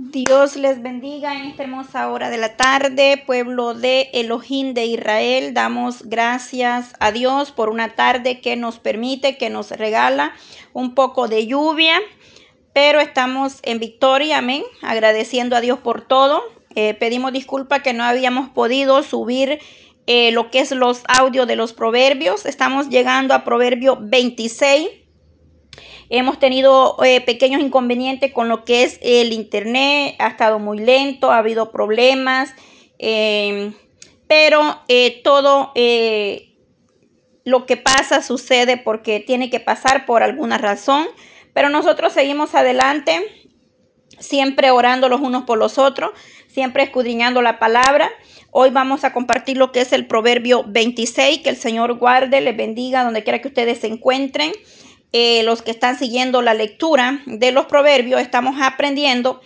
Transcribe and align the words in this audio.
Dios 0.00 0.54
les 0.54 0.80
bendiga 0.80 1.34
en 1.34 1.46
esta 1.46 1.64
hermosa 1.64 2.08
hora 2.08 2.30
de 2.30 2.38
la 2.38 2.56
tarde, 2.56 3.20
pueblo 3.26 3.74
de 3.74 4.10
Elohim 4.12 4.72
de 4.72 4.86
Israel. 4.86 5.54
Damos 5.54 6.04
gracias 6.04 6.92
a 7.00 7.10
Dios 7.10 7.50
por 7.50 7.68
una 7.68 7.96
tarde 7.96 8.40
que 8.40 8.54
nos 8.54 8.78
permite, 8.78 9.36
que 9.36 9.50
nos 9.50 9.72
regala 9.72 10.34
un 10.72 10.94
poco 10.94 11.26
de 11.26 11.48
lluvia, 11.48 11.98
pero 12.72 13.00
estamos 13.00 13.58
en 13.64 13.80
victoria, 13.80 14.38
amén, 14.38 14.62
agradeciendo 14.82 15.56
a 15.56 15.60
Dios 15.60 15.80
por 15.80 16.06
todo. 16.06 16.44
Eh, 16.76 16.94
pedimos 16.94 17.32
disculpa 17.32 17.82
que 17.82 17.92
no 17.92 18.04
habíamos 18.04 18.50
podido 18.50 19.02
subir 19.02 19.58
eh, 20.06 20.30
lo 20.30 20.52
que 20.52 20.60
es 20.60 20.70
los 20.70 21.02
audios 21.08 21.48
de 21.48 21.56
los 21.56 21.72
proverbios. 21.72 22.46
Estamos 22.46 22.88
llegando 22.88 23.34
a 23.34 23.42
proverbio 23.42 23.98
26 24.00 24.90
Hemos 26.10 26.38
tenido 26.38 26.96
eh, 27.04 27.20
pequeños 27.20 27.60
inconvenientes 27.60 28.32
con 28.32 28.48
lo 28.48 28.64
que 28.64 28.82
es 28.82 28.98
el 29.02 29.32
internet, 29.32 30.16
ha 30.18 30.28
estado 30.28 30.58
muy 30.58 30.78
lento, 30.78 31.30
ha 31.30 31.38
habido 31.38 31.70
problemas, 31.70 32.54
em, 32.98 33.74
pero 34.26 34.80
eh, 34.88 35.20
todo 35.22 35.72
eh, 35.74 36.54
lo 37.44 37.66
que 37.66 37.76
pasa 37.76 38.22
sucede 38.22 38.78
porque 38.78 39.20
tiene 39.20 39.50
que 39.50 39.60
pasar 39.60 40.06
por 40.06 40.22
alguna 40.22 40.56
razón, 40.56 41.06
pero 41.52 41.68
nosotros 41.68 42.14
seguimos 42.14 42.54
adelante, 42.54 43.20
siempre 44.18 44.70
orando 44.70 45.10
los 45.10 45.20
unos 45.20 45.44
por 45.44 45.58
los 45.58 45.76
otros, 45.76 46.12
siempre 46.46 46.84
escudriñando 46.84 47.42
la 47.42 47.58
palabra. 47.58 48.10
Hoy 48.50 48.70
vamos 48.70 49.04
a 49.04 49.12
compartir 49.12 49.58
lo 49.58 49.72
que 49.72 49.82
es 49.82 49.92
el 49.92 50.06
proverbio 50.06 50.64
26, 50.66 51.40
que 51.40 51.50
el 51.50 51.56
Señor 51.56 51.98
guarde, 51.98 52.40
les 52.40 52.56
bendiga 52.56 53.04
donde 53.04 53.22
quiera 53.22 53.40
que 53.40 53.48
ustedes 53.48 53.80
se 53.80 53.88
encuentren. 53.88 54.52
Eh, 55.12 55.42
los 55.44 55.62
que 55.62 55.70
están 55.70 55.98
siguiendo 55.98 56.42
la 56.42 56.52
lectura 56.52 57.22
de 57.24 57.50
los 57.50 57.64
proverbios, 57.64 58.20
estamos 58.20 58.56
aprendiendo 58.60 59.40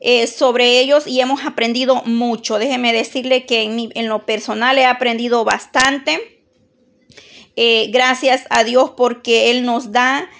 eh, 0.00 0.26
sobre 0.26 0.80
ellos 0.80 1.06
y 1.06 1.20
hemos 1.20 1.44
aprendido 1.44 2.02
mucho. 2.06 2.58
Déjeme 2.58 2.94
decirle 2.94 3.44
que 3.44 3.62
en, 3.62 4.08
lo 4.08 4.24
personal 4.24 4.78
he 4.78 4.86
aprendido 4.86 5.44
bastante. 5.44 6.40
Eh, 7.56 7.90
gracias 7.92 8.44
a 8.48 8.64
Dios 8.64 8.92
porque 8.96 9.50
Él 9.50 9.66
nos 9.66 9.92
da 9.92 10.30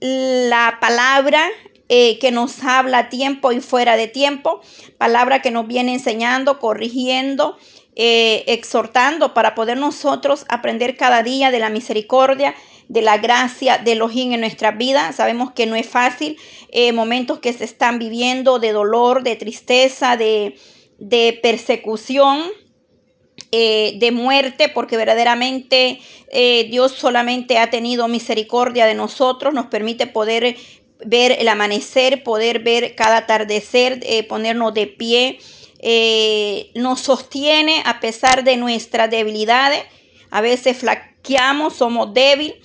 la 0.00 0.78
palabra 0.80 1.48
que 1.86 2.30
nos 2.32 2.64
habla 2.64 2.98
a 2.98 3.08
tiempo 3.08 3.52
y 3.52 3.60
fuera 3.60 3.96
de 3.96 4.08
tiempo, 4.08 4.60
palabra 4.98 5.42
que 5.42 5.52
nos 5.52 5.68
viene 5.68 5.94
enseñando, 5.94 6.58
corrigiendo, 6.58 7.56
exhortando 7.94 9.32
para 9.32 9.54
poder 9.54 9.78
nosotros 9.78 10.44
aprender 10.48 10.96
cada 10.96 11.22
día 11.22 11.52
de 11.52 11.60
la 11.60 11.70
misericordia 11.70 12.56
de 12.88 13.02
la 13.02 13.18
gracia 13.18 13.78
de 13.78 13.92
Elohim 13.92 14.32
en 14.32 14.40
nuestra 14.40 14.72
vida. 14.72 15.12
Sabemos 15.12 15.52
que 15.52 15.66
no 15.66 15.76
es 15.76 15.86
fácil, 15.86 16.36
eh, 16.70 16.92
momentos 16.92 17.38
que 17.38 17.52
se 17.52 17.64
están 17.64 17.98
viviendo 17.98 18.58
de 18.58 18.72
dolor, 18.72 19.22
de 19.22 19.36
tristeza, 19.36 20.16
de, 20.16 20.58
persecución. 21.42 22.42
Eh, 23.50 23.94
de 23.98 24.10
muerte, 24.10 24.68
porque 24.68 24.96
verdaderamente 24.96 26.00
eh, 26.32 26.68
Dios 26.70 26.92
solamente 26.92 27.58
ha 27.58 27.70
tenido 27.70 28.08
misericordia 28.08 28.86
de 28.86 28.94
nosotros, 28.94 29.54
nos 29.54 29.66
permite 29.66 30.08
poder 30.08 30.56
ver 31.04 31.36
el 31.38 31.48
amanecer, 31.48 32.24
poder 32.24 32.60
ver 32.60 32.96
cada 32.96 33.18
atardecer, 33.18 34.00
ponernos 34.28 34.74
de 34.74 34.86
pie, 34.88 35.38
nos 36.74 37.00
sostiene 37.00 37.82
a 37.84 38.00
pesar 38.00 38.42
de 38.42 38.56
nuestras 38.56 39.10
debilidades, 39.10 39.84
a 40.30 40.40
veces 40.40 40.78
flaqueamos, 40.78 41.74
somos 41.74 42.12
débiles, 42.14 42.56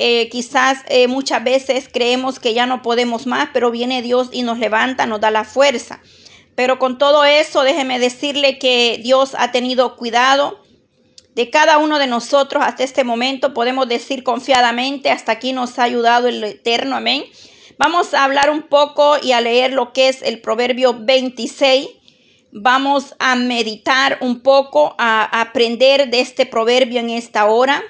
eh, 0.00 0.28
quizás 0.30 0.78
eh, 0.86 1.08
muchas 1.08 1.42
veces 1.42 1.88
creemos 1.92 2.38
que 2.38 2.54
ya 2.54 2.66
no 2.66 2.82
podemos 2.82 3.26
más, 3.26 3.48
pero 3.52 3.72
viene 3.72 4.00
Dios 4.00 4.28
y 4.30 4.44
nos 4.44 4.60
levanta, 4.60 5.06
nos 5.06 5.20
da 5.20 5.32
la 5.32 5.42
fuerza. 5.42 6.00
Pero 6.54 6.78
con 6.78 6.98
todo 6.98 7.24
eso, 7.24 7.62
déjeme 7.62 7.98
decirle 7.98 8.60
que 8.60 9.00
Dios 9.02 9.34
ha 9.36 9.50
tenido 9.50 9.96
cuidado 9.96 10.62
de 11.34 11.50
cada 11.50 11.78
uno 11.78 11.98
de 11.98 12.06
nosotros 12.06 12.62
hasta 12.64 12.84
este 12.84 13.02
momento. 13.02 13.54
Podemos 13.54 13.88
decir 13.88 14.22
confiadamente, 14.22 15.10
hasta 15.10 15.32
aquí 15.32 15.52
nos 15.52 15.80
ha 15.80 15.82
ayudado 15.82 16.28
el 16.28 16.44
Eterno, 16.44 16.94
amén. 16.94 17.24
Vamos 17.76 18.14
a 18.14 18.22
hablar 18.22 18.50
un 18.50 18.62
poco 18.62 19.16
y 19.20 19.32
a 19.32 19.40
leer 19.40 19.72
lo 19.72 19.92
que 19.92 20.08
es 20.08 20.22
el 20.22 20.40
Proverbio 20.40 20.94
26. 20.96 21.88
Vamos 22.52 23.16
a 23.18 23.34
meditar 23.34 24.18
un 24.20 24.42
poco, 24.42 24.94
a 24.96 25.40
aprender 25.40 26.08
de 26.08 26.20
este 26.20 26.46
proverbio 26.46 27.00
en 27.00 27.10
esta 27.10 27.46
hora 27.46 27.82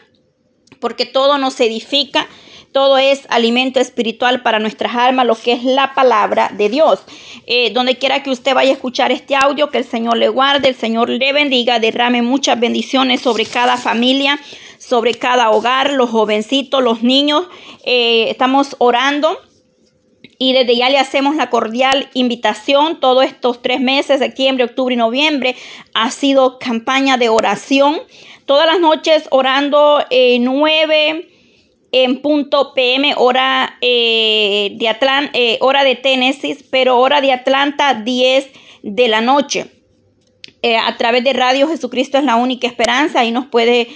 porque 0.80 1.06
todo 1.06 1.38
nos 1.38 1.58
edifica, 1.60 2.28
todo 2.72 2.98
es 2.98 3.22
alimento 3.30 3.80
espiritual 3.80 4.42
para 4.42 4.58
nuestras 4.58 4.94
almas, 4.94 5.26
lo 5.26 5.34
que 5.34 5.52
es 5.52 5.64
la 5.64 5.94
palabra 5.94 6.50
de 6.56 6.68
Dios. 6.68 7.00
Eh, 7.46 7.70
donde 7.72 7.96
quiera 7.96 8.22
que 8.22 8.30
usted 8.30 8.54
vaya 8.54 8.70
a 8.70 8.74
escuchar 8.74 9.10
este 9.10 9.34
audio, 9.34 9.70
que 9.70 9.78
el 9.78 9.84
Señor 9.84 10.18
le 10.18 10.28
guarde, 10.28 10.68
el 10.68 10.74
Señor 10.74 11.08
le 11.08 11.32
bendiga, 11.32 11.78
derrame 11.78 12.20
muchas 12.20 12.60
bendiciones 12.60 13.22
sobre 13.22 13.46
cada 13.46 13.78
familia, 13.78 14.38
sobre 14.78 15.14
cada 15.14 15.50
hogar, 15.50 15.92
los 15.92 16.10
jovencitos, 16.10 16.82
los 16.82 17.02
niños. 17.02 17.46
Eh, 17.84 18.26
estamos 18.28 18.76
orando. 18.78 19.38
Y 20.40 20.52
desde 20.52 20.76
ya 20.76 20.88
le 20.88 20.98
hacemos 20.98 21.34
la 21.34 21.50
cordial 21.50 22.10
invitación. 22.14 23.00
Todos 23.00 23.24
estos 23.24 23.60
tres 23.60 23.80
meses, 23.80 24.20
septiembre, 24.20 24.64
octubre 24.64 24.94
y 24.94 24.98
noviembre, 24.98 25.56
ha 25.94 26.10
sido 26.12 26.58
campaña 26.60 27.16
de 27.16 27.28
oración 27.28 27.98
todas 28.48 28.66
las 28.66 28.80
noches 28.80 29.28
orando 29.30 30.04
eh, 30.10 30.38
9 30.40 31.28
en 31.92 32.20
punto 32.20 32.74
PM, 32.74 33.14
hora, 33.16 33.78
eh, 33.80 34.72
de 34.76 34.88
Atlanta, 34.88 35.30
eh, 35.34 35.58
hora 35.60 35.84
de 35.84 35.94
Tennessee, 35.94 36.58
pero 36.70 36.98
hora 36.98 37.20
de 37.20 37.32
Atlanta 37.32 37.94
10 37.94 38.48
de 38.82 39.08
la 39.08 39.20
noche. 39.20 39.66
Eh, 40.60 40.76
a 40.76 40.96
través 40.96 41.22
de 41.22 41.32
Radio 41.34 41.68
Jesucristo 41.68 42.18
es 42.18 42.24
la 42.24 42.36
única 42.36 42.66
esperanza. 42.66 43.24
y 43.24 43.30
nos 43.30 43.46
puede 43.46 43.88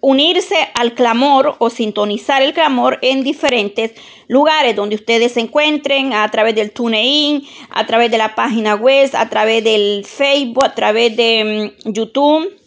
unirse 0.00 0.56
al 0.74 0.92
clamor 0.92 1.56
o 1.58 1.70
sintonizar 1.70 2.42
el 2.42 2.52
clamor 2.52 2.98
en 3.00 3.24
diferentes 3.24 3.92
lugares 4.28 4.76
donde 4.76 4.96
ustedes 4.96 5.32
se 5.32 5.40
encuentren, 5.40 6.12
a 6.12 6.28
través 6.30 6.54
del 6.54 6.72
TuneIn, 6.72 7.42
a 7.70 7.86
través 7.86 8.10
de 8.10 8.18
la 8.18 8.34
página 8.34 8.74
web, 8.74 9.10
a 9.14 9.28
través 9.30 9.64
del 9.64 10.04
Facebook, 10.04 10.64
a 10.64 10.74
través 10.74 11.16
de 11.16 11.72
mm, 11.84 11.92
YouTube 11.92 12.61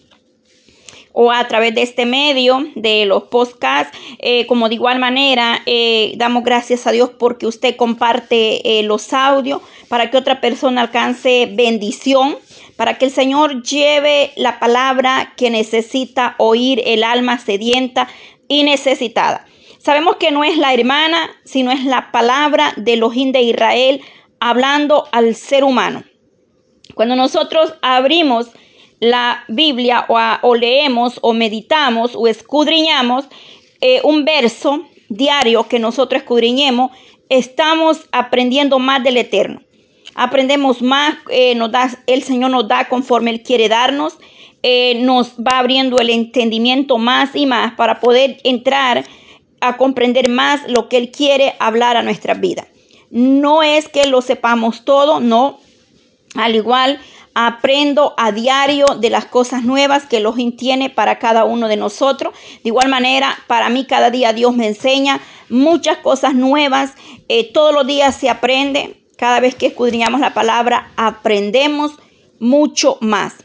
o 1.17 1.31
a 1.31 1.47
través 1.47 1.73
de 1.73 1.81
este 1.81 2.05
medio 2.05 2.67
de 2.75 3.05
los 3.05 3.23
podcasts. 3.23 3.97
Eh, 4.19 4.45
como 4.47 4.67
de 4.67 4.75
igual 4.75 4.99
manera, 4.99 5.61
eh, 5.65 6.13
damos 6.17 6.43
gracias 6.43 6.85
a 6.85 6.91
Dios 6.91 7.09
porque 7.17 7.47
usted 7.47 7.77
comparte 7.77 8.79
eh, 8.79 8.83
los 8.83 9.13
audios 9.13 9.61
para 9.87 10.11
que 10.11 10.17
otra 10.17 10.41
persona 10.41 10.81
alcance 10.81 11.49
bendición, 11.53 12.37
para 12.75 12.97
que 12.97 13.05
el 13.05 13.11
Señor 13.11 13.63
lleve 13.63 14.33
la 14.35 14.59
palabra 14.59 15.33
que 15.37 15.49
necesita 15.49 16.35
oír 16.37 16.81
el 16.85 17.05
alma 17.05 17.39
sedienta 17.39 18.09
y 18.49 18.63
necesitada. 18.63 19.45
Sabemos 19.77 20.17
que 20.17 20.31
no 20.31 20.43
es 20.43 20.57
la 20.57 20.73
hermana, 20.73 21.29
sino 21.45 21.71
es 21.71 21.85
la 21.85 22.11
palabra 22.11 22.73
de 22.75 22.93
Elohim 22.93 23.31
de 23.31 23.41
Israel 23.41 24.01
hablando 24.41 25.07
al 25.13 25.33
ser 25.33 25.63
humano. 25.63 26.03
Cuando 26.93 27.15
nosotros 27.15 27.73
abrimos 27.81 28.49
la 28.99 29.43
Biblia 29.47 30.05
o, 30.41 30.55
leemos 30.55 31.19
o 31.21 31.33
meditamos 31.33 32.15
o 32.15 32.27
escudriñamos 32.27 33.25
eh, 33.81 34.01
un 34.03 34.25
verso 34.25 34.83
diario 35.09 35.67
que 35.67 35.79
nosotros 35.79 36.21
escudriñemos, 36.21 36.91
estamos 37.29 38.07
aprendiendo 38.11 38.79
más 38.79 39.03
del 39.03 39.17
Eterno. 39.17 39.61
Aprendemos 40.15 40.81
más, 40.81 41.15
eh, 41.29 41.55
nos 41.55 41.71
da, 41.71 41.91
el 42.07 42.23
Señor 42.23 42.51
nos 42.51 42.67
da 42.67 42.87
conforme 42.87 43.31
Él 43.31 43.43
quiere 43.43 43.67
darnos, 43.67 44.17
eh, 44.63 44.95
nos 45.01 45.33
va 45.35 45.59
abriendo 45.59 45.99
el 45.99 46.09
entendimiento 46.09 46.97
más 46.97 47.35
y 47.35 47.45
más 47.45 47.73
para 47.73 47.99
poder 47.99 48.37
entrar 48.43 49.05
a 49.59 49.77
comprender 49.77 50.29
más 50.29 50.61
lo 50.67 50.89
que 50.89 50.97
Él 50.97 51.11
quiere 51.11 51.55
hablar 51.59 51.97
a 51.97 52.03
nuestra 52.03 52.33
vida. 52.33 52.67
No 53.11 53.61
es 53.61 53.89
que 53.89 54.07
lo 54.07 54.21
sepamos 54.21 54.85
todo, 54.85 55.19
no. 55.19 55.59
Al 56.35 56.55
igual 56.55 56.99
aprendo 57.35 58.13
a 58.17 58.31
diario 58.31 58.85
de 58.97 59.09
las 59.09 59.25
cosas 59.25 59.63
nuevas 59.63 60.05
que 60.05 60.17
Elohim 60.17 60.55
tiene 60.55 60.89
para 60.89 61.19
cada 61.19 61.43
uno 61.45 61.67
de 61.67 61.77
nosotros. 61.77 62.33
De 62.63 62.69
igual 62.69 62.89
manera, 62.89 63.37
para 63.47 63.69
mí 63.69 63.85
cada 63.85 64.09
día 64.09 64.33
Dios 64.33 64.55
me 64.55 64.67
enseña 64.67 65.19
muchas 65.49 65.97
cosas 65.97 66.33
nuevas. 66.33 66.93
Eh, 67.27 67.51
todos 67.53 67.73
los 67.73 67.85
días 67.85 68.15
se 68.15 68.29
aprende. 68.29 69.01
Cada 69.17 69.39
vez 69.39 69.55
que 69.55 69.67
escudriñamos 69.67 70.19
la 70.19 70.33
palabra, 70.33 70.91
aprendemos 70.95 71.91
mucho 72.39 72.97
más. 73.01 73.44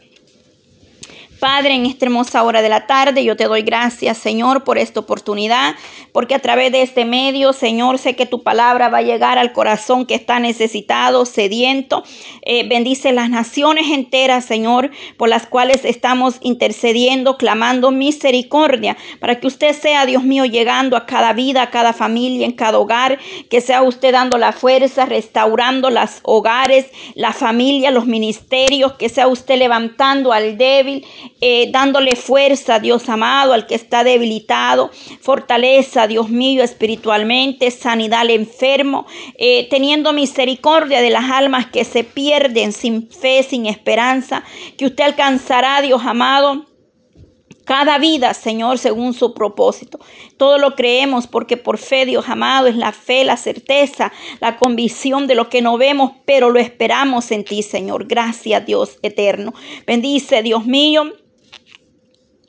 Padre, 1.41 1.73
en 1.73 1.87
esta 1.87 2.05
hermosa 2.05 2.43
hora 2.43 2.61
de 2.61 2.69
la 2.69 2.85
tarde, 2.85 3.23
yo 3.23 3.35
te 3.35 3.45
doy 3.45 3.63
gracias, 3.63 4.19
Señor, 4.19 4.63
por 4.63 4.77
esta 4.77 4.99
oportunidad, 4.99 5.73
porque 6.11 6.35
a 6.35 6.39
través 6.39 6.71
de 6.71 6.83
este 6.83 7.03
medio, 7.03 7.51
Señor, 7.51 7.97
sé 7.97 8.15
que 8.15 8.27
tu 8.27 8.43
palabra 8.43 8.89
va 8.89 8.99
a 8.99 9.01
llegar 9.01 9.39
al 9.39 9.51
corazón 9.51 10.05
que 10.05 10.13
está 10.13 10.39
necesitado, 10.39 11.25
sediento. 11.25 12.03
Eh, 12.43 12.69
bendice 12.69 13.11
las 13.11 13.31
naciones 13.31 13.87
enteras, 13.89 14.45
Señor, 14.45 14.91
por 15.17 15.29
las 15.29 15.47
cuales 15.47 15.83
estamos 15.83 16.35
intercediendo, 16.41 17.37
clamando 17.37 17.89
misericordia, 17.89 18.95
para 19.19 19.39
que 19.39 19.47
usted 19.47 19.73
sea, 19.73 20.05
Dios 20.05 20.23
mío, 20.23 20.45
llegando 20.45 20.95
a 20.95 21.07
cada 21.07 21.33
vida, 21.33 21.63
a 21.63 21.71
cada 21.71 21.93
familia, 21.93 22.45
en 22.45 22.51
cada 22.51 22.77
hogar, 22.77 23.17
que 23.49 23.61
sea 23.61 23.81
usted 23.81 24.11
dando 24.11 24.37
la 24.37 24.51
fuerza, 24.51 25.07
restaurando 25.07 25.89
los 25.89 26.19
hogares, 26.21 26.85
la 27.15 27.33
familia, 27.33 27.89
los 27.89 28.05
ministerios, 28.05 28.93
que 28.93 29.09
sea 29.09 29.27
usted 29.27 29.57
levantando 29.57 30.33
al 30.33 30.59
débil 30.59 31.03
eh, 31.41 31.69
dándole 31.71 32.15
fuerza, 32.15 32.79
Dios 32.79 33.09
amado, 33.09 33.53
al 33.53 33.65
que 33.65 33.73
está 33.73 34.03
debilitado, 34.03 34.91
fortaleza, 35.21 36.05
Dios 36.05 36.29
mío, 36.29 36.63
espiritualmente, 36.63 37.71
sanidad 37.71 38.21
al 38.21 38.29
enfermo, 38.29 39.07
eh, 39.37 39.67
teniendo 39.69 40.13
misericordia 40.13 41.01
de 41.01 41.09
las 41.09 41.31
almas 41.31 41.65
que 41.65 41.83
se 41.83 42.03
pierden 42.03 42.71
sin 42.71 43.09
fe, 43.09 43.41
sin 43.41 43.65
esperanza, 43.65 44.43
que 44.77 44.85
usted 44.85 45.03
alcanzará, 45.03 45.81
Dios 45.81 46.03
amado 46.05 46.67
cada 47.65 47.99
vida, 47.99 48.33
Señor, 48.33 48.77
según 48.77 49.13
su 49.13 49.33
propósito. 49.33 49.99
Todo 50.37 50.57
lo 50.57 50.75
creemos 50.75 51.27
porque 51.27 51.57
por 51.57 51.77
fe, 51.77 52.05
Dios 52.05 52.27
amado, 52.27 52.67
es 52.67 52.75
la 52.75 52.91
fe, 52.91 53.23
la 53.23 53.37
certeza, 53.37 54.11
la 54.39 54.57
convicción 54.57 55.25
de 55.25 55.35
lo 55.35 55.49
que 55.49 55.61
no 55.61 55.77
vemos, 55.77 56.11
pero 56.25 56.49
lo 56.49 56.59
esperamos 56.59 57.31
en 57.31 57.45
ti, 57.45 57.63
Señor. 57.63 58.07
Gracias, 58.07 58.65
Dios 58.65 58.99
eterno. 59.03 59.53
Bendice, 59.87 60.43
Dios 60.43 60.65
mío 60.65 61.13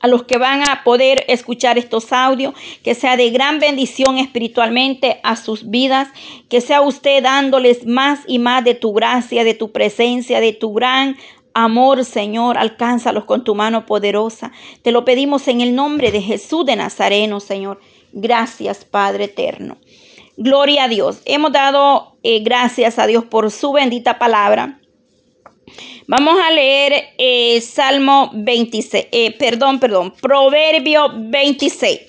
a 0.03 0.07
los 0.07 0.23
que 0.25 0.37
van 0.37 0.61
a 0.69 0.83
poder 0.83 1.23
escuchar 1.29 1.77
estos 1.77 2.11
audios, 2.11 2.53
que 2.83 2.93
sea 2.93 3.15
de 3.15 3.29
gran 3.29 3.59
bendición 3.59 4.17
espiritualmente 4.17 5.21
a 5.23 5.37
sus 5.37 5.69
vidas, 5.69 6.09
que 6.49 6.59
sea 6.59 6.81
usted 6.81 7.23
dándoles 7.23 7.85
más 7.85 8.19
y 8.27 8.37
más 8.37 8.65
de 8.65 8.75
tu 8.75 8.91
gracia, 8.91 9.45
de 9.45 9.53
tu 9.53 9.71
presencia, 9.71 10.41
de 10.41 10.51
tu 10.51 10.73
gran 10.73 11.15
amor, 11.53 12.03
Señor, 12.03 12.57
alcánzalos 12.57 13.23
con 13.23 13.45
tu 13.45 13.55
mano 13.55 13.85
poderosa. 13.85 14.51
Te 14.81 14.91
lo 14.91 15.05
pedimos 15.05 15.47
en 15.47 15.61
el 15.61 15.73
nombre 15.73 16.11
de 16.11 16.21
Jesús 16.21 16.65
de 16.65 16.75
Nazareno, 16.75 17.39
Señor. 17.39 17.79
Gracias, 18.11 18.83
Padre 18.83 19.25
eterno. 19.25 19.77
Gloria 20.35 20.83
a 20.83 20.87
Dios. 20.89 21.21
Hemos 21.23 21.53
dado 21.53 22.17
eh, 22.23 22.41
gracias 22.41 22.99
a 22.99 23.07
Dios 23.07 23.23
por 23.23 23.49
su 23.51 23.71
bendita 23.71 24.19
palabra. 24.19 24.81
Vamos 26.05 26.37
a 26.37 26.51
leer 26.51 27.13
eh, 27.17 27.61
Salmo 27.61 28.29
26, 28.33 29.07
eh, 29.11 29.31
perdón, 29.39 29.79
perdón, 29.79 30.13
Proverbio 30.21 31.13
26. 31.15 31.99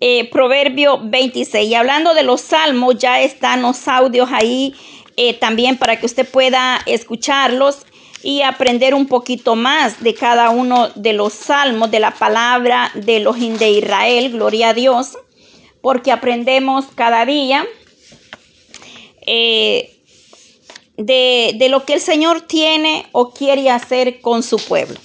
Eh, 0.00 0.28
Proverbio 0.30 1.00
26. 1.02 1.70
Y 1.70 1.74
hablando 1.74 2.12
de 2.12 2.22
los 2.22 2.42
salmos, 2.42 2.98
ya 2.98 3.20
están 3.22 3.62
los 3.62 3.88
audios 3.88 4.28
ahí 4.30 4.74
también 5.40 5.76
para 5.76 5.98
que 5.98 6.06
usted 6.06 6.28
pueda 6.30 6.80
escucharlos 6.86 7.86
y 8.22 8.42
aprender 8.42 8.94
un 8.94 9.06
poquito 9.06 9.56
más 9.56 10.00
de 10.00 10.14
cada 10.14 10.50
uno 10.50 10.90
de 10.94 11.12
los 11.12 11.32
salmos, 11.32 11.90
de 11.90 11.98
la 11.98 12.12
palabra 12.12 12.92
de 12.94 13.18
los 13.18 13.36
de 13.36 13.70
Israel. 13.70 14.30
Gloria 14.30 14.68
a 14.68 14.74
Dios, 14.74 15.18
porque 15.80 16.12
aprendemos 16.12 16.84
cada 16.94 17.26
día 17.26 17.66
de, 20.98 21.68
lo 21.70 21.84
que 21.84 21.94
el 21.94 22.00
Señor 22.00 22.42
tiene 22.42 23.06
o 23.12 23.30
quiere 23.30 23.70
hacer 23.70 24.20
con 24.20 24.42
su 24.42 24.56
pueblo. 24.56 24.98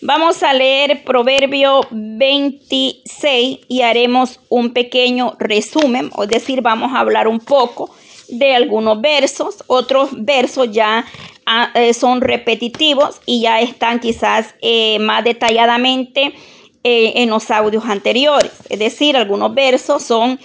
Vamos 0.00 0.42
a 0.42 0.52
leer 0.52 1.04
Proverbio 1.04 1.86
26 1.90 3.60
y 3.68 3.82
haremos 3.82 4.40
un 4.48 4.72
pequeño 4.72 5.36
resumen, 5.38 6.10
es 6.22 6.28
decir, 6.28 6.60
vamos 6.60 6.92
a 6.92 7.00
hablar 7.00 7.28
un 7.28 7.40
poco 7.40 7.90
de 8.28 8.54
algunos 8.54 9.00
versos, 9.00 9.62
otros 9.66 10.10
versos 10.12 10.70
ya 10.72 11.06
ah, 11.46 11.70
eh, 11.74 11.94
son 11.94 12.20
repetitivos 12.20 13.20
y 13.26 13.42
ya 13.42 13.60
están 13.60 14.00
quizás 14.00 14.54
eh, 14.60 14.98
más 14.98 15.24
detalladamente 15.24 16.34
eh, 16.82 17.12
en 17.16 17.30
los 17.30 17.50
audios 17.50 17.84
anteriores, 17.84 18.52
es 18.68 18.78
decir, 18.78 19.16
algunos 19.16 19.54
versos 19.54 20.02
son 20.02 20.38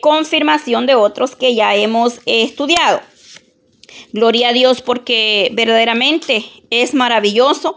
confirmación 0.00 0.84
de 0.86 0.96
otros 0.96 1.36
que 1.36 1.54
ya 1.54 1.76
hemos 1.76 2.20
estudiado. 2.26 3.00
Gloria 4.12 4.48
a 4.48 4.52
Dios 4.52 4.82
porque 4.82 5.50
verdaderamente 5.52 6.44
es 6.70 6.94
maravilloso 6.94 7.76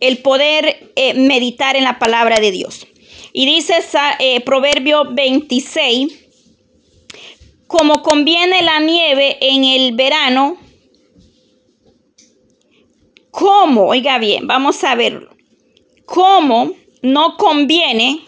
el 0.00 0.18
poder 0.18 0.90
eh, 0.96 1.14
meditar 1.14 1.76
en 1.76 1.84
la 1.84 1.98
palabra 1.98 2.40
de 2.40 2.50
Dios. 2.50 2.86
Y 3.32 3.46
dice 3.46 3.74
eh, 4.18 4.40
Proverbio 4.40 5.12
26, 5.12 6.12
como 7.66 8.02
conviene 8.02 8.62
la 8.62 8.80
nieve 8.80 9.38
en 9.40 9.64
el 9.64 9.94
verano, 9.94 10.58
¿cómo? 13.30 13.86
Oiga 13.86 14.18
bien, 14.18 14.46
vamos 14.46 14.84
a 14.84 14.94
verlo. 14.94 15.30
¿Cómo 16.04 16.72
no 17.00 17.36
conviene 17.36 18.20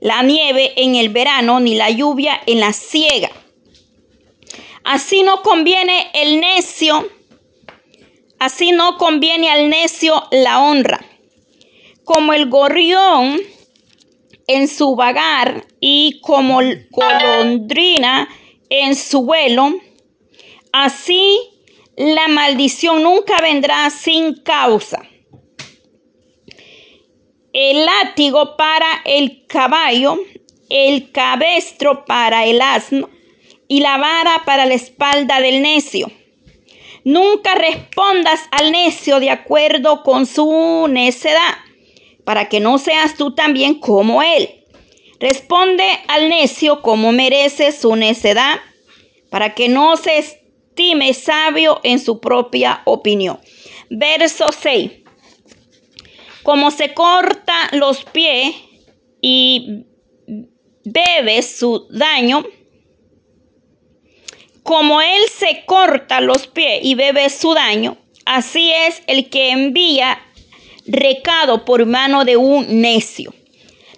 la 0.00 0.22
nieve 0.22 0.72
en 0.76 0.96
el 0.96 1.10
verano 1.10 1.60
ni 1.60 1.74
la 1.74 1.90
lluvia 1.90 2.40
en 2.46 2.58
la 2.58 2.72
siega? 2.72 3.30
Así 4.92 5.22
no 5.22 5.42
conviene 5.42 6.10
el 6.14 6.40
necio, 6.40 7.08
así 8.40 8.72
no 8.72 8.98
conviene 8.98 9.48
al 9.48 9.68
necio 9.68 10.20
la 10.32 10.62
honra. 10.62 10.98
Como 12.02 12.32
el 12.32 12.50
gorrión 12.50 13.38
en 14.48 14.66
su 14.66 14.96
vagar 14.96 15.64
y 15.78 16.18
como 16.22 16.58
golondrina 16.90 18.28
en 18.68 18.96
su 18.96 19.22
vuelo, 19.22 19.74
así 20.72 21.38
la 21.96 22.26
maldición 22.26 23.04
nunca 23.04 23.40
vendrá 23.40 23.90
sin 23.90 24.42
causa. 24.42 25.08
El 27.52 27.86
látigo 27.86 28.56
para 28.56 29.02
el 29.04 29.46
caballo, 29.46 30.18
el 30.68 31.12
cabestro 31.12 32.04
para 32.04 32.44
el 32.44 32.60
asno 32.60 33.08
y 33.70 33.78
la 33.78 33.98
vara 33.98 34.42
para 34.44 34.66
la 34.66 34.74
espalda 34.74 35.40
del 35.40 35.62
necio. 35.62 36.10
Nunca 37.04 37.54
respondas 37.54 38.40
al 38.50 38.72
necio 38.72 39.20
de 39.20 39.30
acuerdo 39.30 40.02
con 40.02 40.26
su 40.26 40.88
necedad, 40.90 41.54
para 42.24 42.48
que 42.48 42.58
no 42.58 42.78
seas 42.78 43.16
tú 43.16 43.32
también 43.32 43.76
como 43.76 44.24
él. 44.24 44.64
Responde 45.20 45.84
al 46.08 46.28
necio 46.28 46.82
como 46.82 47.12
merece 47.12 47.70
su 47.70 47.94
necedad, 47.94 48.58
para 49.30 49.54
que 49.54 49.68
no 49.68 49.96
se 49.96 50.18
estime 50.18 51.14
sabio 51.14 51.78
en 51.84 52.00
su 52.00 52.18
propia 52.18 52.82
opinión. 52.86 53.38
Verso 53.88 54.46
6. 54.60 54.90
Como 56.42 56.72
se 56.72 56.92
corta 56.92 57.54
los 57.70 58.04
pies 58.04 58.52
y 59.20 59.84
bebe 60.84 61.40
su 61.42 61.86
daño, 61.88 62.44
como 64.70 65.02
él 65.02 65.22
se 65.36 65.64
corta 65.66 66.20
los 66.20 66.46
pies 66.46 66.78
y 66.84 66.94
bebe 66.94 67.28
su 67.28 67.54
daño, 67.54 67.96
así 68.24 68.70
es 68.70 69.02
el 69.08 69.28
que 69.28 69.50
envía 69.50 70.22
recado 70.86 71.64
por 71.64 71.86
mano 71.86 72.24
de 72.24 72.36
un 72.36 72.80
necio. 72.80 73.34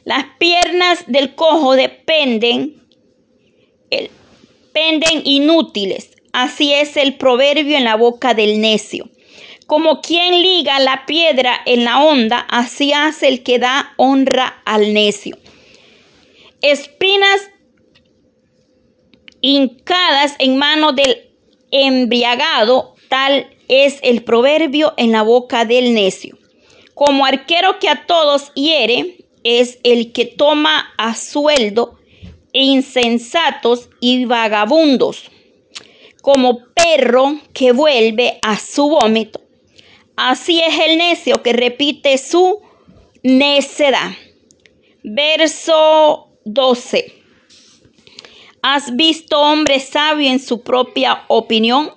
Las 0.06 0.24
piernas 0.38 1.04
del 1.08 1.34
cojo 1.34 1.74
dependen, 1.74 2.82
penden 4.72 5.20
inútiles. 5.24 6.12
Así 6.32 6.72
es 6.72 6.96
el 6.96 7.16
proverbio 7.16 7.76
en 7.76 7.84
la 7.84 7.96
boca 7.96 8.32
del 8.32 8.62
necio. 8.62 9.10
Como 9.66 10.00
quien 10.00 10.40
liga 10.40 10.80
la 10.80 11.04
piedra 11.04 11.60
en 11.66 11.84
la 11.84 12.02
onda, 12.02 12.46
así 12.48 12.94
hace 12.94 13.28
el 13.28 13.42
que 13.42 13.58
da 13.58 13.92
honra 13.98 14.62
al 14.64 14.94
necio. 14.94 15.36
Espinas 16.62 17.51
hincadas 19.42 20.36
en 20.38 20.56
mano 20.56 20.92
del 20.92 21.30
embriagado, 21.70 22.94
tal 23.08 23.50
es 23.68 23.98
el 24.02 24.24
proverbio 24.24 24.94
en 24.96 25.12
la 25.12 25.22
boca 25.22 25.66
del 25.66 25.92
necio. 25.92 26.38
Como 26.94 27.26
arquero 27.26 27.78
que 27.78 27.88
a 27.88 28.06
todos 28.06 28.52
hiere, 28.54 29.18
es 29.44 29.78
el 29.82 30.12
que 30.12 30.24
toma 30.24 30.94
a 30.96 31.14
sueldo 31.14 31.98
insensatos 32.52 33.88
y 34.00 34.24
vagabundos. 34.24 35.30
Como 36.20 36.60
perro 36.74 37.38
que 37.52 37.72
vuelve 37.72 38.38
a 38.42 38.58
su 38.58 38.88
vómito. 38.88 39.40
Así 40.14 40.60
es 40.60 40.78
el 40.78 40.98
necio 40.98 41.42
que 41.42 41.52
repite 41.52 42.16
su 42.18 42.60
necedad. 43.22 44.12
Verso 45.02 46.28
12. 46.44 47.21
¿Has 48.64 48.94
visto 48.94 49.40
hombre 49.40 49.80
sabio 49.80 50.30
en 50.30 50.38
su 50.38 50.62
propia 50.62 51.24
opinión? 51.26 51.90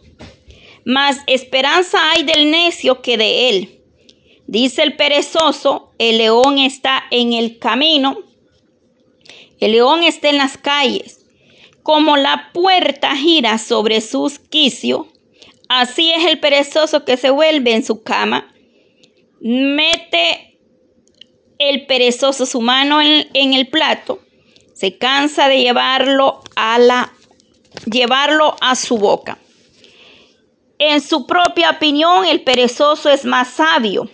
Mas 0.83 1.19
esperanza 1.27 1.99
hay 2.11 2.23
del 2.23 2.49
necio 2.49 3.03
que 3.03 3.17
de 3.17 3.49
él. 3.49 3.81
Dice 4.47 4.81
el 4.81 4.95
perezoso, 4.95 5.91
el 5.99 6.17
león 6.17 6.57
está 6.57 7.03
en 7.11 7.33
el 7.33 7.59
camino, 7.59 8.17
el 9.59 9.73
león 9.73 10.01
está 10.01 10.29
en 10.29 10.37
las 10.37 10.57
calles. 10.57 11.27
Como 11.83 12.17
la 12.17 12.49
puerta 12.51 13.15
gira 13.15 13.59
sobre 13.59 14.01
sus 14.01 14.39
quicios, 14.39 15.05
así 15.69 16.11
es 16.11 16.25
el 16.25 16.39
perezoso 16.39 17.05
que 17.05 17.15
se 17.15 17.29
vuelve 17.29 17.73
en 17.73 17.85
su 17.85 18.01
cama. 18.01 18.51
Mete 19.39 20.57
el 21.59 21.85
perezoso 21.85 22.47
su 22.47 22.59
mano 22.59 23.03
en, 23.03 23.27
en 23.35 23.53
el 23.53 23.67
plato, 23.67 24.19
se 24.75 24.97
cansa 24.97 25.47
de 25.47 25.61
llevarlo 25.61 26.43
a 26.55 26.77
la 26.77 27.11
llevarlo 27.85 28.55
a 28.61 28.75
su 28.75 28.97
boca. 28.97 29.39
En 30.77 31.01
su 31.01 31.25
propia 31.25 31.71
opinión, 31.71 32.25
el 32.25 32.41
perezoso 32.41 33.09
es 33.09 33.25
más 33.25 33.49
sabio 33.49 34.09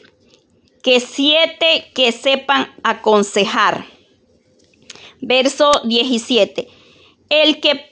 que 0.83 0.99
siete 0.99 1.91
que 1.93 2.11
sepan 2.11 2.71
aconsejar. 2.83 3.85
Verso 5.19 5.71
17. 5.83 6.67
El 7.29 7.59
que 7.59 7.91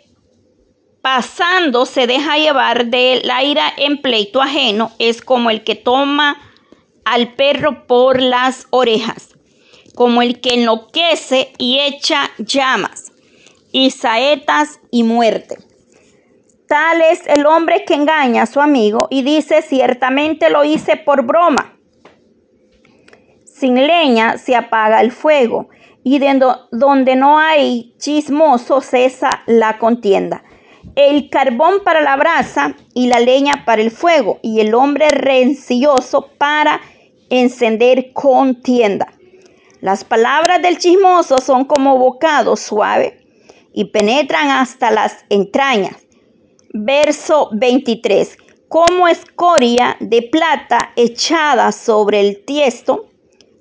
pasando 1.01 1.85
se 1.85 2.07
deja 2.07 2.38
llevar 2.38 2.88
de 2.88 3.21
la 3.23 3.43
ira 3.43 3.71
en 3.77 4.01
pleito 4.01 4.41
ajeno 4.41 4.91
es 4.99 5.21
como 5.21 5.49
el 5.49 5.63
que 5.63 5.75
toma 5.75 6.38
al 7.05 7.33
perro 7.33 7.88
por 7.88 8.21
las 8.21 8.67
orejas, 8.69 9.35
como 10.00 10.22
el 10.22 10.39
que 10.39 10.53
enloquece 10.53 11.51
y 11.58 11.77
echa 11.82 12.32
llamas 12.38 13.12
y 13.74 13.91
saetas 13.91 14.79
y 14.91 15.03
muerte. 15.03 15.58
Tal 16.70 17.01
es 17.01 17.27
el 17.27 17.46
hombre 17.46 17.84
que 17.84 17.96
engaña 17.96 18.44
a 18.44 18.46
su 18.46 18.62
amigo 18.62 19.10
y 19.10 19.24
dice, 19.24 19.62
ciertamente 19.62 20.50
lo 20.50 20.63
hice 20.63 20.96
por 20.96 21.24
broma. 21.25 21.77
Sin 23.44 23.75
leña 23.75 24.38
se 24.38 24.56
apaga 24.56 25.01
el 25.01 25.12
fuego 25.12 25.68
y 26.01 26.20
de 26.20 26.39
donde 26.72 27.18
no 27.18 27.38
hay 27.38 27.94
chismoso 28.00 28.79
cesa 28.79 29.44
la 29.48 29.79
contienda. 29.79 30.46
El 30.96 31.29
carbón 31.29 31.84
para 31.84 32.00
la 32.00 32.15
brasa 32.15 32.74
y 32.94 33.08
la 33.08 33.20
leña 33.20 33.65
para 33.65 33.82
el 33.82 33.91
fuego 33.91 34.39
y 34.41 34.62
el 34.62 34.74
hombre 34.75 35.10
rencilloso 35.10 36.29
para 36.38 36.79
encender 37.29 38.13
contienda. 38.13 39.18
Las 39.81 40.03
palabras 40.03 40.62
del 40.62 40.77
chismoso 40.77 41.38
son 41.38 41.65
como 41.65 41.98
bocado 41.98 42.55
suave 42.55 43.25
y 43.74 43.86
penetran 43.86 44.50
hasta 44.50 44.91
las 44.91 45.25
entrañas 45.29 45.95
verso 46.74 47.50
23. 47.53 48.38
Como 48.67 49.07
escoria 49.07 49.98
de 50.00 50.21
plata 50.21 50.91
echada 50.95 51.71
sobre 51.71 52.19
el 52.19 52.45
tiesto, 52.45 53.07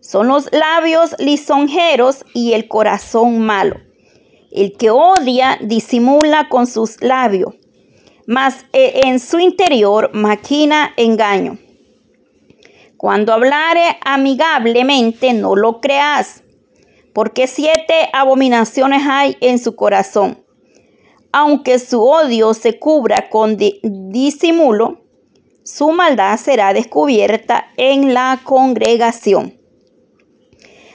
son 0.01 0.29
los 0.29 0.51
labios 0.53 1.15
lisonjeros 1.19 2.25
y 2.35 2.53
el 2.53 2.69
corazón 2.69 3.41
malo. 3.41 3.77
El 4.51 4.73
que 4.77 4.91
odia 4.91 5.59
disimula 5.63 6.49
con 6.49 6.67
sus 6.67 7.01
labios, 7.03 7.55
mas 8.27 8.67
eh, 8.73 9.01
en 9.05 9.21
su 9.21 9.39
interior 9.39 10.11
maquina 10.15 10.93
engaño. 10.97 11.59
Cuando 12.99 13.33
hablare 13.33 13.97
amigablemente, 14.03 15.33
no 15.33 15.57
lo 15.57 15.81
creas, 15.81 16.43
porque 17.15 17.47
siete 17.47 18.11
abominaciones 18.13 19.03
hay 19.07 19.39
en 19.41 19.59
su 19.59 19.75
corazón 19.75 20.45
aunque 21.33 21.79
su 21.79 22.03
odio 22.03 22.55
se 22.55 22.79
cubra 22.79 23.29
con 23.29 23.57
disimulo, 23.57 25.03
su 25.63 25.93
maldad 25.93 26.39
será 26.39 26.73
descubierta 26.73 27.71
en 27.77 28.15
la 28.15 28.41
congregación. 28.43 29.55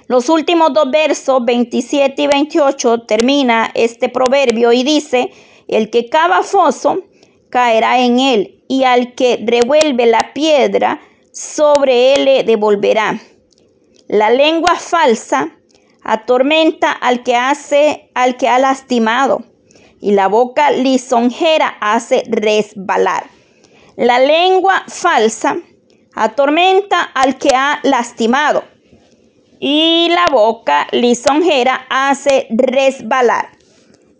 Los 0.07 0.29
últimos 0.29 0.73
dos 0.73 0.91
versos, 0.91 1.45
27 1.45 2.21
y 2.21 2.27
28, 2.27 3.01
termina 3.03 3.71
este 3.73 4.09
proverbio 4.09 4.73
y 4.73 4.83
dice, 4.83 5.31
el 5.67 5.89
que 5.89 6.09
cava 6.09 6.43
foso 6.43 7.03
caerá 7.49 7.99
en 7.99 8.19
él, 8.19 8.63
y 8.67 8.83
al 8.83 9.13
que 9.13 9.39
revuelve 9.45 10.07
la 10.07 10.33
piedra, 10.33 10.99
sobre 11.33 12.13
él 12.13 12.45
devolverá. 12.45 13.19
La 14.07 14.29
lengua 14.29 14.75
falsa 14.75 15.57
atormenta 16.03 16.91
al 16.91 17.23
que 17.23 17.35
hace, 17.35 18.11
al 18.13 18.37
que 18.37 18.47
ha 18.47 18.59
lastimado 18.59 19.43
y 19.99 20.11
la 20.11 20.27
boca 20.27 20.71
lisonjera 20.71 21.77
hace 21.81 22.23
resbalar. 22.27 23.25
La 23.95 24.19
lengua 24.19 24.83
falsa 24.87 25.57
atormenta 26.13 27.01
al 27.01 27.37
que 27.37 27.55
ha 27.55 27.79
lastimado 27.83 28.63
y 29.59 30.09
la 30.09 30.27
boca 30.31 30.87
lisonjera 30.91 31.87
hace 31.89 32.47
resbalar. 32.49 33.49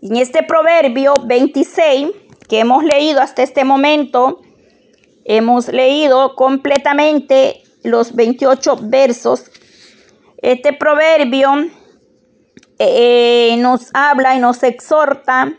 En 0.01 0.15
este 0.15 0.43
proverbio 0.43 1.13
26 1.25 2.07
que 2.47 2.59
hemos 2.59 2.83
leído 2.83 3.21
hasta 3.21 3.43
este 3.43 3.63
momento, 3.65 4.41
hemos 5.25 5.67
leído 5.67 6.35
completamente 6.35 7.63
los 7.83 8.15
28 8.15 8.77
versos. 8.83 9.45
Este 10.37 10.73
proverbio 10.73 11.51
eh, 12.79 13.55
nos 13.59 13.89
habla 13.93 14.35
y 14.35 14.39
nos 14.39 14.63
exhorta 14.63 15.53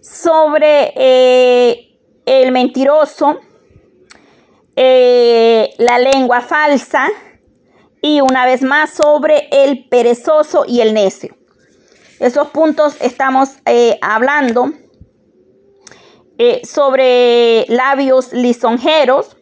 sobre 0.00 0.92
eh, 0.96 1.98
el 2.26 2.52
mentiroso, 2.52 3.40
eh, 4.76 5.72
la 5.78 5.98
lengua 5.98 6.40
falsa 6.40 7.08
y 8.02 8.20
una 8.20 8.46
vez 8.46 8.62
más 8.62 8.90
sobre 8.90 9.48
el 9.50 9.88
perezoso 9.88 10.64
y 10.66 10.80
el 10.80 10.94
necio. 10.94 11.36
Esos 12.18 12.48
puntos 12.48 12.96
estamos 13.00 13.50
eh, 16.42 16.62
sobre 16.64 17.66
labios 17.68 18.32
lisonjeros. 18.32 19.36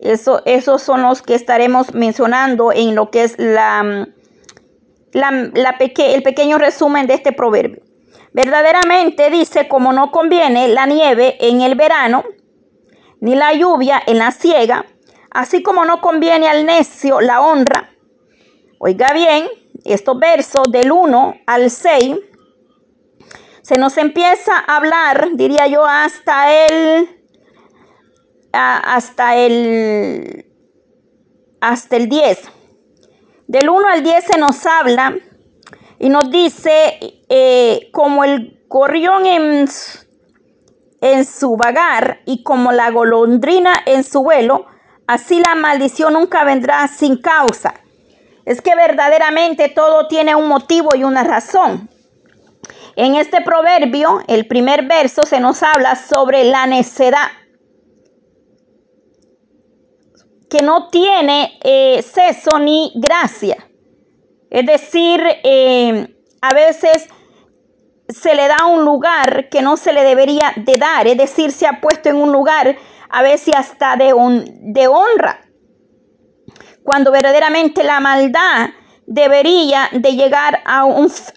Eso, 0.00 0.42
esos 0.44 0.82
son 0.82 1.02
los 1.02 1.22
que 1.22 1.36
estaremos 1.36 1.94
mencionando 1.94 2.72
en 2.72 2.96
lo 2.96 3.12
que 3.12 3.22
es 3.22 3.38
la, 3.38 4.08
la, 5.12 5.76
el 5.78 6.22
pequeño 6.24 6.58
resumen 6.58 7.06
de 7.06 7.14
este 7.14 7.30
proverbio. 7.30 7.80
Verdaderamente 8.32 9.30
dice, 9.30 9.68
como 9.68 9.92
no 9.92 10.10
conviene 10.10 10.66
la 10.66 10.86
nieve 10.86 11.36
en 11.38 11.60
el 11.60 11.76
verano, 11.76 12.24
ni 13.20 13.36
la 13.36 13.52
lluvia 13.54 14.02
en 14.04 14.18
la 14.18 14.32
siega, 14.32 14.86
así 15.30 15.62
como 15.62 15.84
no 15.84 16.00
conviene 16.00 16.48
al 16.48 16.66
necio 16.66 17.20
la 17.20 17.40
honra. 17.40 17.90
Oiga 18.80 19.12
bien, 19.14 19.46
estos 19.84 20.18
versos 20.18 20.64
del 20.72 20.90
1 20.90 21.36
al 21.46 21.70
6, 21.70 22.16
se 23.64 23.78
nos 23.78 23.96
empieza 23.96 24.52
a 24.58 24.76
hablar, 24.76 25.30
diría 25.36 25.66
yo, 25.66 25.86
hasta 25.86 26.66
el, 26.66 27.08
hasta 28.52 29.36
el, 29.36 30.44
hasta 31.62 31.96
el 31.96 32.10
10. 32.10 32.42
Del 33.46 33.70
1 33.70 33.88
al 33.88 34.02
10 34.02 34.22
se 34.22 34.38
nos 34.38 34.66
habla 34.66 35.16
y 35.98 36.10
nos 36.10 36.30
dice, 36.30 37.22
eh, 37.30 37.88
como 37.90 38.22
el 38.24 38.62
gorrión 38.68 39.24
en, 39.24 39.66
en 41.00 41.24
su 41.24 41.56
vagar 41.56 42.20
y 42.26 42.42
como 42.42 42.70
la 42.70 42.90
golondrina 42.90 43.72
en 43.86 44.04
su 44.04 44.22
vuelo, 44.22 44.66
así 45.06 45.42
la 45.42 45.54
maldición 45.54 46.12
nunca 46.12 46.44
vendrá 46.44 46.86
sin 46.88 47.16
causa. 47.16 47.72
Es 48.44 48.60
que 48.60 48.74
verdaderamente 48.74 49.70
todo 49.70 50.06
tiene 50.06 50.34
un 50.34 50.48
motivo 50.48 50.90
y 50.94 51.02
una 51.02 51.24
razón. 51.24 51.88
En 52.96 53.16
este 53.16 53.40
proverbio, 53.40 54.20
el 54.28 54.46
primer 54.46 54.86
verso 54.86 55.22
se 55.22 55.40
nos 55.40 55.62
habla 55.62 55.96
sobre 55.96 56.44
la 56.44 56.66
necedad, 56.66 57.28
que 60.48 60.62
no 60.62 60.88
tiene 60.90 61.58
eh, 61.64 62.02
ceso 62.02 62.58
ni 62.60 62.92
gracia. 62.94 63.68
Es 64.48 64.66
decir, 64.66 65.20
eh, 65.42 66.16
a 66.40 66.54
veces 66.54 67.08
se 68.08 68.34
le 68.36 68.46
da 68.46 68.66
un 68.66 68.84
lugar 68.84 69.48
que 69.48 69.62
no 69.62 69.76
se 69.76 69.92
le 69.92 70.04
debería 70.04 70.52
de 70.54 70.74
dar, 70.78 71.08
es 71.08 71.16
decir, 71.16 71.50
se 71.50 71.66
ha 71.66 71.80
puesto 71.80 72.08
en 72.08 72.16
un 72.16 72.30
lugar 72.30 72.76
a 73.08 73.22
veces 73.22 73.54
hasta 73.56 73.96
de, 73.96 74.12
de 74.60 74.86
honra, 74.86 75.40
cuando 76.84 77.10
verdaderamente 77.10 77.82
la 77.82 77.98
maldad 77.98 78.70
debería 79.06 79.88
de 79.92 80.12
llegar 80.12 80.60
a, 80.64 80.86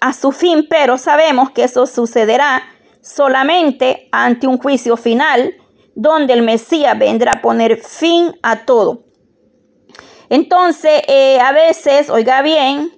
a 0.00 0.12
su 0.12 0.32
fin, 0.32 0.66
pero 0.68 0.98
sabemos 0.98 1.50
que 1.50 1.64
eso 1.64 1.86
sucederá 1.86 2.62
solamente 3.00 4.08
ante 4.12 4.46
un 4.46 4.58
juicio 4.58 4.96
final, 4.96 5.54
donde 5.94 6.32
el 6.34 6.42
Mesías 6.42 6.98
vendrá 6.98 7.32
a 7.32 7.42
poner 7.42 7.78
fin 7.78 8.32
a 8.42 8.64
todo. 8.64 9.04
Entonces, 10.30 11.02
eh, 11.08 11.40
a 11.40 11.52
veces, 11.52 12.10
oiga 12.10 12.42
bien, 12.42 12.92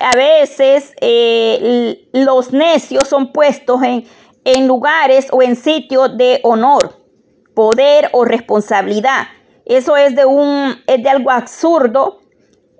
a 0.00 0.16
veces 0.16 0.92
eh, 1.00 2.08
los 2.12 2.52
necios 2.52 3.08
son 3.08 3.32
puestos 3.32 3.82
en, 3.82 4.04
en 4.44 4.66
lugares 4.66 5.28
o 5.30 5.42
en 5.42 5.56
sitios 5.56 6.16
de 6.16 6.40
honor, 6.42 7.00
poder 7.54 8.10
o 8.12 8.24
responsabilidad. 8.24 9.28
Eso 9.64 9.96
es 9.96 10.14
de 10.14 10.26
un 10.26 10.74
es 10.86 11.02
de 11.02 11.08
algo 11.08 11.30
absurdo, 11.30 12.20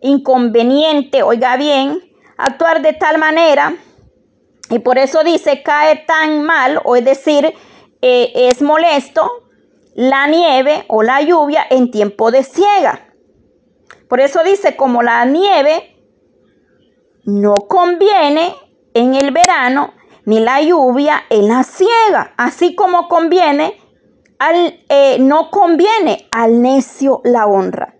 inconveniente, 0.04 1.22
oiga 1.22 1.56
bien, 1.56 1.98
actuar 2.36 2.82
de 2.82 2.92
tal 2.92 3.18
manera 3.18 3.74
y 4.70 4.78
por 4.78 4.98
eso 4.98 5.24
dice 5.24 5.62
cae 5.62 6.04
tan 6.06 6.42
mal, 6.42 6.80
o 6.84 6.94
es 6.94 7.04
decir, 7.04 7.52
eh, 8.02 8.32
es 8.34 8.60
molesto 8.62 9.30
la 9.94 10.26
nieve 10.26 10.84
o 10.88 11.02
la 11.02 11.22
lluvia 11.22 11.64
en 11.70 11.90
tiempo 11.90 12.30
de 12.30 12.42
siega. 12.42 13.14
Por 14.08 14.20
eso 14.20 14.42
dice, 14.44 14.76
como 14.76 15.02
la 15.02 15.24
nieve 15.24 15.96
no 17.24 17.54
conviene 17.54 18.54
en 18.92 19.14
el 19.14 19.30
verano, 19.30 19.94
ni 20.26 20.40
la 20.40 20.60
lluvia 20.60 21.24
en 21.30 21.48
la 21.48 21.62
siega, 21.62 22.34
así 22.36 22.74
como 22.74 23.08
conviene 23.08 23.80
al, 24.38 24.80
eh, 24.88 25.16
no 25.20 25.50
conviene 25.50 26.28
al 26.30 26.60
necio 26.60 27.20
la 27.24 27.46
honra. 27.46 27.94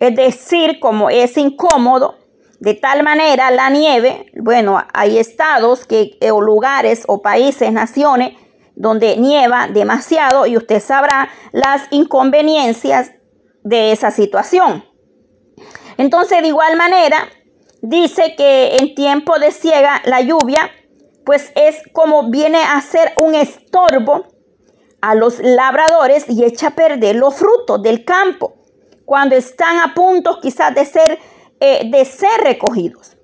Es 0.00 0.14
decir, 0.14 0.78
como 0.80 1.10
es 1.10 1.36
incómodo, 1.36 2.16
de 2.60 2.74
tal 2.74 3.02
manera 3.02 3.50
la 3.50 3.70
nieve, 3.70 4.26
bueno, 4.34 4.82
hay 4.92 5.18
estados 5.18 5.84
que, 5.84 6.18
o 6.32 6.40
lugares 6.40 7.04
o 7.06 7.22
países, 7.22 7.72
naciones, 7.72 8.34
donde 8.74 9.16
nieva 9.16 9.68
demasiado 9.68 10.46
y 10.46 10.56
usted 10.56 10.80
sabrá 10.80 11.30
las 11.52 11.82
inconveniencias 11.90 13.12
de 13.64 13.92
esa 13.92 14.10
situación. 14.10 14.84
Entonces, 15.96 16.42
de 16.42 16.48
igual 16.48 16.76
manera, 16.76 17.28
dice 17.82 18.34
que 18.36 18.76
en 18.76 18.94
tiempo 18.94 19.38
de 19.40 19.50
ciega 19.50 20.00
la 20.04 20.20
lluvia, 20.20 20.70
pues 21.24 21.52
es 21.56 21.76
como 21.92 22.30
viene 22.30 22.58
a 22.62 22.80
ser 22.80 23.12
un 23.20 23.34
estorbo 23.34 24.26
a 25.00 25.14
los 25.16 25.40
labradores 25.40 26.28
y 26.28 26.44
echa 26.44 26.68
a 26.68 26.74
perder 26.74 27.16
los 27.16 27.34
frutos 27.34 27.82
del 27.82 28.04
campo 28.04 28.57
cuando 29.08 29.36
están 29.36 29.78
a 29.78 29.94
punto 29.94 30.38
quizás 30.38 30.74
de 30.74 30.84
ser 30.84 31.18
eh, 31.60 31.90
de 31.90 32.04
ser 32.04 32.42
recogidos. 32.42 33.16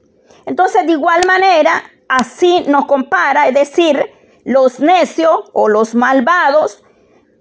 Entonces, 0.47 0.87
de 0.87 0.93
igual 0.93 1.21
manera, 1.27 1.85
así 2.09 2.65
nos 2.67 2.87
compara, 2.87 3.49
es 3.49 3.55
decir, 3.55 4.03
los 4.45 4.81
necios 4.81 5.51
o 5.53 5.69
los 5.69 5.95
malvados 5.95 6.83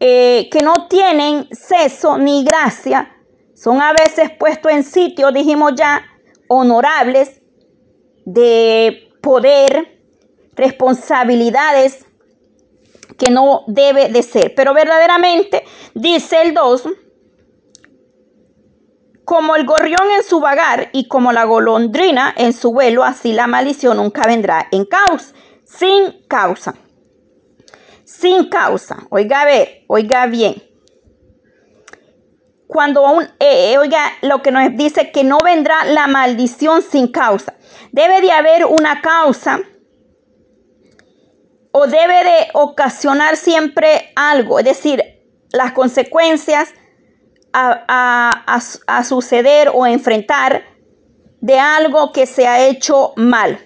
eh, 0.02 0.50
que 0.52 0.60
no 0.60 0.90
tienen 0.90 1.48
ceso 1.54 2.18
ni 2.18 2.44
gracia, 2.44 3.16
son 3.56 3.82
a 3.82 3.94
veces 3.94 4.30
puestos 4.38 4.74
en 4.74 4.84
sitios, 4.84 5.34
dijimos 5.34 5.72
ya, 5.78 6.04
honorables, 6.50 7.42
de 8.26 9.10
poder, 9.22 10.02
responsabilidades 10.54 12.06
que 13.18 13.32
no 13.32 13.64
debe 13.68 14.10
de 14.10 14.22
ser. 14.22 14.54
Pero 14.54 14.74
verdaderamente, 14.74 15.64
dice 15.94 16.42
el 16.42 16.54
2, 16.54 16.84
como 19.26 19.56
el 19.56 19.66
gorrión 19.66 20.10
en 20.18 20.24
su 20.24 20.40
vagar 20.40 20.90
y 20.92 21.08
como 21.08 21.32
la 21.32 21.46
golondrina 21.46 22.34
en 22.36 22.54
su 22.54 22.74
vuelo, 22.74 23.04
así 23.04 23.34
la 23.34 23.48
maldición 23.48 23.98
nunca 23.98 24.24
vendrá 24.28 24.68
en 24.72 24.86
causa, 24.86 25.34
sin 25.64 26.26
causa. 26.28 26.76
Sin 28.04 28.50
causa. 28.50 28.98
Oiga, 29.10 29.42
a 29.42 29.46
ver, 29.46 29.84
oiga 29.88 30.26
bien. 30.28 30.62
Cuando 32.68 33.04
un, 33.04 33.28
eh, 33.40 33.78
oiga 33.78 34.00
lo 34.22 34.42
que 34.42 34.52
nos 34.52 34.76
dice 34.76 35.12
que 35.12 35.24
no 35.24 35.38
vendrá 35.44 35.86
la 35.86 36.08
maldición 36.08 36.82
sin 36.82 37.08
causa. 37.08 37.56
Debe 37.92 38.22
de 38.22 38.32
haber 38.32 38.66
una 38.66 39.02
causa 39.02 39.62
o 41.72 41.88
debe 41.88 42.24
de 42.24 42.48
ocasionar 42.54 43.36
siempre 43.36 44.12
algo, 44.16 44.60
es 44.60 44.66
decir, 44.66 45.04
las 45.52 45.72
consecuencias 45.72 46.74
a, 47.54 49.04
suceder 49.04 49.70
o 49.74 49.86
enfrentar 49.86 50.64
de 51.40 51.60
algo 51.60 52.12
que 52.12 52.26
se 52.26 52.48
ha 52.48 52.68
hecho 52.68 53.14
mal. 53.16 53.60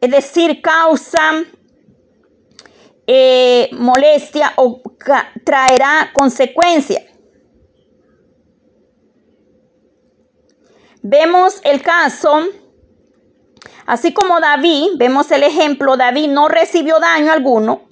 Es 0.00 0.10
decir, 0.10 0.60
causa 0.62 1.44
eh, 3.06 3.68
molestia 3.72 4.52
o 4.56 4.80
traerá 5.44 6.10
consecuencia. 6.12 7.02
Vemos 11.04 11.60
el 11.64 11.82
caso, 11.82 12.46
así 13.86 14.14
como 14.14 14.40
David, 14.40 14.90
vemos 14.96 15.32
el 15.32 15.42
ejemplo, 15.42 15.96
David 15.96 16.28
no 16.28 16.46
recibió 16.46 17.00
daño 17.00 17.32
alguno, 17.32 17.88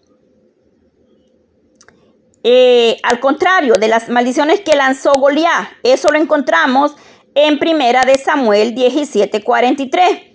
eh, 2.43 2.97
al 3.03 3.21
contrario 3.21 3.75
de 3.75 3.89
las 3.89 4.09
maldiciones 4.09 4.61
que 4.61 4.77
lanzó 4.77 5.13
Goliat. 5.13 5.69
Eso 5.83 6.09
lo 6.09 6.19
encontramos 6.19 6.97
en 7.35 7.59
primera 7.59 8.03
de 8.03 8.17
Samuel 8.17 8.75
17:43. 8.75 10.27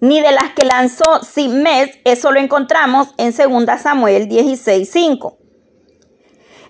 Ni 0.00 0.20
de 0.20 0.32
las 0.32 0.52
que 0.54 0.64
lanzó 0.64 1.22
Simes, 1.24 1.98
eso 2.04 2.30
lo 2.30 2.38
encontramos 2.38 3.08
en 3.18 3.32
segunda 3.32 3.78
Samuel 3.78 4.28
16:5. 4.28 5.38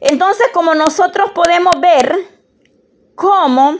Entonces, 0.00 0.46
como 0.54 0.74
nosotros 0.74 1.30
podemos 1.32 1.74
ver 1.80 2.16
cómo 3.14 3.76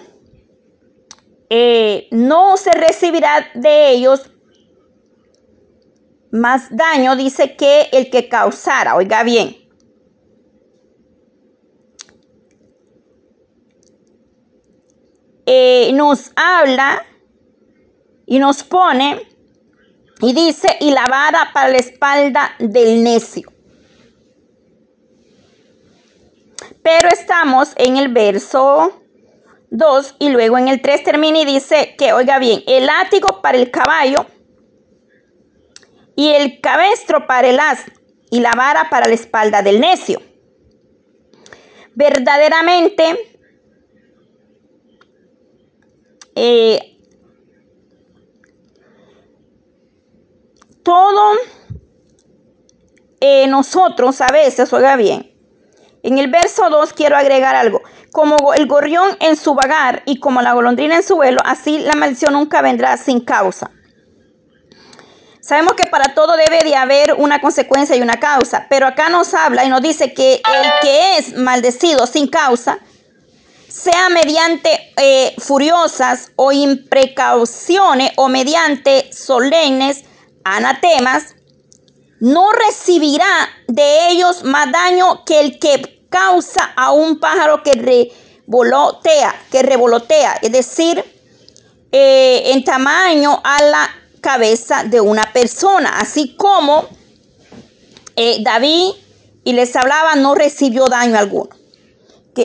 eh, 1.48 2.08
no 2.10 2.56
se 2.56 2.72
recibirá 2.72 3.48
de 3.54 3.90
ellos 3.90 4.30
más 6.30 6.68
daño, 6.70 7.16
dice 7.16 7.56
que 7.56 7.88
el 7.92 8.10
que 8.10 8.28
causara, 8.28 8.96
oiga 8.96 9.22
bien, 9.22 9.67
Eh, 15.50 15.92
nos 15.94 16.30
habla 16.36 17.06
y 18.26 18.38
nos 18.38 18.62
pone 18.62 19.26
y 20.20 20.34
dice, 20.34 20.76
y 20.78 20.90
la 20.90 21.06
vara 21.06 21.52
para 21.54 21.70
la 21.70 21.78
espalda 21.78 22.54
del 22.58 23.02
necio. 23.02 23.50
Pero 26.82 27.08
estamos 27.08 27.72
en 27.76 27.96
el 27.96 28.08
verso 28.08 29.00
2 29.70 30.16
y 30.18 30.28
luego 30.28 30.58
en 30.58 30.68
el 30.68 30.82
3 30.82 31.02
termina 31.02 31.38
y 31.38 31.46
dice 31.46 31.94
que, 31.96 32.12
oiga 32.12 32.38
bien, 32.38 32.62
el 32.66 32.84
látigo 32.84 33.40
para 33.40 33.56
el 33.56 33.70
caballo 33.70 34.26
y 36.14 36.28
el 36.28 36.60
cabestro 36.60 37.26
para 37.26 37.48
el 37.48 37.58
asno 37.58 37.94
y 38.30 38.40
la 38.40 38.52
vara 38.52 38.90
para 38.90 39.08
la 39.08 39.14
espalda 39.14 39.62
del 39.62 39.80
necio. 39.80 40.20
Verdaderamente 41.94 43.37
eh, 46.40 46.98
todo 50.84 51.32
eh, 53.20 53.46
nosotros 53.48 54.20
a 54.20 54.28
veces, 54.28 54.72
oiga 54.72 54.94
bien, 54.96 55.34
en 56.02 56.18
el 56.18 56.30
verso 56.30 56.70
2 56.70 56.92
quiero 56.92 57.16
agregar 57.16 57.56
algo. 57.56 57.82
Como 58.12 58.54
el 58.54 58.66
gorrión 58.66 59.16
en 59.20 59.36
su 59.36 59.54
vagar 59.54 60.02
y 60.06 60.20
como 60.20 60.40
la 60.40 60.52
golondrina 60.52 60.94
en 60.94 61.02
su 61.02 61.16
vuelo, 61.16 61.40
así 61.44 61.80
la 61.80 61.94
maldición 61.94 62.32
nunca 62.32 62.62
vendrá 62.62 62.96
sin 62.96 63.20
causa. 63.20 63.70
Sabemos 65.40 65.74
que 65.74 65.86
para 65.86 66.14
todo 66.14 66.36
debe 66.36 66.62
de 66.62 66.76
haber 66.76 67.14
una 67.18 67.40
consecuencia 67.40 67.96
y 67.96 68.00
una 68.00 68.20
causa, 68.20 68.66
pero 68.70 68.86
acá 68.86 69.08
nos 69.08 69.34
habla 69.34 69.64
y 69.64 69.68
nos 69.68 69.82
dice 69.82 70.14
que 70.14 70.34
el 70.34 70.70
que 70.82 71.18
es 71.18 71.36
maldecido 71.36 72.06
sin 72.06 72.28
causa, 72.28 72.78
sea 73.78 74.08
mediante 74.08 74.92
eh, 74.96 75.34
furiosas 75.38 76.32
o 76.36 76.50
imprecauciones 76.52 78.12
o 78.16 78.28
mediante 78.28 79.12
solemnes 79.12 80.04
anatemas, 80.44 81.36
no 82.20 82.50
recibirá 82.52 83.48
de 83.68 84.08
ellos 84.10 84.42
más 84.42 84.70
daño 84.72 85.24
que 85.24 85.40
el 85.40 85.58
que 85.58 86.06
causa 86.08 86.72
a 86.74 86.90
un 86.90 87.20
pájaro 87.20 87.62
que 87.62 87.72
revolotea, 87.74 89.34
que 89.50 89.62
revolotea, 89.62 90.38
es 90.42 90.50
decir, 90.50 91.04
eh, 91.92 92.52
en 92.52 92.64
tamaño 92.64 93.40
a 93.44 93.62
la 93.62 93.90
cabeza 94.20 94.82
de 94.84 95.00
una 95.00 95.32
persona, 95.32 96.00
así 96.00 96.34
como 96.36 96.88
eh, 98.16 98.38
David 98.42 98.94
y 99.44 99.52
les 99.52 99.76
hablaba 99.76 100.16
no 100.16 100.34
recibió 100.34 100.86
daño 100.86 101.16
alguno 101.16 101.57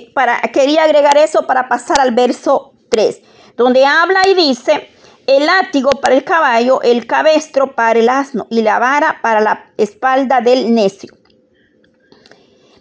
para, 0.01 0.41
quería 0.53 0.84
agregar 0.84 1.17
eso 1.17 1.45
para 1.47 1.67
pasar 1.67 1.99
al 1.99 2.12
verso 2.12 2.73
3, 2.89 3.21
donde 3.58 3.86
habla 3.86 4.27
y 4.27 4.34
dice, 4.34 4.89
el 5.27 5.45
látigo 5.45 5.91
para 6.01 6.15
el 6.15 6.23
caballo, 6.23 6.82
el 6.82 7.08
cabestro 7.08 7.75
para 7.75 7.99
el 7.99 8.10
asno 8.10 8.47
y 8.49 8.62
la 8.62 8.79
vara 8.79 9.19
para 9.21 9.41
la 9.41 9.71
espalda 9.77 10.41
del 10.41 10.73
necio. 10.73 11.13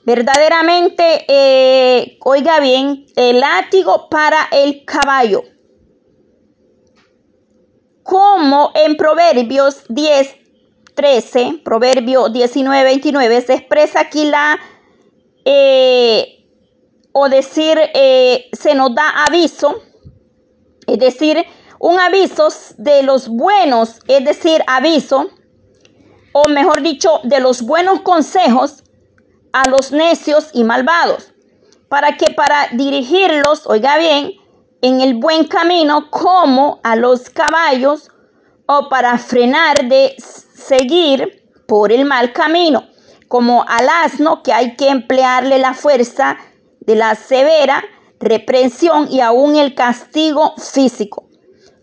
Verdaderamente, 0.04 1.24
eh, 1.28 2.18
oiga 2.24 2.58
bien, 2.58 3.06
el 3.14 3.40
látigo 3.40 4.08
para 4.10 4.48
el 4.50 4.84
caballo. 4.84 5.44
Como 8.02 8.72
en 8.74 8.96
Proverbios 8.96 9.84
10, 9.88 10.36
13, 10.94 11.60
Proverbio 11.64 12.28
19, 12.28 12.82
29, 12.82 13.40
se 13.42 13.54
expresa 13.54 14.00
aquí 14.00 14.24
la, 14.24 14.58
eh, 15.44 16.41
o 17.12 17.28
decir, 17.28 17.78
eh, 17.94 18.48
se 18.52 18.74
nos 18.74 18.94
da 18.94 19.24
aviso, 19.26 19.82
es 20.86 20.98
decir, 20.98 21.44
un 21.78 21.98
aviso 21.98 22.48
de 22.78 23.02
los 23.02 23.28
buenos, 23.28 24.00
es 24.08 24.24
decir, 24.24 24.62
aviso, 24.66 25.30
o 26.32 26.48
mejor 26.48 26.82
dicho, 26.82 27.20
de 27.24 27.40
los 27.40 27.62
buenos 27.62 28.00
consejos 28.00 28.82
a 29.52 29.68
los 29.68 29.92
necios 29.92 30.50
y 30.54 30.64
malvados, 30.64 31.32
para 31.88 32.16
que 32.16 32.32
para 32.32 32.68
dirigirlos, 32.72 33.66
oiga 33.66 33.98
bien, 33.98 34.32
en 34.80 35.00
el 35.00 35.14
buen 35.14 35.44
camino 35.44 36.10
como 36.10 36.80
a 36.82 36.96
los 36.96 37.30
caballos 37.30 38.10
o 38.66 38.88
para 38.88 39.18
frenar 39.18 39.88
de 39.88 40.16
seguir 40.18 41.44
por 41.66 41.92
el 41.92 42.04
mal 42.04 42.32
camino, 42.32 42.88
como 43.28 43.64
al 43.68 43.88
asno 43.88 44.42
que 44.42 44.52
hay 44.52 44.76
que 44.76 44.88
emplearle 44.88 45.58
la 45.58 45.74
fuerza 45.74 46.38
de 46.86 46.94
la 46.96 47.14
severa 47.14 47.84
reprensión 48.18 49.08
y 49.10 49.20
aún 49.20 49.56
el 49.56 49.74
castigo 49.74 50.54
físico, 50.56 51.28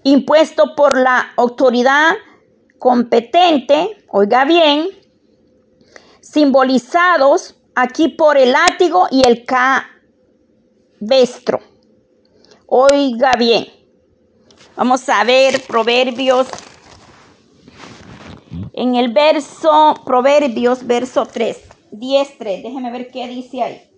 impuesto 0.04 0.76
por 0.76 0.98
la 0.98 1.32
autoridad 1.38 2.14
competente, 2.78 3.98
oiga 4.10 4.46
bien, 4.46 4.88
simbolizados 6.22 7.56
aquí 7.76 8.10
por 8.10 8.38
el 8.38 8.54
látigo 8.54 9.08
y 9.12 9.28
el 9.28 9.46
cabestro. 11.00 11.60
Oiga 12.68 13.34
bien, 13.38 13.68
vamos 14.76 15.10
a 15.10 15.24
ver 15.24 15.62
Proverbios 15.68 16.48
en 18.74 18.96
el 18.96 19.12
verso, 19.12 19.96
Proverbios, 20.06 20.86
verso 20.86 21.26
3, 21.26 21.58
10, 21.92 22.38
3. 22.38 22.64
Déjeme 22.64 22.92
ver 22.92 23.10
qué 23.12 23.28
dice 23.28 23.62
ahí. 23.62 23.89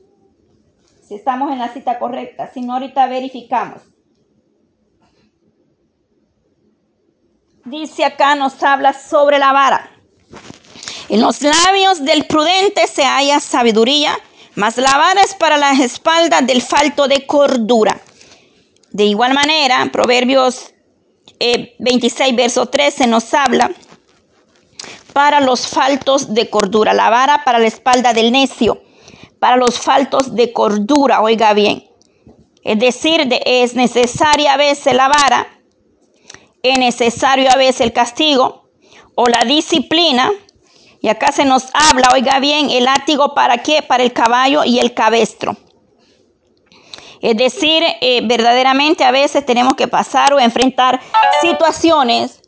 Si 1.11 1.15
estamos 1.15 1.51
en 1.51 1.59
la 1.59 1.67
cita 1.67 1.99
correcta. 1.99 2.49
Si 2.53 2.61
no, 2.61 2.71
ahorita 2.71 3.05
verificamos. 3.07 3.81
Dice 7.65 8.05
acá, 8.05 8.33
nos 8.35 8.63
habla 8.63 8.93
sobre 8.93 9.37
la 9.37 9.51
vara. 9.51 9.91
En 11.09 11.19
los 11.19 11.41
labios 11.41 12.05
del 12.05 12.27
prudente 12.27 12.87
se 12.87 13.03
halla 13.03 13.41
sabiduría, 13.41 14.17
mas 14.55 14.77
la 14.77 14.97
vara 14.97 15.21
es 15.21 15.35
para 15.35 15.57
las 15.57 15.81
espaldas 15.81 16.47
del 16.47 16.61
falto 16.61 17.09
de 17.09 17.27
cordura. 17.27 17.99
De 18.91 19.03
igual 19.03 19.33
manera, 19.33 19.89
Proverbios 19.91 20.73
26, 21.77 22.21
eh, 22.21 22.33
verso 22.33 22.67
13 22.67 23.07
nos 23.07 23.33
habla 23.33 23.69
para 25.11 25.41
los 25.41 25.67
faltos 25.67 26.33
de 26.33 26.49
cordura, 26.49 26.93
la 26.93 27.09
vara 27.09 27.43
para 27.43 27.59
la 27.59 27.67
espalda 27.67 28.13
del 28.13 28.31
necio, 28.31 28.81
para 29.41 29.57
los 29.57 29.79
faltos 29.79 30.35
de 30.35 30.53
cordura, 30.53 31.19
oiga 31.23 31.55
bien. 31.55 31.89
Es 32.63 32.77
decir, 32.77 33.27
es 33.43 33.73
necesaria 33.73 34.53
a 34.53 34.57
veces 34.57 34.93
la 34.93 35.07
vara, 35.07 35.47
es 36.61 36.77
necesario 36.77 37.49
a 37.51 37.55
veces 37.55 37.81
el 37.81 37.91
castigo 37.91 38.69
o 39.15 39.25
la 39.25 39.43
disciplina. 39.47 40.31
Y 41.01 41.07
acá 41.09 41.31
se 41.31 41.43
nos 41.43 41.69
habla, 41.73 42.09
oiga 42.13 42.39
bien, 42.39 42.69
el 42.69 42.83
látigo 42.83 43.33
para 43.33 43.57
qué? 43.57 43.81
Para 43.81 44.03
el 44.03 44.13
caballo 44.13 44.63
y 44.63 44.77
el 44.77 44.93
cabestro. 44.93 45.57
Es 47.19 47.35
decir, 47.35 47.83
eh, 47.99 48.21
verdaderamente 48.23 49.03
a 49.03 49.09
veces 49.09 49.43
tenemos 49.43 49.73
que 49.73 49.87
pasar 49.87 50.33
o 50.33 50.39
enfrentar 50.39 51.01
situaciones 51.41 52.43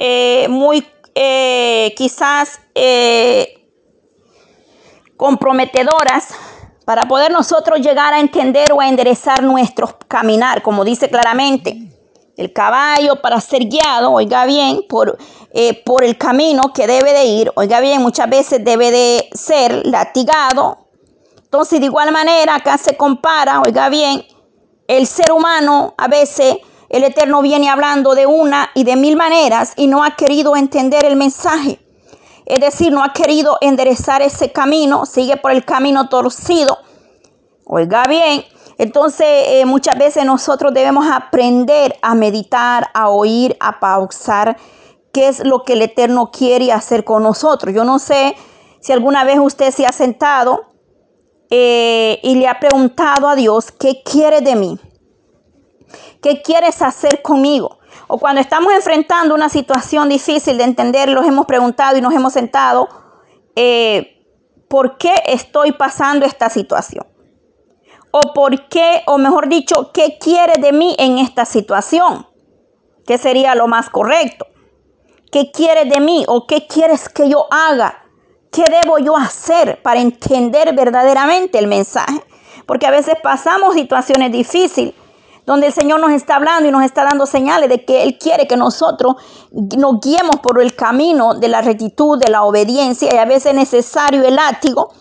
eh, 0.00 0.48
muy 0.50 0.84
eh, 1.14 1.94
quizás 1.96 2.58
comprometedoras 5.22 6.34
para 6.84 7.02
poder 7.02 7.30
nosotros 7.30 7.78
llegar 7.78 8.12
a 8.12 8.18
entender 8.18 8.72
o 8.72 8.80
a 8.80 8.88
enderezar 8.88 9.40
nuestro 9.44 9.96
caminar, 10.08 10.62
como 10.62 10.84
dice 10.84 11.08
claramente. 11.08 11.78
El 12.36 12.52
caballo 12.52 13.22
para 13.22 13.40
ser 13.40 13.66
guiado, 13.66 14.10
oiga 14.10 14.46
bien, 14.46 14.80
por, 14.88 15.16
eh, 15.52 15.80
por 15.84 16.02
el 16.02 16.18
camino 16.18 16.72
que 16.74 16.88
debe 16.88 17.12
de 17.12 17.24
ir, 17.24 17.52
oiga 17.54 17.78
bien, 17.78 18.02
muchas 18.02 18.28
veces 18.28 18.64
debe 18.64 18.90
de 18.90 19.28
ser 19.32 19.86
latigado. 19.86 20.88
Entonces, 21.36 21.78
de 21.78 21.86
igual 21.86 22.10
manera, 22.10 22.56
acá 22.56 22.76
se 22.76 22.96
compara, 22.96 23.62
oiga 23.64 23.88
bien, 23.90 24.24
el 24.88 25.06
ser 25.06 25.30
humano 25.30 25.94
a 25.98 26.08
veces 26.08 26.56
el 26.88 27.04
Eterno 27.04 27.42
viene 27.42 27.68
hablando 27.68 28.16
de 28.16 28.26
una 28.26 28.72
y 28.74 28.82
de 28.82 28.96
mil 28.96 29.14
maneras 29.14 29.74
y 29.76 29.86
no 29.86 30.02
ha 30.02 30.16
querido 30.16 30.56
entender 30.56 31.04
el 31.04 31.14
mensaje. 31.14 31.78
Es 32.46 32.60
decir, 32.60 32.92
no 32.92 33.02
ha 33.02 33.12
querido 33.12 33.58
enderezar 33.60 34.22
ese 34.22 34.52
camino, 34.52 35.06
sigue 35.06 35.36
por 35.36 35.52
el 35.52 35.64
camino 35.64 36.08
torcido. 36.08 36.78
Oiga 37.64 38.02
bien, 38.08 38.44
entonces 38.78 39.26
eh, 39.26 39.64
muchas 39.64 39.96
veces 39.98 40.24
nosotros 40.24 40.74
debemos 40.74 41.06
aprender 41.10 41.96
a 42.02 42.14
meditar, 42.14 42.88
a 42.94 43.08
oír, 43.08 43.56
a 43.60 43.78
pausar 43.78 44.56
qué 45.12 45.28
es 45.28 45.44
lo 45.44 45.62
que 45.62 45.74
el 45.74 45.82
Eterno 45.82 46.30
quiere 46.30 46.72
hacer 46.72 47.04
con 47.04 47.22
nosotros. 47.22 47.74
Yo 47.74 47.84
no 47.84 47.98
sé 47.98 48.36
si 48.80 48.92
alguna 48.92 49.24
vez 49.24 49.38
usted 49.38 49.70
se 49.70 49.86
ha 49.86 49.92
sentado 49.92 50.64
eh, 51.50 52.18
y 52.22 52.34
le 52.34 52.48
ha 52.48 52.58
preguntado 52.58 53.28
a 53.28 53.36
Dios, 53.36 53.70
¿qué 53.70 54.02
quiere 54.02 54.40
de 54.40 54.56
mí? 54.56 54.78
¿Qué 56.20 56.40
quieres 56.42 56.80
hacer 56.82 57.20
conmigo? 57.22 57.78
O 58.14 58.18
cuando 58.18 58.42
estamos 58.42 58.74
enfrentando 58.74 59.34
una 59.34 59.48
situación 59.48 60.10
difícil 60.10 60.58
de 60.58 60.64
entender, 60.64 61.08
los 61.08 61.26
hemos 61.26 61.46
preguntado 61.46 61.96
y 61.96 62.02
nos 62.02 62.12
hemos 62.12 62.34
sentado, 62.34 62.86
eh, 63.56 64.22
¿por 64.68 64.98
qué 64.98 65.14
estoy 65.24 65.72
pasando 65.72 66.26
esta 66.26 66.50
situación? 66.50 67.06
O 68.10 68.20
por 68.34 68.68
qué, 68.68 69.02
o 69.06 69.16
mejor 69.16 69.48
dicho, 69.48 69.92
¿qué 69.94 70.18
quiere 70.20 70.60
de 70.60 70.72
mí 70.72 70.94
en 70.98 71.16
esta 71.16 71.46
situación? 71.46 72.26
¿Qué 73.06 73.16
sería 73.16 73.54
lo 73.54 73.66
más 73.66 73.88
correcto? 73.88 74.46
¿Qué 75.30 75.50
quiere 75.50 75.86
de 75.86 76.00
mí 76.00 76.26
o 76.28 76.46
qué 76.46 76.66
quieres 76.66 77.08
que 77.08 77.30
yo 77.30 77.46
haga? 77.50 78.04
¿Qué 78.50 78.64
debo 78.64 78.98
yo 78.98 79.16
hacer 79.16 79.80
para 79.80 80.02
entender 80.02 80.74
verdaderamente 80.74 81.58
el 81.58 81.66
mensaje? 81.66 82.22
Porque 82.66 82.86
a 82.86 82.90
veces 82.90 83.14
pasamos 83.22 83.72
situaciones 83.72 84.30
difíciles 84.30 84.92
donde 85.46 85.68
el 85.68 85.72
Señor 85.72 86.00
nos 86.00 86.12
está 86.12 86.36
hablando 86.36 86.68
y 86.68 86.72
nos 86.72 86.84
está 86.84 87.04
dando 87.04 87.26
señales 87.26 87.68
de 87.68 87.84
que 87.84 88.02
Él 88.02 88.18
quiere 88.18 88.46
que 88.46 88.56
nosotros 88.56 89.16
nos 89.50 90.00
guiemos 90.00 90.36
por 90.42 90.60
el 90.60 90.74
camino 90.74 91.34
de 91.34 91.48
la 91.48 91.62
rectitud, 91.62 92.18
de 92.18 92.30
la 92.30 92.44
obediencia, 92.44 93.12
y 93.12 93.18
a 93.18 93.24
veces 93.24 93.46
es 93.46 93.54
necesario 93.54 94.22
el 94.24 94.36
látigo 94.36 94.92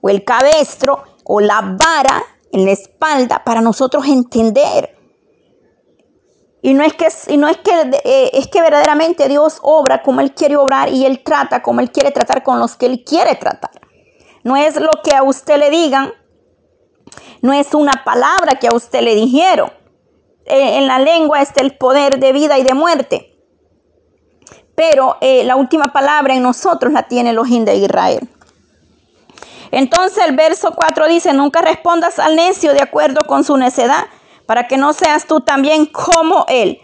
o 0.00 0.08
el 0.08 0.24
cabestro 0.24 1.02
o 1.24 1.40
la 1.40 1.60
vara 1.60 2.22
en 2.52 2.64
la 2.64 2.72
espalda 2.72 3.42
para 3.44 3.60
nosotros 3.60 4.06
entender. 4.06 4.96
Y 6.60 6.74
no 6.74 6.82
es 6.82 6.94
que, 6.94 7.08
y 7.28 7.36
no 7.36 7.48
es, 7.48 7.56
que 7.58 7.72
eh, 8.04 8.30
es 8.32 8.48
que 8.48 8.60
verdaderamente 8.60 9.28
Dios 9.28 9.58
obra 9.62 10.02
como 10.02 10.20
Él 10.20 10.34
quiere 10.34 10.56
obrar 10.56 10.88
y 10.88 11.04
Él 11.06 11.22
trata 11.22 11.62
como 11.62 11.80
Él 11.80 11.90
quiere 11.90 12.10
tratar 12.10 12.42
con 12.42 12.58
los 12.58 12.76
que 12.76 12.86
Él 12.86 13.04
quiere 13.04 13.36
tratar. 13.36 13.70
No 14.42 14.56
es 14.56 14.80
lo 14.80 14.90
que 15.04 15.14
a 15.14 15.22
usted 15.22 15.58
le 15.58 15.70
digan, 15.70 16.12
no 17.42 17.52
es 17.52 17.74
una 17.74 18.02
palabra 18.04 18.58
que 18.58 18.68
a 18.68 18.74
usted 18.74 19.02
le 19.02 19.14
dijeron, 19.14 19.70
en 20.48 20.86
la 20.86 20.98
lengua 20.98 21.40
está 21.42 21.62
el 21.62 21.76
poder 21.76 22.18
de 22.18 22.32
vida 22.32 22.58
y 22.58 22.62
de 22.62 22.74
muerte. 22.74 23.34
Pero 24.74 25.16
eh, 25.20 25.44
la 25.44 25.56
última 25.56 25.86
palabra 25.86 26.34
en 26.34 26.42
nosotros 26.42 26.92
la 26.92 27.02
tiene 27.02 27.30
el 27.30 27.38
ojín 27.38 27.64
de 27.64 27.76
Israel. 27.76 28.28
Entonces 29.70 30.24
el 30.26 30.36
verso 30.36 30.72
4 30.74 31.08
dice, 31.08 31.32
nunca 31.32 31.60
respondas 31.60 32.18
al 32.18 32.36
necio 32.36 32.72
de 32.72 32.80
acuerdo 32.80 33.20
con 33.26 33.44
su 33.44 33.56
necedad, 33.56 34.04
para 34.46 34.66
que 34.66 34.78
no 34.78 34.92
seas 34.92 35.26
tú 35.26 35.40
también 35.40 35.84
como 35.86 36.46
él. 36.48 36.80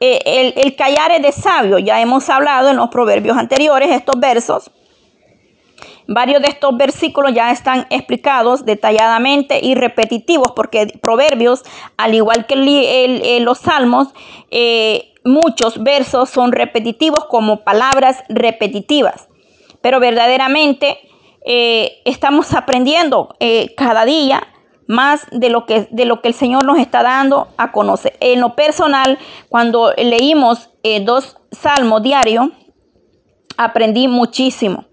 Eh, 0.00 0.54
el 0.56 0.76
callar 0.76 1.10
es 1.12 1.22
de 1.22 1.32
sabio, 1.32 1.78
ya 1.78 2.00
hemos 2.00 2.28
hablado 2.30 2.70
en 2.70 2.76
los 2.76 2.88
proverbios 2.90 3.36
anteriores 3.36 3.90
estos 3.90 4.18
versos. 4.20 4.70
Varios 6.08 6.40
de 6.40 6.48
estos 6.48 6.76
versículos 6.76 7.34
ya 7.34 7.50
están 7.50 7.86
explicados 7.90 8.64
detalladamente 8.64 9.58
y 9.60 9.74
repetitivos 9.74 10.52
porque 10.54 10.86
Proverbios, 11.02 11.64
al 11.96 12.14
igual 12.14 12.46
que 12.46 13.40
los 13.40 13.58
Salmos, 13.58 14.08
eh, 14.50 15.14
muchos 15.24 15.82
versos 15.82 16.30
son 16.30 16.52
repetitivos 16.52 17.24
como 17.28 17.64
palabras 17.64 18.22
repetitivas. 18.28 19.28
Pero 19.80 19.98
verdaderamente 19.98 20.98
eh, 21.44 21.98
estamos 22.04 22.54
aprendiendo 22.54 23.34
eh, 23.40 23.74
cada 23.76 24.04
día 24.04 24.46
más 24.86 25.26
de 25.32 25.50
lo, 25.50 25.66
que, 25.66 25.88
de 25.90 26.04
lo 26.04 26.22
que 26.22 26.28
el 26.28 26.34
Señor 26.34 26.64
nos 26.64 26.78
está 26.78 27.02
dando 27.02 27.48
a 27.56 27.72
conocer. 27.72 28.16
En 28.20 28.40
lo 28.40 28.54
personal, 28.54 29.18
cuando 29.48 29.92
leímos 29.96 30.70
dos 31.02 31.36
salmos 31.50 32.04
diarios, 32.04 32.50
aprendí 33.56 34.06
muchísimo. 34.06 34.84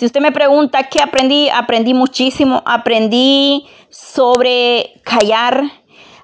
Si 0.00 0.06
usted 0.06 0.22
me 0.22 0.32
pregunta 0.32 0.84
qué 0.84 1.02
aprendí, 1.02 1.50
aprendí 1.50 1.92
muchísimo. 1.92 2.62
Aprendí 2.64 3.66
sobre 3.90 4.94
callar, 5.04 5.62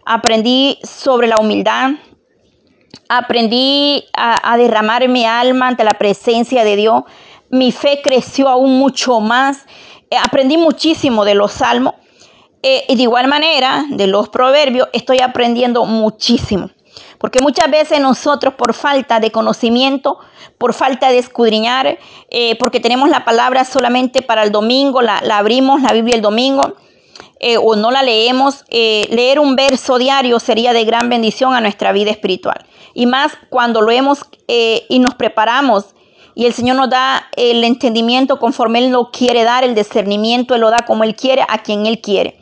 aprendí 0.06 0.78
sobre 0.82 1.26
la 1.26 1.36
humildad, 1.36 1.90
aprendí 3.10 4.06
a, 4.14 4.56
derramar 4.56 5.06
mi 5.10 5.26
alma 5.26 5.68
ante 5.68 5.84
la 5.84 5.90
presencia 5.90 6.64
de 6.64 6.74
Dios. 6.74 7.04
Mi 7.50 7.70
fe 7.70 8.00
creció 8.02 8.48
aún 8.48 8.78
mucho 8.78 9.20
más. 9.20 9.66
Eh, 10.08 10.16
aprendí 10.16 10.56
muchísimo 10.56 11.26
de 11.26 11.34
los 11.34 11.52
salmos. 11.52 11.96
Eh, 12.62 12.86
y 12.88 12.96
de 12.96 13.02
igual 13.02 13.28
manera, 13.28 13.84
de 13.90 14.06
los 14.06 14.30
proverbios, 14.30 14.88
estoy 14.94 15.20
aprendiendo 15.20 15.84
muchísimo. 15.84 16.70
Porque 17.26 17.40
muchas 17.40 17.68
veces 17.68 17.98
nosotros 17.98 18.54
por 18.54 18.72
falta 18.72 19.18
de 19.18 19.32
conocimiento, 19.32 20.20
por 20.58 20.74
falta 20.74 21.10
de 21.10 21.18
escudriñar, 21.18 21.98
eh, 22.30 22.54
porque 22.60 22.78
tenemos 22.78 23.08
la 23.08 23.24
palabra 23.24 23.64
solamente 23.64 24.22
para 24.22 24.44
el 24.44 24.52
domingo, 24.52 25.02
la, 25.02 25.18
abrimos, 25.32 25.82
la 25.82 25.92
Biblia 25.92 26.14
el 26.14 26.22
domingo, 26.22 26.76
eh, 27.40 27.56
o 27.56 27.74
no 27.74 27.90
la 27.90 28.04
leemos, 28.04 28.64
eh, 28.68 29.08
leer 29.10 29.40
un 29.40 29.56
verso 29.56 29.98
diario 29.98 30.38
sería 30.38 30.72
de 30.72 30.84
gran 30.84 31.08
bendición 31.08 31.52
a 31.52 31.60
nuestra 31.60 31.90
vida 31.90 32.12
espiritual. 32.12 32.64
Y 32.94 33.06
más 33.06 33.32
cuando 33.50 33.80
lo 33.80 33.90
hemos 33.90 34.20
y 34.46 35.00
nos 35.00 35.16
preparamos 35.16 35.96
y 36.36 36.46
el 36.46 36.52
Señor 36.52 36.76
nos 36.76 36.90
da 36.90 37.26
el 37.34 37.64
entendimiento 37.64 38.38
conforme 38.38 38.78
Él 38.78 38.92
lo 38.92 39.10
quiere 39.10 39.42
dar, 39.42 39.64
el 39.64 39.74
discernimiento 39.74 40.54
Él 40.54 40.60
lo 40.60 40.70
da 40.70 40.84
como 40.86 41.02
Él 41.02 41.16
quiere, 41.16 41.42
a 41.48 41.58
quien 41.64 41.86
Él 41.86 42.00
quiere. 42.00 42.38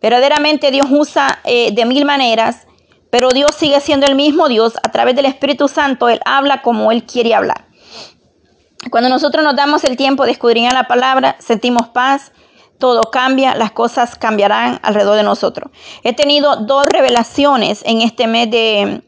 Verdaderamente 0.00 0.70
Dios 0.70 0.86
usa 0.88 1.40
de 1.44 1.84
mil 1.84 2.06
maneras, 2.06 2.64
pero 3.10 3.30
Dios 3.30 3.50
sigue 3.56 3.80
siendo 3.80 4.06
el 4.06 4.14
mismo 4.14 4.48
Dios. 4.48 4.74
A 4.82 4.90
través 4.90 5.16
del 5.16 5.26
Espíritu 5.26 5.68
Santo 5.68 6.08
Él 6.08 6.20
habla 6.24 6.62
como 6.62 6.92
Él 6.92 7.04
quiere 7.04 7.34
hablar. 7.34 7.66
Cuando 8.90 9.08
nosotros 9.08 9.44
nos 9.44 9.56
damos 9.56 9.84
el 9.84 9.96
tiempo 9.96 10.24
de 10.24 10.32
escudriñar 10.32 10.72
la 10.72 10.84
palabra, 10.84 11.36
sentimos 11.40 11.88
paz, 11.88 12.32
todo 12.78 13.02
cambia, 13.10 13.54
las 13.54 13.72
cosas 13.72 14.14
cambiarán 14.16 14.78
alrededor 14.82 15.16
de 15.16 15.24
nosotros. 15.24 15.70
He 16.04 16.12
tenido 16.12 16.56
dos 16.56 16.86
revelaciones 16.86 17.82
en 17.84 18.02
este 18.02 18.26
mes 18.26 18.50
de, 18.50 19.02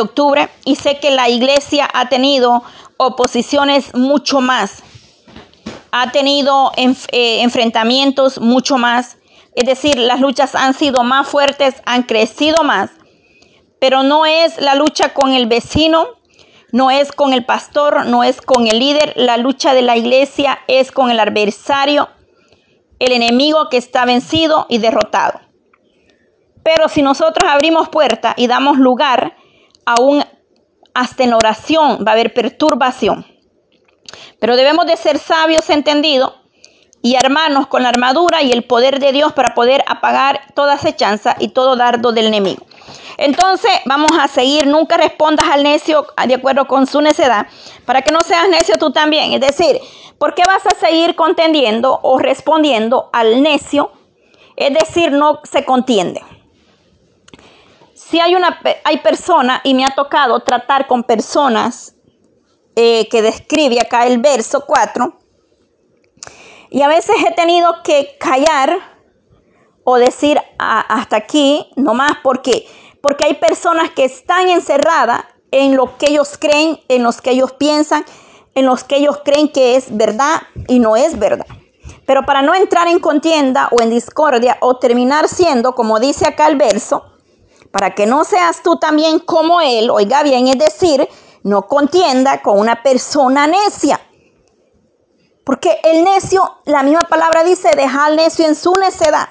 octubre 0.00 0.48
y 0.64 0.74
sé 0.76 0.98
que 0.98 1.10
la 1.10 1.28
iglesia 1.28 1.88
ha 1.94 2.08
tenido 2.08 2.62
oposiciones 2.98 3.94
mucho 3.94 4.40
más, 4.40 4.82
ha 5.92 6.10
tenido 6.10 6.72
eh, 6.76 7.40
enfrentamientos 7.42 8.40
mucho 8.40 8.76
más, 8.76 9.16
es 9.54 9.64
decir, 9.64 9.96
las 9.98 10.20
luchas 10.20 10.54
han 10.54 10.74
sido 10.74 11.04
más 11.04 11.26
fuertes, 11.26 11.76
han 11.86 12.02
crecido 12.02 12.64
más, 12.64 12.90
pero 13.80 14.02
no 14.02 14.26
es 14.26 14.60
la 14.60 14.74
lucha 14.74 15.14
con 15.14 15.32
el 15.32 15.46
vecino, 15.46 16.06
no 16.72 16.90
es 16.90 17.12
con 17.12 17.32
el 17.32 17.44
pastor, 17.44 18.06
no 18.06 18.24
es 18.24 18.40
con 18.40 18.66
el 18.66 18.78
líder, 18.78 19.14
la 19.16 19.36
lucha 19.36 19.74
de 19.74 19.82
la 19.82 19.96
iglesia 19.96 20.58
es 20.66 20.92
con 20.92 21.10
el 21.10 21.20
adversario 21.20 22.08
el 22.98 23.12
enemigo 23.12 23.68
que 23.68 23.76
está 23.76 24.04
vencido 24.04 24.66
y 24.68 24.78
derrotado. 24.78 25.40
Pero 26.62 26.88
si 26.88 27.02
nosotros 27.02 27.48
abrimos 27.48 27.88
puerta 27.88 28.34
y 28.36 28.46
damos 28.46 28.78
lugar, 28.78 29.36
aún 29.86 30.24
hasta 30.94 31.24
en 31.24 31.32
oración 31.32 32.04
va 32.06 32.12
a 32.12 32.14
haber 32.14 32.34
perturbación. 32.34 33.24
Pero 34.40 34.56
debemos 34.56 34.86
de 34.86 34.96
ser 34.96 35.18
sabios 35.18 35.70
entendidos 35.70 36.34
y 37.02 37.16
armarnos 37.16 37.66
con 37.66 37.82
la 37.82 37.90
armadura 37.90 38.42
y 38.42 38.52
el 38.52 38.64
poder 38.64 38.98
de 38.98 39.12
Dios 39.12 39.32
para 39.32 39.54
poder 39.54 39.84
apagar 39.86 40.40
toda 40.54 40.74
acechanza 40.74 41.36
y 41.38 41.48
todo 41.48 41.76
dardo 41.76 42.12
del 42.12 42.26
enemigo. 42.26 42.66
Entonces 43.16 43.70
vamos 43.84 44.12
a 44.18 44.28
seguir, 44.28 44.66
nunca 44.66 44.96
respondas 44.96 45.48
al 45.48 45.62
necio 45.62 46.06
de 46.26 46.34
acuerdo 46.34 46.66
con 46.66 46.86
su 46.86 47.00
necedad, 47.00 47.46
para 47.84 48.02
que 48.02 48.12
no 48.12 48.20
seas 48.20 48.48
necio 48.48 48.76
tú 48.78 48.92
también. 48.92 49.32
Es 49.32 49.40
decir, 49.40 49.80
¿Por 50.18 50.34
qué 50.34 50.42
vas 50.46 50.66
a 50.66 50.76
seguir 50.78 51.14
contendiendo 51.14 52.00
o 52.02 52.18
respondiendo 52.18 53.08
al 53.12 53.40
necio? 53.40 53.92
Es 54.56 54.74
decir, 54.74 55.12
no 55.12 55.40
se 55.44 55.64
contiende. 55.64 56.22
Si 57.94 58.18
hay 58.20 58.34
una 58.34 58.60
hay 58.84 58.98
persona 58.98 59.60
y 59.62 59.74
me 59.74 59.84
ha 59.84 59.94
tocado 59.94 60.40
tratar 60.40 60.88
con 60.88 61.04
personas 61.04 61.94
eh, 62.74 63.08
que 63.08 63.22
describe 63.22 63.80
acá 63.80 64.06
el 64.06 64.18
verso 64.18 64.64
4, 64.66 65.16
y 66.70 66.82
a 66.82 66.88
veces 66.88 67.16
he 67.26 67.32
tenido 67.32 67.82
que 67.82 68.16
callar 68.18 68.78
o 69.84 69.96
decir 69.96 70.40
hasta 70.58 71.16
aquí, 71.16 71.70
no 71.76 71.94
más 71.94 72.12
porque 72.22 72.66
porque 73.00 73.26
hay 73.26 73.34
personas 73.34 73.90
que 73.90 74.04
están 74.04 74.48
encerradas 74.48 75.24
en 75.50 75.76
lo 75.76 75.96
que 75.96 76.10
ellos 76.10 76.36
creen, 76.38 76.80
en 76.88 77.02
los 77.02 77.20
que 77.20 77.30
ellos 77.30 77.52
piensan, 77.52 78.04
en 78.54 78.66
los 78.66 78.84
que 78.84 78.96
ellos 78.96 79.20
creen 79.24 79.48
que 79.48 79.76
es 79.76 79.96
verdad 79.96 80.42
y 80.66 80.78
no 80.78 80.96
es 80.96 81.18
verdad. 81.18 81.46
Pero 82.06 82.24
para 82.24 82.42
no 82.42 82.54
entrar 82.54 82.88
en 82.88 82.98
contienda 82.98 83.68
o 83.70 83.82
en 83.82 83.90
discordia 83.90 84.58
o 84.60 84.76
terminar 84.78 85.28
siendo, 85.28 85.74
como 85.74 86.00
dice 86.00 86.26
acá 86.26 86.48
el 86.48 86.56
verso, 86.56 87.04
para 87.70 87.94
que 87.94 88.06
no 88.06 88.24
seas 88.24 88.62
tú 88.62 88.78
también 88.78 89.18
como 89.20 89.60
él, 89.60 89.90
oiga 89.90 90.22
bien, 90.22 90.48
es 90.48 90.58
decir, 90.58 91.08
no 91.42 91.66
contienda 91.66 92.42
con 92.42 92.58
una 92.58 92.82
persona 92.82 93.46
necia. 93.46 94.00
Porque 95.48 95.80
el 95.82 96.04
necio, 96.04 96.58
la 96.66 96.82
misma 96.82 97.00
palabra 97.08 97.42
dice, 97.42 97.70
deja 97.74 98.04
al 98.04 98.16
necio 98.16 98.44
en 98.44 98.54
su 98.54 98.70
necedad. 98.74 99.30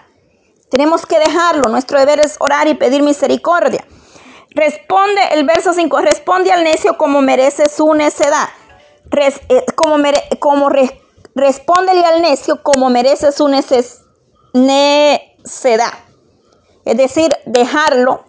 Tenemos 0.72 1.06
que 1.06 1.20
dejarlo. 1.20 1.70
Nuestro 1.70 2.00
deber 2.00 2.20
es 2.20 2.38
orar 2.40 2.68
y 2.68 2.74
pedir 2.74 3.04
misericordia. 3.04 3.86
Responde, 4.50 5.22
el 5.34 5.46
verso 5.46 5.74
5, 5.74 6.02
responde 6.02 6.52
al 6.52 6.64
necio 6.64 6.98
como 6.98 7.22
merece 7.22 7.70
su 7.70 7.94
necedad. 7.94 8.50
Eh, 9.16 9.64
como, 9.76 9.98
como 10.40 10.70
respóndele 11.36 12.04
al 12.04 12.24
necio 12.24 12.64
como 12.64 12.90
merece 12.90 13.32
su 13.32 13.48
necedad. 13.48 14.10
Es 16.84 16.98
decir, 16.98 17.30
dejarlo. 17.46 18.26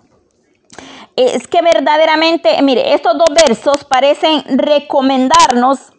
Es 1.16 1.48
que 1.48 1.62
verdaderamente, 1.62 2.60
mire, 2.60 2.92
estos 2.92 3.16
dos 3.16 3.34
versos 3.34 3.84
parecen 3.84 4.44
recomendarnos 4.58 5.94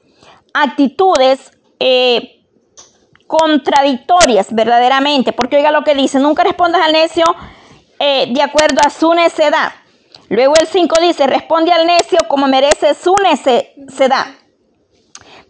actitudes 0.54 1.52
eh, 1.80 2.44
contradictorias, 3.28 4.54
verdaderamente. 4.54 5.34
Porque 5.34 5.58
oiga 5.58 5.72
lo 5.72 5.84
que 5.84 5.96
dice, 5.96 6.20
nunca 6.20 6.44
respondas 6.44 6.82
al 6.82 6.94
necio 6.94 7.26
eh, 8.00 8.28
de 8.32 8.42
acuerdo 8.42 8.82
a 8.86 8.90
su 8.90 9.14
necedad. 9.14 9.74
Luego 10.30 10.54
el 10.60 10.68
5 10.68 10.96
dice, 11.02 11.26
responde 11.28 11.72
al 11.72 11.88
necio 11.88 12.20
como 12.28 12.48
merece 12.48 12.94
su 12.94 13.16
necedad 13.24 14.28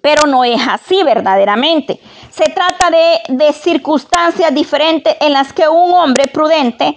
pero 0.01 0.25
no 0.25 0.43
es 0.43 0.61
así 0.67 1.03
verdaderamente. 1.03 1.99
Se 2.31 2.45
trata 2.45 2.89
de, 2.89 3.53
circunstancias 3.53 4.53
diferentes 4.53 5.15
en 5.19 5.33
las 5.33 5.51
que 5.53 5.67
un 5.67 5.93
hombre 5.93 6.27
prudente 6.27 6.95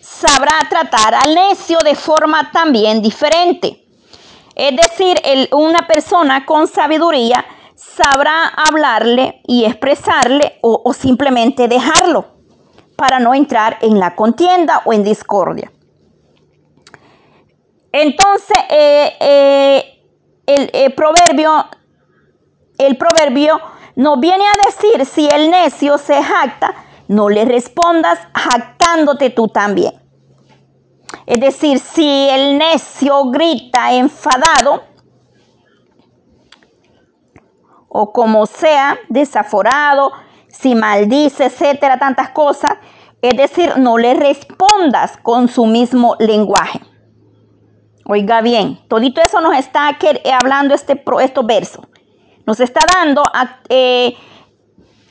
sabrá 0.00 0.58
tratar 0.68 1.14
al 1.14 1.34
necio 1.34 1.78
de 1.84 1.94
forma 1.94 2.50
también 2.52 3.00
diferente. 3.00 3.82
Es 4.54 4.76
decir, 4.76 5.20
una 5.52 5.86
persona 5.86 6.44
con 6.44 6.68
sabiduría 6.68 7.44
sabrá 7.74 8.46
hablarle 8.48 9.40
y 9.46 9.64
expresarle 9.64 10.58
o, 10.62 10.92
simplemente 10.92 11.68
dejarlo 11.68 12.26
para 12.96 13.18
no 13.18 13.34
entrar 13.34 13.78
en 13.80 13.98
la 13.98 14.14
contienda 14.14 14.82
o 14.84 14.92
en 14.92 15.04
discordia. 15.04 15.70
Entonces, 17.92 18.56
eh, 18.70 19.12
eh, 19.20 20.02
el, 20.46 20.70
el 20.72 20.94
proverbio 20.94 21.50
el 22.78 22.96
proverbio 22.96 23.60
nos 23.96 24.18
viene 24.18 24.44
a 24.44 24.66
decir, 24.66 25.06
si 25.06 25.28
el 25.28 25.50
necio 25.50 25.98
se 25.98 26.22
jacta, 26.22 26.74
no 27.08 27.28
le 27.28 27.44
respondas 27.44 28.18
jactándote 28.34 29.30
tú 29.30 29.48
también. 29.48 29.94
Es 31.26 31.40
decir, 31.40 31.78
si 31.78 32.28
el 32.30 32.58
necio 32.58 33.26
grita 33.26 33.92
enfadado, 33.92 34.82
o 37.96 38.12
como 38.12 38.44
sea, 38.46 38.98
desaforado, 39.08 40.10
si 40.48 40.74
maldice, 40.74 41.44
etcétera, 41.44 41.96
tantas 41.96 42.30
cosas, 42.30 42.72
es 43.22 43.36
decir, 43.36 43.76
no 43.76 43.98
le 43.98 44.14
respondas 44.14 45.16
con 45.22 45.46
su 45.46 45.64
mismo 45.66 46.16
lenguaje. 46.18 46.80
Oiga 48.04 48.40
bien, 48.40 48.80
todito 48.88 49.20
eso 49.24 49.40
nos 49.40 49.56
está 49.56 49.96
hablando 50.42 50.74
este, 50.74 51.00
estos 51.22 51.46
versos 51.46 51.86
nos 52.46 52.58
está 52.58 52.80
dando 52.92 53.22
eh, 53.68 54.16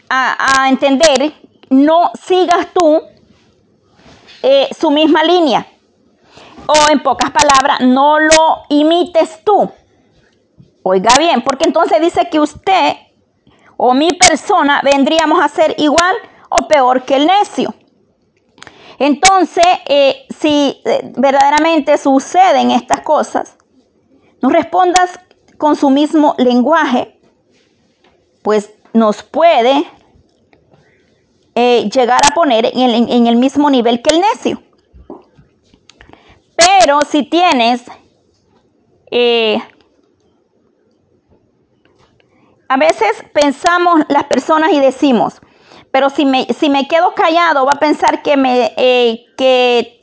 a, 0.10 0.64
a, 0.64 0.70
entender, 0.70 1.34
no 1.70 2.12
sigas 2.22 2.68
tú 2.74 3.02
eh, 4.42 4.68
su 4.78 4.92
misma 4.92 5.24
línea. 5.24 5.66
O 6.68 6.92
en 6.92 7.02
pocas 7.02 7.32
palabras, 7.32 7.80
no 7.82 8.20
lo 8.20 8.64
imites 8.70 9.42
tú. 9.44 9.72
Oiga 10.84 11.12
bien, 11.18 11.42
porque 11.42 11.66
entonces 11.66 12.02
dice 12.02 12.30
que 12.30 12.40
usted 12.40 12.94
o 13.78 13.94
mi 13.94 14.10
persona 14.10 14.82
vendríamos 14.84 15.42
a 15.42 15.48
ser 15.48 15.76
igual 15.78 16.16
o 16.50 16.68
peor 16.68 17.04
que 17.04 17.16
el 17.16 17.26
necio. 17.26 17.74
Entonces, 19.00 19.66
eh, 19.88 20.26
si 20.30 20.82
verdaderamente 21.16 21.98
suceden 21.98 22.72
estas 22.72 23.02
cosas, 23.02 23.58
no 24.42 24.50
respondas 24.50 25.20
con 25.58 25.76
su 25.76 25.90
mismo 25.90 26.36
lenguaje, 26.38 27.20
pues 28.44 28.74
nos 28.94 29.24
puede 29.24 29.86
eh, 31.56 31.90
llegar 31.90 32.20
a 32.30 32.36
poner 32.36 32.72
en 32.74 33.28
el, 33.28 33.36
mismo 33.38 33.70
nivel 33.70 34.02
que 34.02 34.16
el 34.16 34.22
necio. 34.22 34.62
Pero 36.56 37.00
si 37.10 37.24
tienes 37.24 37.84
eh, 39.12 39.60
a 42.74 42.78
veces 42.78 43.24
pensamos 43.34 44.02
las 44.10 44.24
personas 44.24 44.72
y 44.72 44.80
decimos, 44.80 45.40
pero 45.92 46.10
si 46.10 46.26
me, 46.26 46.46
si 46.46 46.72
me 46.72 46.88
quedo 46.88 47.14
callado 47.14 47.66
va 47.66 47.74
a 47.76 47.80
pensar 47.80 48.24
que, 48.24 48.36
me, 48.36 48.74
eh, 48.78 49.26
que 49.38 50.02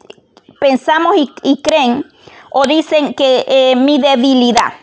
pensamos 0.61 1.16
y, 1.42 1.62
creen 1.62 2.06
o 2.52 2.62
dicen 2.66 3.14
que 3.14 3.44
eh, 3.48 3.74
mi 3.74 3.98
debilidad. 3.98 4.74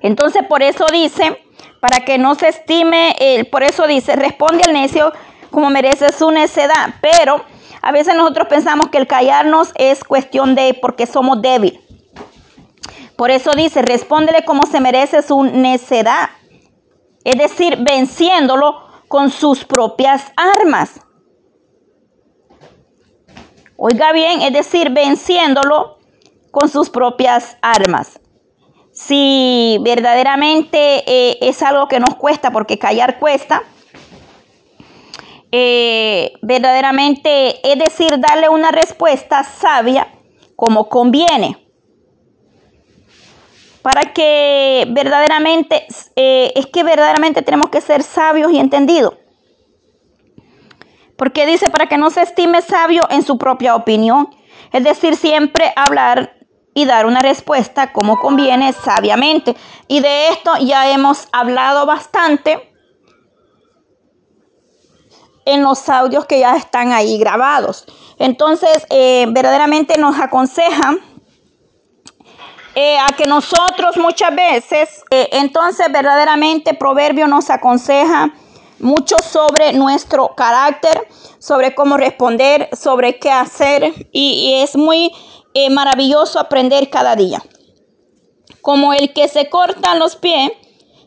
Entonces 0.00 0.42
por 0.48 0.64
eso 0.64 0.84
dice, 0.90 1.40
para 1.78 2.04
que 2.04 2.18
no 2.18 2.34
se 2.34 2.48
estime, 2.48 3.14
por 3.52 3.62
eso 3.62 3.86
dice, 3.86 4.16
responde 4.16 4.64
al 4.66 4.72
necio 4.72 5.12
como 5.52 5.70
merece 5.70 6.12
su 6.12 6.32
necedad. 6.32 6.94
Pero 7.00 7.44
a 7.82 7.92
veces 7.92 8.16
nosotros 8.16 8.48
pensamos 8.48 8.88
que 8.88 8.98
el 8.98 9.06
callarnos 9.06 9.70
es 9.76 10.02
cuestión 10.02 10.56
de 10.56 10.76
porque 10.82 11.06
somos 11.06 11.40
débiles. 11.40 11.91
Por 13.16 13.30
eso 13.30 13.52
dice, 13.52 13.82
respóndele 13.82 14.44
como 14.44 14.62
se 14.66 14.80
merece 14.80 15.22
su 15.22 15.42
necedad. 15.44 16.30
Es 17.24 17.36
decir, 17.36 17.78
venciéndolo 17.80 18.80
con 19.08 19.30
sus 19.30 19.64
propias 19.64 20.32
armas. 20.36 21.00
Oiga 23.76 24.12
bien, 24.12 24.42
es 24.42 24.52
decir, 24.52 24.90
venciéndolo 24.90 25.98
con 26.50 26.68
sus 26.68 26.88
propias 26.90 27.56
armas. 27.62 28.20
Si 28.92 29.78
verdaderamente 29.82 31.02
eh, 31.06 31.38
es 31.40 31.62
algo 31.62 31.88
que 31.88 31.98
nos 31.98 32.14
cuesta, 32.14 32.50
porque 32.50 32.78
callar 32.78 33.18
cuesta, 33.18 33.62
eh, 35.50 36.32
verdaderamente, 36.42 37.70
es 37.70 37.78
decir, 37.78 38.18
darle 38.18 38.48
una 38.48 38.70
respuesta 38.70 39.44
sabia 39.44 40.08
como 40.56 40.88
conviene. 40.88 41.58
Para 43.82 44.12
que 44.12 44.86
verdaderamente, 44.90 45.86
eh, 46.16 46.52
es 46.54 46.66
que 46.66 46.84
verdaderamente 46.84 47.42
tenemos 47.42 47.68
que 47.70 47.80
ser 47.80 48.02
sabios 48.02 48.52
y 48.52 48.58
entendidos. 48.58 49.14
Porque 51.16 51.46
dice, 51.46 51.68
para 51.70 51.86
que 51.86 51.98
no 51.98 52.10
se 52.10 52.22
estime 52.22 52.62
sabio 52.62 53.02
en 53.10 53.22
su 53.22 53.38
propia 53.38 53.74
opinión. 53.74 54.34
Es 54.72 54.84
decir, 54.84 55.16
siempre 55.16 55.72
hablar 55.76 56.36
y 56.74 56.84
dar 56.84 57.06
una 57.06 57.20
respuesta 57.20 57.92
como 57.92 58.18
conviene 58.18 58.72
sabiamente. 58.72 59.56
Y 59.88 60.00
de 60.00 60.28
esto 60.28 60.52
ya 60.60 60.90
hemos 60.90 61.28
hablado 61.32 61.84
bastante 61.86 62.72
en 65.44 65.62
los 65.62 65.88
audios 65.88 66.24
que 66.26 66.40
ya 66.40 66.56
están 66.56 66.92
ahí 66.92 67.18
grabados. 67.18 67.84
Entonces, 68.18 68.86
eh, 68.90 69.26
verdaderamente 69.30 69.98
nos 69.98 70.18
aconseja 70.18 70.96
eh, 72.74 72.98
a 72.98 73.06
que 73.16 73.26
nosotros 73.26 73.96
muchas 73.96 74.34
veces, 74.34 75.04
eh, 75.10 75.28
entonces 75.32 75.86
verdaderamente 75.92 76.74
Proverbio 76.74 77.26
nos 77.26 77.50
aconseja 77.50 78.34
mucho 78.78 79.16
sobre 79.22 79.72
nuestro 79.72 80.34
carácter, 80.34 81.06
sobre 81.38 81.74
cómo 81.74 81.96
responder, 81.96 82.68
sobre 82.72 83.18
qué 83.18 83.30
hacer 83.30 83.92
y, 84.10 84.54
es 84.62 84.76
muy 84.76 85.12
maravilloso 85.70 86.40
aprender 86.40 86.88
cada 86.88 87.14
día. 87.14 87.42
Como 88.60 88.92
el 88.94 89.12
que 89.12 89.28
se 89.28 89.50
corta 89.50 89.94
los 89.94 90.16
pies 90.16 90.50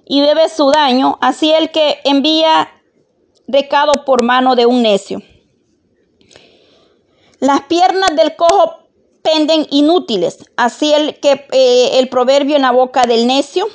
y 0.06 0.22
bebe 0.22 0.48
su 0.50 0.72
daño, 0.72 1.18
así 1.20 1.52
el 1.52 1.72
que 1.72 2.00
envía 2.04 2.70
recado 3.48 4.06
por 4.06 4.24
mano 4.24 4.56
de 4.56 4.66
un 4.66 4.82
necio. 4.82 5.22
Las 7.40 7.62
piernas 7.62 8.16
del 8.16 8.36
cojo 8.36 8.85
penden 9.26 9.66
inútiles, 9.72 10.46
así 10.56 10.94
el 10.94 11.20
que 11.20 11.48
eh, 11.52 11.98
el 11.98 12.10
proverbio 12.10 12.56
en 12.56 12.62
la 12.62 12.72
boca 12.72 13.08
del 13.08 13.26
necio, 13.26 13.68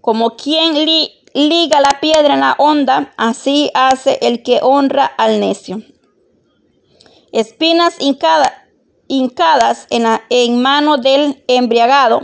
como 0.00 0.36
quien 0.36 0.74
liga 1.34 1.80
la 1.82 2.00
piedra 2.00 2.32
en 2.32 2.40
la 2.40 2.54
onda, 2.56 3.12
así 3.18 3.70
hace 3.74 4.18
el 4.22 4.42
que 4.42 4.60
honra 4.62 5.04
al 5.04 5.38
necio. 5.38 5.82
Espinas 7.30 7.96
hincadas 7.98 9.86
en, 9.90 10.04
la, 10.04 10.22
mano 10.52 10.96
del 10.96 11.44
embriagado, 11.46 12.22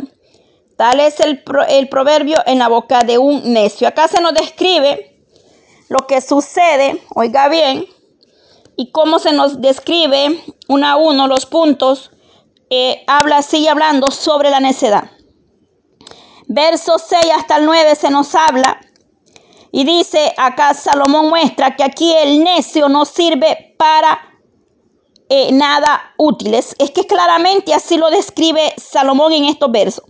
tal 0.78 1.00
es 1.00 1.20
el, 1.20 1.42
el 1.68 1.88
proverbio 1.90 2.38
en 2.46 2.58
la 2.58 2.68
boca 2.68 3.00
de 3.00 3.18
un 3.18 3.52
necio. 3.52 3.86
Acá 3.86 4.08
se 4.08 4.22
nos 4.22 4.32
describe 4.32 5.14
lo 5.90 6.06
que 6.06 6.22
sucede, 6.22 7.02
oiga 7.14 7.50
bien, 7.50 7.86
y 8.76 8.92
cómo 8.92 9.18
se 9.18 9.32
nos 9.32 9.60
describe 9.60 10.42
uno 10.68 10.86
a 10.86 10.96
uno 10.96 11.26
los 11.26 11.44
puntos, 11.44 12.12
eh, 12.70 13.04
habla, 13.06 13.42
sigue 13.42 13.68
hablando 13.68 14.10
sobre 14.10 14.50
la 14.50 14.60
necedad. 14.60 15.10
Verso 16.46 16.98
6 16.98 17.26
hasta 17.36 17.56
el 17.56 17.66
9 17.66 17.94
se 17.94 18.10
nos 18.10 18.34
habla 18.34 18.80
y 19.72 19.84
dice, 19.84 20.32
acá 20.36 20.74
Salomón 20.74 21.28
muestra 21.28 21.76
que 21.76 21.84
aquí 21.84 22.12
el 22.12 22.42
necio 22.42 22.88
no 22.88 23.04
sirve 23.04 23.74
para 23.78 24.18
eh, 25.28 25.52
nada 25.52 26.12
útiles. 26.16 26.74
Es 26.78 26.90
que 26.90 27.06
claramente 27.06 27.72
así 27.72 27.96
lo 27.96 28.10
describe 28.10 28.74
Salomón 28.76 29.32
en 29.32 29.44
estos 29.44 29.70
versos. 29.70 30.04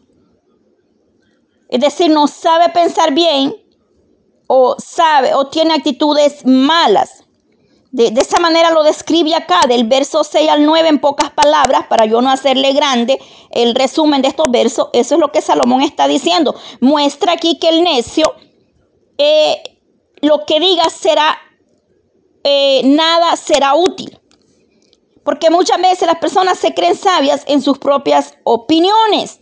Es 1.69 1.81
decir, 1.81 2.11
no 2.11 2.27
sabe 2.27 2.71
pensar 2.71 3.13
bien, 3.13 3.55
o 4.53 4.75
sabe 4.79 5.33
o 5.35 5.47
tiene 5.47 5.75
actitudes 5.75 6.45
malas. 6.45 7.25
De, 7.93 8.15
esa 8.21 8.39
manera 8.39 8.71
lo 8.71 8.85
describe 8.85 9.35
acá, 9.35 9.63
del 9.69 9.85
verso 9.85 10.23
6 10.23 10.49
al 10.49 10.65
9 10.65 10.89
en 10.89 11.01
pocas 11.01 11.31
palabras, 11.31 11.87
para 11.89 12.05
yo 12.05 12.23
no 12.23 12.31
hacerle 12.31 12.73
grande 12.73 13.21
el 13.51 13.75
resumen 13.75 14.23
de 14.23 14.29
estos 14.29 14.47
versos. 14.51 14.89
Eso 14.93 15.15
es 15.17 15.21
lo 15.21 15.33
que 15.33 15.43
Salomón 15.43 15.83
está 15.83 16.07
diciendo. 16.07 16.55
Muestra 16.81 17.33
aquí 17.33 17.59
que 17.59 17.69
el 17.69 17.83
necio, 17.83 18.33
eh, 19.19 19.61
lo 20.21 20.47
que 20.47 20.61
diga 20.61 20.89
será, 20.89 21.37
eh, 22.45 22.83
nada 22.85 23.35
será 23.35 23.75
útil. 23.75 24.17
Porque 25.25 25.51
muchas 25.51 25.81
veces 25.81 26.07
las 26.07 26.19
personas 26.19 26.59
se 26.59 26.73
creen 26.75 26.97
sabias 26.97 27.43
en 27.47 27.61
sus 27.61 27.79
propias 27.79 28.35
opiniones. 28.45 29.41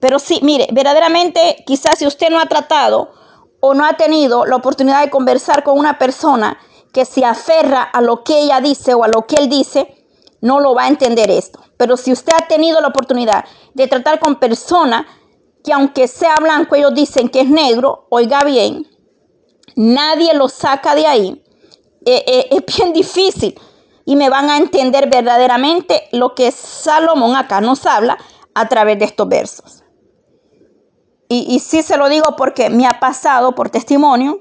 Pero 0.00 0.18
sí, 0.18 0.40
mire, 0.42 0.68
verdaderamente 0.72 1.62
quizás 1.66 1.98
si 1.98 2.06
usted 2.06 2.30
no 2.30 2.40
ha 2.40 2.46
tratado 2.46 3.10
o 3.60 3.74
no 3.74 3.84
ha 3.84 3.96
tenido 3.96 4.46
la 4.46 4.56
oportunidad 4.56 5.02
de 5.02 5.10
conversar 5.10 5.62
con 5.62 5.78
una 5.78 5.98
persona 5.98 6.58
que 6.96 7.04
se 7.04 7.26
aferra 7.26 7.82
a 7.82 8.00
lo 8.00 8.24
que 8.24 8.38
ella 8.38 8.62
dice 8.62 8.94
o 8.94 9.04
a 9.04 9.08
lo 9.08 9.26
que 9.26 9.34
él 9.36 9.50
dice, 9.50 10.02
no 10.40 10.60
lo 10.60 10.74
va 10.74 10.84
a 10.84 10.88
entender 10.88 11.30
esto. 11.30 11.60
Pero 11.76 11.98
si 11.98 12.10
usted 12.10 12.32
ha 12.32 12.48
tenido 12.48 12.80
la 12.80 12.88
oportunidad 12.88 13.44
de 13.74 13.86
tratar 13.86 14.18
con 14.18 14.36
personas 14.36 15.04
que 15.62 15.74
aunque 15.74 16.08
sea 16.08 16.36
blanco, 16.40 16.74
ellos 16.74 16.94
dicen 16.94 17.28
que 17.28 17.42
es 17.42 17.50
negro, 17.50 18.06
oiga 18.08 18.42
bien, 18.44 18.86
nadie 19.74 20.32
lo 20.32 20.48
saca 20.48 20.94
de 20.94 21.06
ahí. 21.06 21.44
Eh, 22.06 22.24
eh, 22.26 22.48
es 22.52 22.74
bien 22.74 22.94
difícil 22.94 23.60
y 24.06 24.16
me 24.16 24.30
van 24.30 24.48
a 24.48 24.56
entender 24.56 25.10
verdaderamente 25.10 26.08
lo 26.12 26.34
que 26.34 26.50
Salomón 26.50 27.36
acá 27.36 27.60
nos 27.60 27.84
habla 27.84 28.16
a 28.54 28.68
través 28.70 28.98
de 28.98 29.04
estos 29.04 29.28
versos. 29.28 29.84
Y, 31.28 31.58
sí 31.58 31.82
se 31.82 31.98
lo 31.98 32.08
digo 32.08 32.36
porque 32.38 32.70
me 32.70 32.86
ha 32.86 33.00
pasado 33.00 33.54
por 33.54 33.68
testimonio 33.68 34.40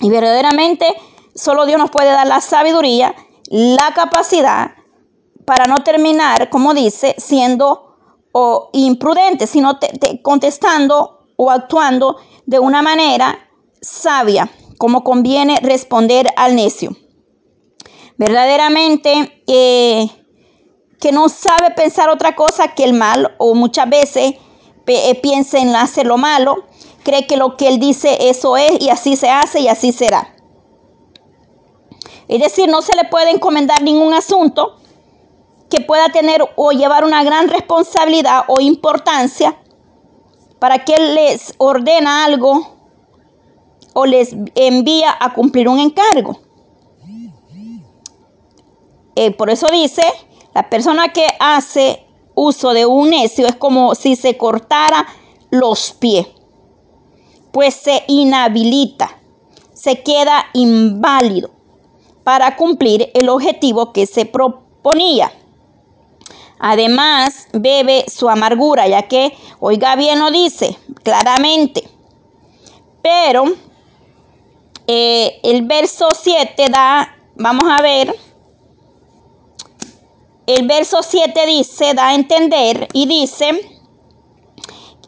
y 0.00 0.10
verdaderamente 0.10 0.96
solo 1.34 1.66
Dios 1.66 1.78
nos 1.78 1.90
puede 1.90 2.10
dar 2.10 2.26
la 2.26 2.40
sabiduría, 2.40 3.14
la 3.50 3.92
capacidad 3.94 4.72
para 5.44 5.66
no 5.66 5.76
terminar, 5.78 6.50
como 6.50 6.74
dice, 6.74 7.14
siendo 7.18 7.96
o 8.32 8.70
imprudente, 8.72 9.46
sino 9.46 9.78
contestando 10.22 11.26
o 11.36 11.50
actuando 11.50 12.18
de 12.46 12.58
una 12.58 12.82
manera 12.82 13.38
sabia, 13.80 14.50
como 14.78 15.02
conviene 15.02 15.58
responder 15.62 16.28
al 16.36 16.54
necio. 16.54 16.96
Verdaderamente 18.16 19.42
eh, 19.46 20.06
que 21.00 21.12
no 21.12 21.28
sabe 21.28 21.70
pensar 21.74 22.10
otra 22.10 22.36
cosa 22.36 22.74
que 22.74 22.84
el 22.84 22.92
mal 22.92 23.34
o 23.38 23.54
muchas 23.54 23.88
veces 23.88 24.34
eh, 24.86 25.20
piensa 25.20 25.58
en 25.58 25.74
hacer 25.74 26.06
lo 26.06 26.18
malo, 26.18 26.64
cree 27.02 27.26
que 27.26 27.36
lo 27.36 27.56
que 27.56 27.68
él 27.68 27.78
dice 27.78 28.28
eso 28.28 28.56
es 28.56 28.80
y 28.80 28.90
así 28.90 29.16
se 29.16 29.30
hace 29.30 29.60
y 29.60 29.68
así 29.68 29.92
será. 29.92 30.34
Es 32.30 32.38
decir, 32.40 32.68
no 32.68 32.80
se 32.80 32.94
le 32.94 33.08
puede 33.08 33.32
encomendar 33.32 33.82
ningún 33.82 34.14
asunto 34.14 34.76
que 35.68 35.80
pueda 35.80 36.10
tener 36.10 36.40
o 36.54 36.70
llevar 36.70 37.04
una 37.04 37.24
gran 37.24 37.48
responsabilidad 37.48 38.44
o 38.46 38.60
importancia 38.60 39.58
para 40.60 40.84
que 40.84 40.94
él 40.94 41.16
les 41.16 41.54
ordena 41.58 42.24
algo 42.24 42.76
o 43.94 44.06
les 44.06 44.36
envía 44.54 45.16
a 45.18 45.32
cumplir 45.32 45.68
un 45.68 45.80
encargo. 45.80 46.38
Eh, 49.16 49.32
por 49.32 49.50
eso 49.50 49.66
dice, 49.72 50.04
la 50.54 50.70
persona 50.70 51.08
que 51.08 51.26
hace 51.40 52.06
uso 52.36 52.72
de 52.72 52.86
un 52.86 53.10
necio 53.10 53.48
es 53.48 53.56
como 53.56 53.96
si 53.96 54.14
se 54.14 54.36
cortara 54.36 55.04
los 55.50 55.90
pies, 55.94 56.28
pues 57.50 57.74
se 57.74 58.04
inhabilita, 58.06 59.18
se 59.72 60.04
queda 60.04 60.46
inválido 60.52 61.58
para 62.24 62.56
cumplir 62.56 63.10
el 63.14 63.28
objetivo 63.28 63.92
que 63.92 64.06
se 64.06 64.26
proponía. 64.26 65.32
Además, 66.58 67.48
bebe 67.52 68.04
su 68.08 68.28
amargura, 68.28 68.86
ya 68.86 69.02
que, 69.08 69.32
oiga 69.60 69.96
bien, 69.96 70.18
lo 70.18 70.30
dice 70.30 70.76
claramente. 71.02 71.88
Pero 73.02 73.44
eh, 74.86 75.40
el 75.42 75.66
verso 75.66 76.08
7 76.12 76.66
da, 76.70 77.16
vamos 77.36 77.64
a 77.66 77.80
ver, 77.80 78.14
el 80.46 80.66
verso 80.66 81.02
7 81.02 81.46
dice, 81.46 81.94
da 81.94 82.08
a 82.08 82.14
entender 82.14 82.88
y 82.92 83.06
dice, 83.06 83.79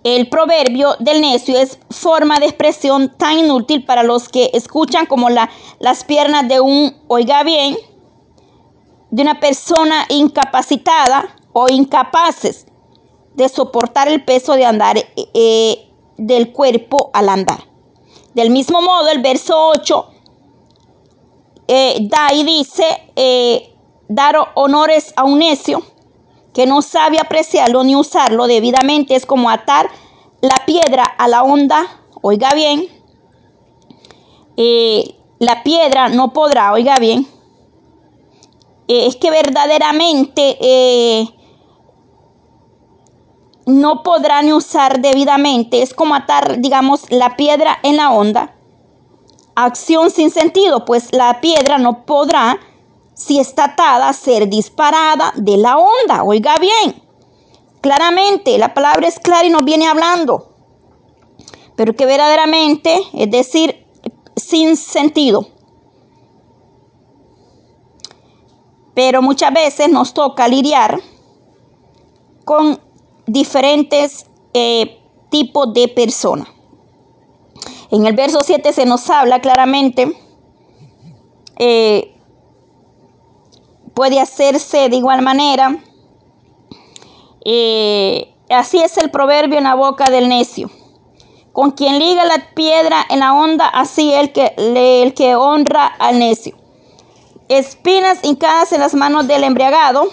el 0.04 0.28
proverbio 0.28 0.96
del 0.98 1.20
necio 1.20 1.58
es 1.58 1.78
forma 1.90 2.38
de 2.38 2.46
expresión 2.46 3.14
tan 3.16 3.38
inútil 3.38 3.84
para 3.84 4.02
los 4.02 4.28
que 4.28 4.50
escuchan 4.52 5.06
como 5.06 5.30
la, 5.30 5.48
las 5.78 6.04
piernas 6.04 6.48
de 6.48 6.60
un, 6.60 6.96
oiga 7.06 7.42
bien, 7.44 7.76
de 9.10 9.22
una 9.22 9.38
persona 9.38 10.06
incapacitada 10.08 11.36
o 11.52 11.66
incapaces 11.70 12.66
de 13.34 13.48
soportar 13.48 14.08
el 14.08 14.24
peso 14.24 14.54
de 14.54 14.64
andar 14.64 14.96
eh, 15.16 15.88
del 16.16 16.52
cuerpo 16.52 17.10
al 17.12 17.28
andar. 17.28 17.64
Del 18.34 18.50
mismo 18.50 18.80
modo, 18.80 19.08
el 19.08 19.20
verso 19.20 19.68
8 19.68 20.06
eh, 21.68 21.98
da 22.00 22.32
y 22.32 22.44
dice, 22.44 22.84
eh, 23.14 23.74
dar 24.08 24.36
honores 24.54 25.12
a 25.16 25.24
un 25.24 25.38
necio 25.38 25.82
que 26.52 26.66
no 26.66 26.82
sabe 26.82 27.18
apreciarlo 27.18 27.84
ni 27.84 27.96
usarlo 27.96 28.46
debidamente 28.46 29.14
es 29.14 29.26
como 29.26 29.50
atar 29.50 29.88
la 30.40 30.56
piedra 30.66 31.04
a 31.04 31.28
la 31.28 31.42
onda. 31.42 31.84
Oiga 32.20 32.50
bien, 32.54 32.86
eh, 34.56 35.16
la 35.38 35.62
piedra 35.62 36.08
no 36.08 36.32
podrá, 36.32 36.72
oiga 36.72 36.96
bien, 36.98 37.26
es 38.86 39.16
que 39.16 39.30
verdaderamente 39.30 40.58
no 43.66 44.02
podrá 44.02 44.42
ni 44.42 44.52
usar 44.52 45.00
debidamente. 45.00 45.82
Es 45.82 45.94
como 45.94 46.14
atar, 46.14 46.60
digamos, 46.60 47.10
la 47.10 47.36
piedra 47.36 47.78
en 47.82 47.96
la 47.96 48.10
onda. 48.10 48.54
Acción 49.54 50.10
sin 50.10 50.30
sentido, 50.30 50.84
pues 50.84 51.12
la 51.12 51.40
piedra 51.40 51.78
no 51.78 52.04
podrá, 52.06 52.58
si 53.14 53.38
está 53.38 53.64
atada, 53.64 54.12
ser 54.12 54.48
disparada 54.48 55.32
de 55.36 55.56
la 55.56 55.78
onda. 55.78 56.22
Oiga 56.24 56.56
bien, 56.58 57.02
claramente, 57.80 58.58
la 58.58 58.74
palabra 58.74 59.06
es 59.08 59.18
clara 59.18 59.46
y 59.46 59.50
nos 59.50 59.64
viene 59.64 59.86
hablando. 59.86 60.54
Pero 61.76 61.94
que 61.94 62.06
verdaderamente, 62.06 63.00
es 63.12 63.30
decir, 63.30 63.86
sin 64.36 64.76
sentido. 64.76 65.46
Pero 68.94 69.22
muchas 69.22 69.52
veces 69.52 69.88
nos 69.88 70.12
toca 70.12 70.48
lidiar 70.48 71.00
con 72.44 72.78
diferentes 73.26 74.26
eh, 74.52 75.00
tipos 75.30 75.72
de 75.72 75.88
personas. 75.88 76.48
En 77.90 78.06
el 78.06 78.14
verso 78.14 78.40
7 78.42 78.72
se 78.72 78.86
nos 78.86 79.08
habla 79.10 79.40
claramente, 79.40 80.12
eh, 81.58 82.14
puede 83.94 84.20
hacerse 84.20 84.88
de 84.88 84.96
igual 84.96 85.22
manera, 85.22 85.76
eh, 87.44 88.34
así 88.50 88.78
es 88.78 88.96
el 88.98 89.10
proverbio 89.10 89.58
en 89.58 89.64
la 89.64 89.74
boca 89.74 90.10
del 90.10 90.28
necio. 90.28 90.70
Con 91.52 91.72
quien 91.72 91.98
liga 91.98 92.24
la 92.24 92.54
piedra 92.54 93.04
en 93.10 93.20
la 93.20 93.34
onda, 93.34 93.66
así 93.66 94.14
el 94.14 94.32
que, 94.32 94.54
el 94.56 95.12
que 95.12 95.34
honra 95.36 95.86
al 95.86 96.18
necio. 96.18 96.56
Espinas 97.48 98.20
hincadas 98.22 98.72
en 98.72 98.80
las 98.80 98.94
manos 98.94 99.28
del 99.28 99.44
embriagado, 99.44 100.08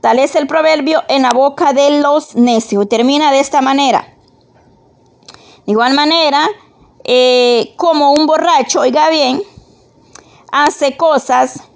Tal 0.00 0.20
es 0.20 0.36
el 0.36 0.46
proverbio 0.46 1.02
en 1.08 1.22
la 1.22 1.30
boca 1.30 1.72
de 1.72 2.00
los 2.00 2.36
necios. 2.36 2.88
Termina 2.88 3.32
de 3.32 3.40
esta 3.40 3.60
manera. 3.60 4.14
De 5.66 5.72
igual 5.72 5.94
manera, 5.94 6.48
eh, 7.02 7.74
como 7.76 8.12
un 8.12 8.26
borracho, 8.26 8.80
oiga 8.80 9.10
bien, 9.10 9.42
hace 10.52 10.96
cosas 10.96 11.67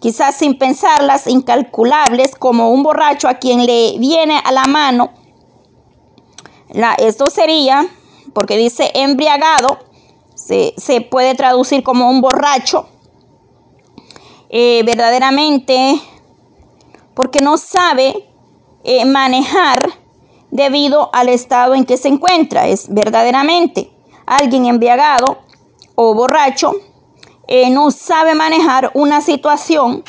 quizás 0.00 0.36
sin 0.36 0.58
pensarlas, 0.58 1.26
incalculables, 1.26 2.34
como 2.36 2.70
un 2.70 2.82
borracho 2.82 3.28
a 3.28 3.34
quien 3.34 3.66
le 3.66 3.98
viene 3.98 4.40
a 4.44 4.52
la 4.52 4.64
mano. 4.64 5.10
esto 6.98 7.26
sería, 7.26 7.86
porque 8.32 8.56
dice 8.56 8.90
embriagado, 8.94 9.78
se, 10.34 11.00
puede 11.10 11.34
traducir 11.34 11.82
como 11.82 12.10
un 12.10 12.20
borracho. 12.20 12.88
Eh, 14.50 14.82
verdaderamente 14.86 16.00
porque 17.12 17.40
no 17.40 17.58
sabe 17.58 18.26
eh, 18.84 19.04
manejar 19.04 19.78
debido 20.50 21.10
al 21.12 21.28
estado 21.28 21.74
en 21.74 21.84
que 21.84 21.96
se 21.96 22.08
encuentra. 22.08 22.68
Es 22.68 22.92
verdaderamente 22.92 23.90
alguien 24.24 24.66
embriagado 24.66 25.38
o 25.94 26.14
borracho, 26.14 26.72
eh, 27.48 27.70
no 27.70 27.90
sabe 27.90 28.34
manejar 28.34 28.90
una 28.94 29.20
situación 29.22 30.04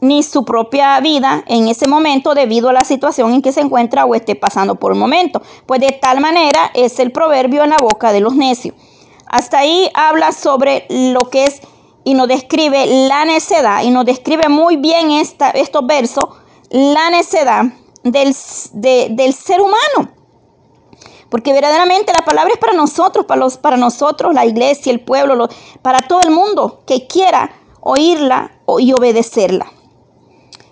ni 0.00 0.22
su 0.22 0.44
propia 0.44 0.98
vida 1.00 1.44
en 1.46 1.68
ese 1.68 1.88
momento 1.88 2.34
debido 2.34 2.68
a 2.68 2.72
la 2.72 2.84
situación 2.84 3.34
en 3.34 3.42
que 3.42 3.52
se 3.52 3.60
encuentra 3.60 4.04
o 4.04 4.14
esté 4.14 4.34
pasando 4.34 4.76
por 4.76 4.92
un 4.92 4.98
momento. 4.98 5.42
Pues 5.66 5.80
de 5.80 5.92
tal 5.92 6.20
manera 6.20 6.70
es 6.74 6.98
el 6.98 7.12
proverbio 7.12 7.64
en 7.64 7.70
la 7.70 7.76
boca 7.76 8.12
de 8.12 8.20
los 8.20 8.34
necios. 8.34 8.74
Hasta 9.26 9.58
ahí 9.58 9.90
habla 9.94 10.32
sobre 10.32 10.86
lo 10.88 11.20
que 11.30 11.44
es 11.44 11.60
y 12.04 12.14
nos 12.14 12.28
describe 12.28 12.86
la 13.08 13.24
necedad 13.26 13.82
y 13.82 13.90
nos 13.90 14.06
describe 14.06 14.48
muy 14.48 14.76
bien 14.76 15.10
esta, 15.10 15.50
estos 15.50 15.86
versos, 15.86 16.24
la 16.70 17.10
necedad 17.10 17.64
del, 18.02 18.34
del 18.72 19.34
ser 19.34 19.60
humano. 19.60 20.17
Porque 21.30 21.52
verdaderamente 21.52 22.12
la 22.18 22.24
palabra 22.24 22.52
es 22.54 22.58
para 22.58 22.72
nosotros, 22.72 23.26
para, 23.26 23.40
los, 23.40 23.58
para 23.58 23.76
nosotros, 23.76 24.34
la 24.34 24.46
iglesia, 24.46 24.92
el 24.92 25.00
pueblo, 25.00 25.48
para 25.82 25.98
todo 26.00 26.20
el 26.22 26.30
mundo 26.30 26.82
que 26.86 27.06
quiera 27.06 27.50
oírla 27.80 28.52
y 28.78 28.92
obedecerla. 28.92 29.70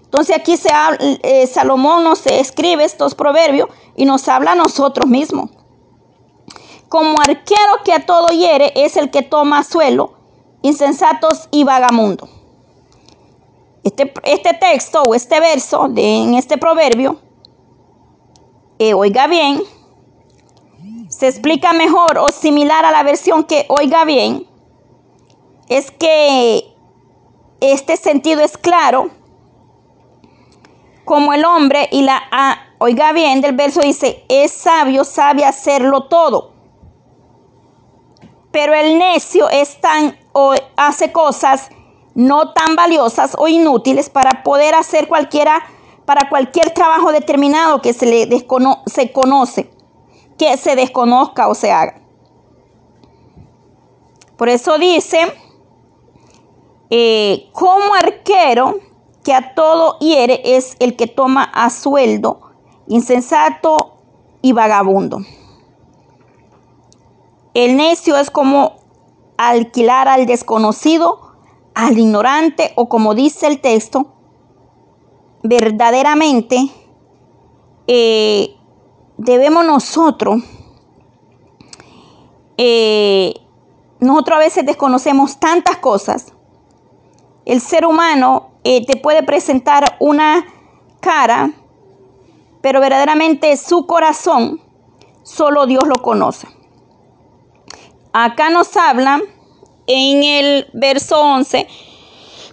Entonces 0.04 0.36
aquí 0.36 0.56
se 0.56 0.70
eh, 1.00 1.46
Salomón 1.46 2.04
nos 2.04 2.26
escribe 2.26 2.84
estos 2.84 3.14
proverbios 3.14 3.68
y 3.96 4.04
nos 4.04 4.28
habla 4.28 4.52
a 4.52 4.54
nosotros 4.54 5.08
mismos. 5.10 5.50
Como 6.88 7.20
arquero 7.20 7.82
que 7.84 7.92
a 7.92 8.06
todo 8.06 8.28
hiere 8.28 8.72
es 8.76 8.96
el 8.96 9.10
que 9.10 9.22
toma 9.22 9.62
suelo 9.64 10.14
insensatos 10.62 11.48
y 11.50 11.64
vagamundos. 11.64 12.28
Este, 13.82 14.12
este, 14.24 14.54
texto 14.54 15.02
o 15.02 15.14
este 15.14 15.38
verso 15.38 15.88
de, 15.88 16.22
en 16.22 16.34
este 16.34 16.58
proverbio, 16.58 17.20
eh, 18.78 18.94
oiga 18.94 19.28
bien, 19.28 19.62
se 21.16 21.28
explica 21.28 21.72
mejor 21.72 22.18
o 22.18 22.28
similar 22.28 22.84
a 22.84 22.90
la 22.90 23.02
versión 23.02 23.44
que 23.44 23.64
oiga 23.68 24.04
bien, 24.04 24.46
es 25.66 25.90
que 25.90 26.76
este 27.60 27.96
sentido 27.96 28.42
es 28.42 28.58
claro, 28.58 29.08
como 31.06 31.32
el 31.32 31.46
hombre 31.46 31.88
y 31.90 32.02
la, 32.02 32.20
oiga 32.78 33.12
bien, 33.12 33.40
del 33.40 33.56
verso 33.56 33.80
dice, 33.80 34.26
es 34.28 34.52
sabio, 34.52 35.04
sabe 35.04 35.46
hacerlo 35.46 36.04
todo. 36.04 36.52
Pero 38.50 38.74
el 38.74 38.98
necio 38.98 39.48
es 39.48 39.80
tan 39.80 40.18
o 40.32 40.54
hace 40.76 41.12
cosas 41.12 41.70
no 42.14 42.52
tan 42.52 42.76
valiosas 42.76 43.36
o 43.38 43.48
inútiles 43.48 44.10
para 44.10 44.42
poder 44.42 44.74
hacer 44.74 45.08
cualquiera, 45.08 45.62
para 46.04 46.28
cualquier 46.28 46.72
trabajo 46.72 47.10
determinado 47.10 47.80
que 47.80 47.94
se 47.94 48.04
le 48.04 48.28
se 48.86 49.12
conoce, 49.12 49.75
que 50.38 50.56
se 50.56 50.76
desconozca 50.76 51.48
o 51.48 51.54
se 51.54 51.70
haga. 51.70 52.00
Por 54.36 54.48
eso 54.48 54.78
dice, 54.78 55.18
eh, 56.90 57.48
como 57.52 57.94
arquero 57.94 58.78
que 59.24 59.32
a 59.32 59.54
todo 59.54 59.98
hiere 59.98 60.40
es 60.44 60.76
el 60.78 60.94
que 60.94 61.06
toma 61.06 61.42
a 61.42 61.70
sueldo, 61.70 62.40
insensato 62.86 63.98
y 64.42 64.52
vagabundo. 64.52 65.20
El 67.54 67.76
necio 67.76 68.16
es 68.18 68.30
como 68.30 68.76
alquilar 69.38 70.08
al 70.08 70.26
desconocido, 70.26 71.20
al 71.74 71.98
ignorante 71.98 72.72
o 72.76 72.88
como 72.88 73.14
dice 73.14 73.46
el 73.46 73.60
texto, 73.60 74.12
verdaderamente 75.42 76.70
eh, 77.86 78.56
debemos 79.18 79.64
nosotros, 79.64 80.42
eh, 82.56 83.34
nosotros 84.00 84.36
a 84.36 84.40
veces 84.40 84.66
desconocemos 84.66 85.38
tantas 85.38 85.76
cosas. 85.76 86.32
El 87.44 87.60
ser 87.60 87.86
humano 87.86 88.50
eh, 88.64 88.84
te 88.84 88.96
puede 88.96 89.22
presentar 89.22 89.96
una 90.00 90.44
cara, 91.00 91.52
pero 92.60 92.80
verdaderamente 92.80 93.56
su 93.56 93.86
corazón 93.86 94.60
solo 95.22 95.66
Dios 95.66 95.86
lo 95.86 96.02
conoce. 96.02 96.48
Acá 98.12 98.50
nos 98.50 98.76
habla 98.76 99.20
en 99.86 100.24
el 100.24 100.66
verso 100.72 101.20
11, 101.20 101.68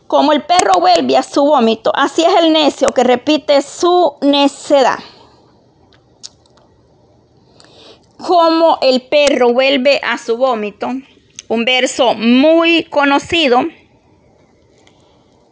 como 0.07 0.33
el 0.33 0.45
perro 0.45 0.79
vuelve 0.79 1.17
a 1.17 1.23
su 1.23 1.43
vómito, 1.43 1.91
así 1.95 2.23
es 2.23 2.35
el 2.39 2.53
necio 2.53 2.89
que 2.89 3.03
repite 3.03 3.61
su 3.61 4.13
necedad. 4.21 4.99
Como 8.25 8.77
el 8.81 9.01
perro 9.01 9.51
vuelve 9.51 9.99
a 10.01 10.17
su 10.17 10.37
vómito, 10.37 10.87
un 11.49 11.65
verso 11.65 12.13
muy 12.13 12.85
conocido 12.85 13.61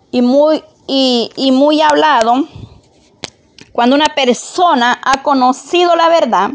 y 0.09 0.21
muy, 0.21 0.63
y 0.87 1.51
muy 1.51 1.81
hablado, 1.81 2.47
cuando 3.73 3.95
una 3.95 4.15
persona 4.15 5.01
ha 5.03 5.21
conocido 5.21 5.95
la 5.95 6.07
verdad 6.09 6.51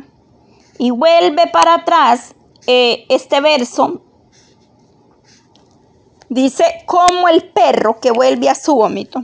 y 0.78 0.90
vuelve 0.90 1.48
para 1.48 1.74
atrás, 1.74 2.34
eh, 2.66 3.04
este 3.08 3.40
verso 3.40 4.02
dice, 6.28 6.64
como 6.86 7.28
el 7.28 7.44
perro 7.50 8.00
que 8.00 8.10
vuelve 8.10 8.48
a 8.48 8.54
su 8.54 8.74
vómito. 8.74 9.22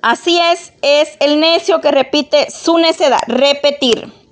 Así 0.00 0.38
es, 0.38 0.72
es 0.82 1.16
el 1.18 1.40
necio 1.40 1.80
que 1.80 1.90
repite 1.90 2.50
su 2.50 2.78
necedad, 2.78 3.20
repetir, 3.26 4.23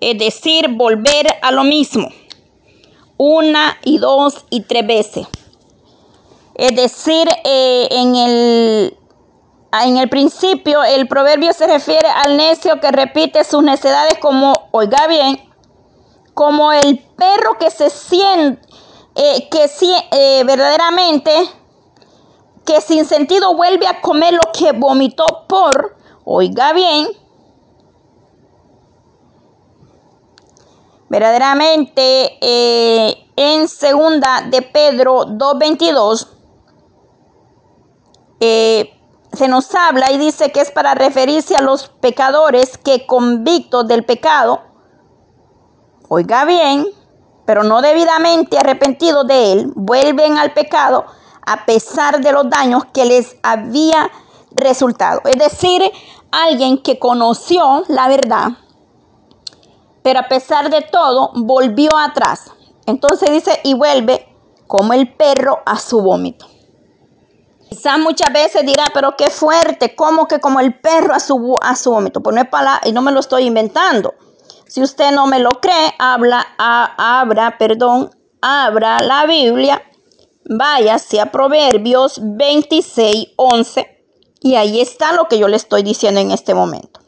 es 0.00 0.18
decir, 0.18 0.68
volver 0.68 1.26
a 1.42 1.50
lo 1.52 1.64
mismo, 1.64 2.08
una 3.16 3.78
y 3.84 3.98
dos 3.98 4.44
y 4.50 4.62
tres 4.62 4.86
veces. 4.86 5.26
Es 6.54 6.74
decir, 6.74 7.28
eh, 7.44 7.88
en 7.90 8.16
el 8.16 8.96
en 9.84 9.98
el 9.98 10.08
principio, 10.08 10.82
el 10.84 11.06
proverbio 11.06 11.52
se 11.52 11.66
refiere 11.66 12.08
al 12.08 12.36
necio 12.36 12.80
que 12.80 12.90
repite 12.90 13.44
sus 13.44 13.62
necedades 13.62 14.18
como, 14.18 14.54
oiga 14.70 15.06
bien, 15.06 15.40
como 16.34 16.72
el 16.72 16.98
perro 16.98 17.58
que 17.58 17.70
se 17.70 17.90
siente, 17.90 18.60
eh, 19.14 19.48
que 19.50 19.70
eh, 20.12 20.44
verdaderamente, 20.44 21.32
que 22.64 22.80
sin 22.80 23.04
sentido 23.04 23.54
vuelve 23.54 23.86
a 23.86 24.00
comer 24.00 24.34
lo 24.34 24.52
que 24.52 24.72
vomitó 24.72 25.44
por, 25.48 25.96
oiga 26.24 26.72
bien, 26.72 27.08
verdaderamente 31.08 32.38
eh, 32.40 33.28
en 33.36 33.68
segunda 33.68 34.42
de 34.42 34.62
Pedro 34.62 35.26
2.22, 35.26 36.28
eh, 38.40 38.92
se 39.32 39.48
nos 39.48 39.74
habla 39.74 40.10
y 40.12 40.18
dice 40.18 40.50
que 40.50 40.60
es 40.60 40.70
para 40.70 40.94
referirse 40.94 41.56
a 41.56 41.62
los 41.62 41.88
pecadores 41.88 42.78
que 42.78 43.06
convictos 43.06 43.86
del 43.86 44.04
pecado, 44.04 44.62
oiga 46.08 46.44
bien, 46.44 46.86
pero 47.44 47.62
no 47.62 47.82
debidamente 47.82 48.58
arrepentidos 48.58 49.26
de 49.26 49.52
él, 49.52 49.72
vuelven 49.74 50.38
al 50.38 50.52
pecado 50.52 51.06
a 51.46 51.64
pesar 51.64 52.20
de 52.20 52.32
los 52.32 52.50
daños 52.50 52.86
que 52.92 53.04
les 53.04 53.36
había 53.42 54.10
resultado. 54.50 55.20
Es 55.24 55.38
decir, 55.38 55.82
alguien 56.32 56.78
que 56.78 56.98
conoció 56.98 57.84
la 57.88 58.08
verdad, 58.08 58.48
pero 60.06 60.20
a 60.20 60.28
pesar 60.28 60.70
de 60.70 60.82
todo 60.82 61.32
volvió 61.34 61.90
atrás. 61.98 62.52
Entonces 62.86 63.28
dice, 63.28 63.58
y 63.64 63.74
vuelve 63.74 64.28
como 64.68 64.92
el 64.92 65.12
perro 65.12 65.58
a 65.66 65.80
su 65.80 66.00
vómito. 66.00 66.46
Quizás 67.68 67.98
muchas 67.98 68.32
veces 68.32 68.64
dirá, 68.64 68.84
pero 68.94 69.16
qué 69.16 69.30
fuerte, 69.30 69.96
como 69.96 70.28
que 70.28 70.38
como 70.38 70.60
el 70.60 70.78
perro 70.78 71.12
a 71.12 71.18
su, 71.18 71.56
a 71.60 71.74
su 71.74 71.90
vómito. 71.90 72.22
Pues 72.22 72.36
no 72.36 72.42
y 72.84 72.92
no 72.92 73.02
me 73.02 73.10
lo 73.10 73.18
estoy 73.18 73.46
inventando. 73.46 74.14
Si 74.68 74.80
usted 74.80 75.10
no 75.10 75.26
me 75.26 75.40
lo 75.40 75.50
cree, 75.60 75.92
habla, 75.98 76.46
abra, 76.56 77.58
perdón, 77.58 78.10
abra 78.40 79.00
la 79.00 79.26
Biblia, 79.26 79.82
váyase 80.48 81.20
a 81.20 81.32
Proverbios 81.32 82.20
26, 82.22 83.30
11, 83.34 84.06
y 84.40 84.54
ahí 84.54 84.80
está 84.80 85.14
lo 85.14 85.26
que 85.26 85.40
yo 85.40 85.48
le 85.48 85.56
estoy 85.56 85.82
diciendo 85.82 86.20
en 86.20 86.30
este 86.30 86.54
momento. 86.54 87.00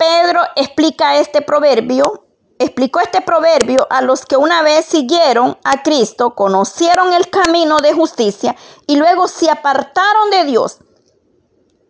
Pedro 0.00 0.40
explica 0.56 1.18
este 1.18 1.42
proverbio 1.42 2.24
explicó 2.58 3.00
este 3.00 3.20
proverbio 3.20 3.86
a 3.90 4.00
los 4.00 4.24
que 4.24 4.36
una 4.36 4.62
vez 4.62 4.86
siguieron 4.86 5.58
a 5.64 5.82
Cristo, 5.82 6.34
conocieron 6.34 7.12
el 7.12 7.28
camino 7.28 7.78
de 7.78 7.92
justicia 7.92 8.56
y 8.86 8.96
luego 8.96 9.28
se 9.28 9.50
apartaron 9.50 10.30
de 10.30 10.44
Dios 10.44 10.78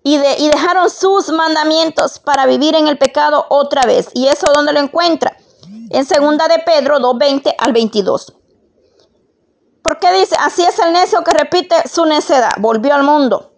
y, 0.03 0.17
de, 0.19 0.39
y 0.39 0.49
dejaron 0.49 0.91
sus 0.91 1.29
mandamientos 1.31 2.21
para 2.21 2.47
vivir 2.47 2.77
en 2.77 2.89
el 2.89 2.99
pecado 2.99 3.47
otra 3.49 3.83
vez. 3.83 4.11
¿Y 4.15 4.29
eso 4.29 4.47
dónde 4.53 4.73
lo 4.73 4.81
encuentra? 4.81 5.37
En 5.91 6.05
segunda 6.05 6.47
de 6.47 6.61
Pedro 6.61 6.99
2.20 6.99 7.55
al 7.59 7.73
22. 7.73 8.33
¿Por 9.83 9.99
qué 9.99 10.13
dice? 10.13 10.37
Así 10.39 10.63
es 10.63 10.79
el 10.79 10.93
necio 10.93 11.23
que 11.25 11.33
repite 11.33 11.89
su 11.89 12.07
necedad. 12.07 12.53
Volvió 12.59 12.95
al 12.95 13.03
mundo 13.03 13.50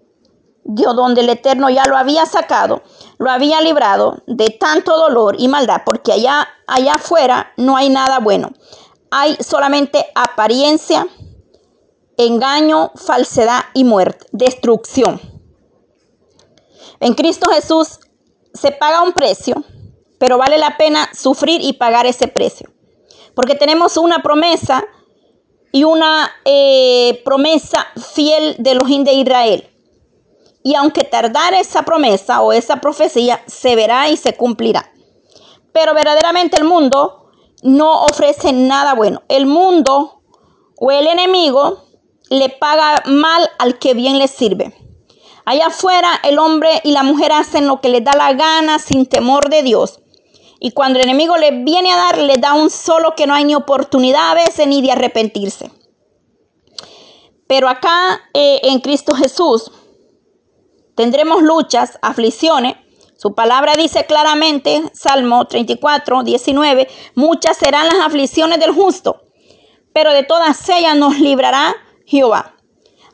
Dios 0.65 0.95
donde 0.95 1.23
el 1.23 1.29
Eterno 1.29 1.71
ya 1.71 1.85
lo 1.87 1.97
había 1.97 2.25
sacado, 2.27 2.83
lo 3.19 3.31
había 3.31 3.61
librado 3.61 4.23
de 4.27 4.51
tanto 4.51 4.97
dolor 4.97 5.37
y 5.39 5.49
maldad, 5.49 5.83
porque 5.85 6.13
allá, 6.13 6.49
allá 6.67 6.95
afuera 6.95 7.53
no 7.57 7.77
hay 7.77 7.89
nada 7.89 8.21
bueno. 8.21 8.53
Hay 9.11 9.37
solamente 9.41 10.07
apariencia, 10.15 11.07
engaño, 12.17 12.93
falsedad 12.95 13.65
y 13.75 13.85
muerte, 13.85 14.27
destrucción. 14.33 15.21
En 17.01 17.15
Cristo 17.15 17.51
Jesús 17.51 17.99
se 18.55 18.71
paga 18.71 19.03
un 19.03 19.13
precio, 19.13 19.65
pero 20.19 20.39
vale 20.39 20.59
la 20.59 20.77
pena 20.77 21.09
sufrir 21.13 21.61
y 21.61 21.73
pagar 21.73 22.07
ese 22.07 22.29
precio. 22.29 22.71
Porque 23.35 23.57
tenemos 23.57 23.97
una 23.97 24.23
promesa 24.23 24.85
y 25.73 25.85
una 25.85 26.31
eh, 26.45 27.21
promesa 27.25 27.87
fiel 28.15 28.57
de 28.59 28.75
los 28.75 28.89
de 28.89 29.13
Israel 29.15 29.72
y 30.63 30.75
aunque 30.75 31.05
tardara 31.05 31.59
esa 31.59 31.83
promesa 31.83 32.43
o 32.43 32.53
esa 32.53 32.81
profecía, 32.81 33.43
se 33.47 33.75
verá 33.75 34.09
y 34.09 34.17
se 34.17 34.37
cumplirá. 34.37 34.93
Pero 35.73 35.95
verdaderamente 35.95 36.57
el 36.57 36.65
mundo 36.65 37.31
no 37.63 38.05
ofrece 38.05 38.53
nada 38.53 38.95
bueno. 38.95 39.23
El 39.29 39.47
mundo 39.47 40.23
o 40.77 40.91
el 40.91 41.07
enemigo 41.07 41.85
le 42.31 42.49
paga 42.49 43.03
mal 43.07 43.51
al 43.59 43.79
que 43.79 43.95
bien 43.95 44.19
le 44.19 44.29
sirve. 44.29 44.75
Allá 45.45 45.67
afuera 45.67 46.21
el 46.23 46.39
hombre 46.39 46.81
y 46.85 46.93
la 46.93 47.03
mujer 47.03 47.33
hacen 47.33 47.67
lo 47.67 47.81
que 47.81 47.89
les 47.89 48.05
da 48.05 48.13
la 48.13 48.33
gana 48.33 48.79
sin 48.79 49.07
temor 49.07 49.51
de 49.51 49.63
Dios. 49.63 50.01
Y 50.61 50.71
cuando 50.71 51.01
el 51.01 51.07
enemigo 51.07 51.37
le 51.37 51.51
viene 51.51 51.91
a 51.91 51.97
dar, 51.97 52.19
le 52.19 52.37
da 52.37 52.55
un 52.55 52.71
solo 52.71 53.17
que 53.17 53.27
no 53.27 53.35
hay 53.35 53.45
ni 53.45 53.57
oportunidad 53.57 54.31
a 54.31 54.35
veces 54.35 54.69
ni 54.69 54.81
de 54.81 54.93
arrepentirse. 54.93 55.73
Pero 57.49 57.69
acá 57.69 58.21
eh, 58.33 58.61
en 58.63 58.81
Cristo 58.81 59.15
Jesús, 59.15 59.73
tendremos 60.95 61.43
luchas, 61.43 61.99
aflicciones. 62.03 62.77
Su 63.17 63.35
palabra 63.35 63.75
dice 63.77 64.05
claramente, 64.07 64.83
Salmo 64.93 65.45
34, 65.47 66.23
19, 66.23 66.89
muchas 67.15 67.57
serán 67.57 67.87
las 67.87 68.01
aflicciones 68.01 68.59
del 68.59 68.73
justo, 68.73 69.23
pero 69.93 70.13
de 70.13 70.25
todas 70.25 70.69
ellas 70.69 70.97
nos 70.97 71.19
librará 71.19 71.75
Jehová. 72.05 72.57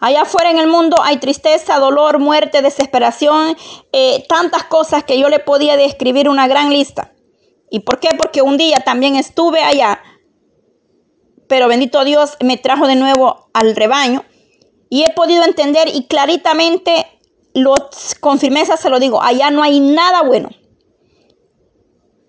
Allá 0.01 0.22
afuera 0.22 0.51
en 0.51 0.59
el 0.59 0.68
mundo 0.68 0.97
hay 1.03 1.18
tristeza, 1.18 1.79
dolor, 1.79 2.20
muerte, 2.20 2.62
desesperación, 2.62 3.57
eh, 3.93 4.24
tantas 4.29 4.64
cosas 4.64 5.03
que 5.05 5.18
yo 5.18 5.29
le 5.29 5.41
podía 5.41 5.76
describir 5.76 6.29
una 6.29 6.47
gran 6.47 6.70
lista. 6.70 7.12
¿Y 7.70 7.81
por 7.81 7.99
qué? 8.01 8.11
Porque 8.16 8.41
un 8.41 8.57
día 8.57 8.79
también 8.85 9.16
estuve 9.16 9.62
allá, 9.62 10.01
pero 11.49 11.68
bendito 11.68 12.05
Dios 12.05 12.37
me 12.41 12.57
trajo 12.57 12.87
de 12.87 12.95
nuevo 12.95 13.51
al 13.53 13.74
rebaño 13.74 14.24
y 14.89 15.03
he 15.03 15.12
podido 15.12 15.45
entender 15.45 15.89
y 15.93 16.07
claritamente 16.07 17.18
con 18.20 18.38
firmeza 18.38 18.76
se 18.76 18.90
lo 18.90 18.98
digo, 18.98 19.22
allá 19.22 19.50
no 19.50 19.62
hay 19.62 19.80
nada 19.80 20.22
bueno. 20.22 20.50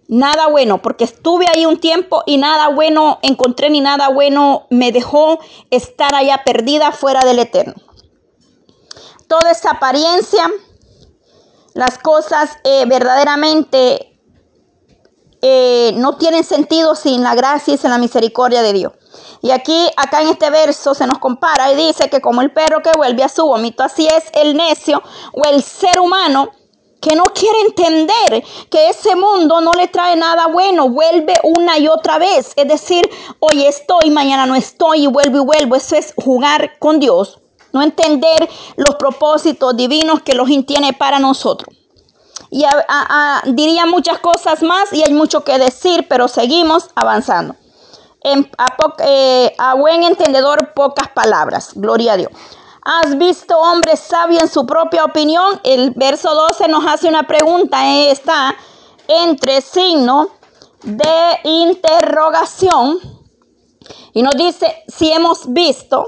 Nada 0.08 0.48
bueno, 0.48 0.82
porque 0.82 1.04
estuve 1.04 1.46
ahí 1.54 1.68
un 1.68 1.80
tiempo 1.80 2.24
y 2.26 2.38
nada 2.38 2.70
bueno 2.70 3.20
encontré 3.22 3.70
ni 3.70 3.80
nada 3.80 4.10
bueno 4.10 4.66
me 4.72 4.92
dejó 4.92 5.40
estar 5.70 6.16
allá 6.16 6.42
perdida 6.44 6.92
fuera 6.92 7.22
del 7.22 7.38
eterno. 7.38 7.76
Toda 9.28 9.52
esta 9.52 9.72
apariencia, 9.72 10.50
las 11.76 12.00
cosas 12.00 12.58
eh, 12.64 12.86
verdaderamente 12.88 14.20
eh, 15.44 15.94
no 15.96 16.18
tienen 16.18 16.44
sentido 16.44 16.96
sin 16.96 17.22
la 17.22 17.36
gracia 17.36 17.76
y 17.76 17.78
sin 17.78 17.92
la 17.92 18.00
misericordia 18.00 18.64
de 18.64 18.74
Dios. 18.74 18.94
Y 19.42 19.52
aquí, 19.52 19.88
acá 19.96 20.22
en 20.22 20.30
este 20.30 20.50
verso 20.50 20.94
se 20.94 21.08
nos 21.08 21.20
compara 21.20 21.72
y 21.72 21.76
dice 21.76 22.10
que 22.10 22.22
como 22.22 22.42
el 22.42 22.52
perro 22.52 22.82
que 22.82 22.92
vuelve 22.96 23.24
a 23.24 23.30
su 23.30 23.46
vómito, 23.46 23.84
así 23.84 24.08
es 24.08 24.26
el 24.34 24.56
necio 24.56 25.02
o 25.34 25.46
el 25.46 25.64
ser 25.64 26.00
humano 26.00 26.52
que 27.02 27.16
no 27.16 27.24
quiere 27.24 27.62
entender 27.62 28.44
que 28.70 28.90
ese 28.90 29.16
mundo 29.16 29.62
no 29.62 29.72
le 29.72 29.88
trae 29.88 30.16
nada 30.16 30.48
bueno, 30.48 30.90
vuelve 30.90 31.34
una 31.44 31.78
y 31.78 31.88
otra 31.88 32.18
vez. 32.18 32.52
Es 32.56 32.68
decir, 32.68 33.10
hoy 33.40 33.66
estoy, 33.66 34.10
mañana 34.12 34.46
no 34.46 34.56
estoy 34.56 35.04
y 35.04 35.08
vuelvo 35.08 35.38
y 35.38 35.46
vuelvo. 35.46 35.76
Eso 35.76 35.96
es 35.96 36.14
jugar 36.18 36.78
con 36.80 37.00
Dios, 37.00 37.40
no 37.72 37.82
entender 37.82 38.50
los 38.76 38.96
propósitos 38.98 39.76
divinos 39.78 40.22
que 40.24 40.34
los 40.34 40.50
tiene 40.66 40.94
para 40.94 41.20
nosotros. 41.20 41.76
Y 42.52 42.66
diría 43.46 43.86
muchas 43.86 44.20
cosas 44.20 44.64
más 44.64 44.92
y 44.92 45.04
hay 45.04 45.14
mucho 45.14 45.44
que 45.44 45.58
decir, 45.60 46.08
pero 46.10 46.28
seguimos 46.28 46.90
avanzando. 46.96 47.56
Eh, 48.24 49.56
a 49.58 49.76
buen 49.76 50.04
entendedor 50.04 50.74
pocas 50.74 51.10
palabras. 51.10 51.72
Gloria 51.76 52.14
a 52.14 52.18
Dios. 52.18 52.32
¿Has 52.84 53.18
visto 53.18 53.58
hombre 53.58 53.96
sabio 53.98 54.40
en 54.40 54.48
su 54.48 54.66
propia 54.66 55.06
opinión? 55.06 55.60
El 55.64 55.92
verso 55.92 56.34
12 56.34 56.68
nos 56.68 56.86
hace 56.86 57.08
una 57.08 57.24
pregunta. 57.24 57.86
Eh, 57.88 58.12
está 58.12 58.56
entre 59.08 59.62
signo 59.62 60.30
de 60.84 61.40
interrogación 61.44 63.00
y 64.14 64.22
nos 64.22 64.36
dice 64.36 64.84
si 64.88 65.12
hemos 65.12 65.52
visto 65.52 66.06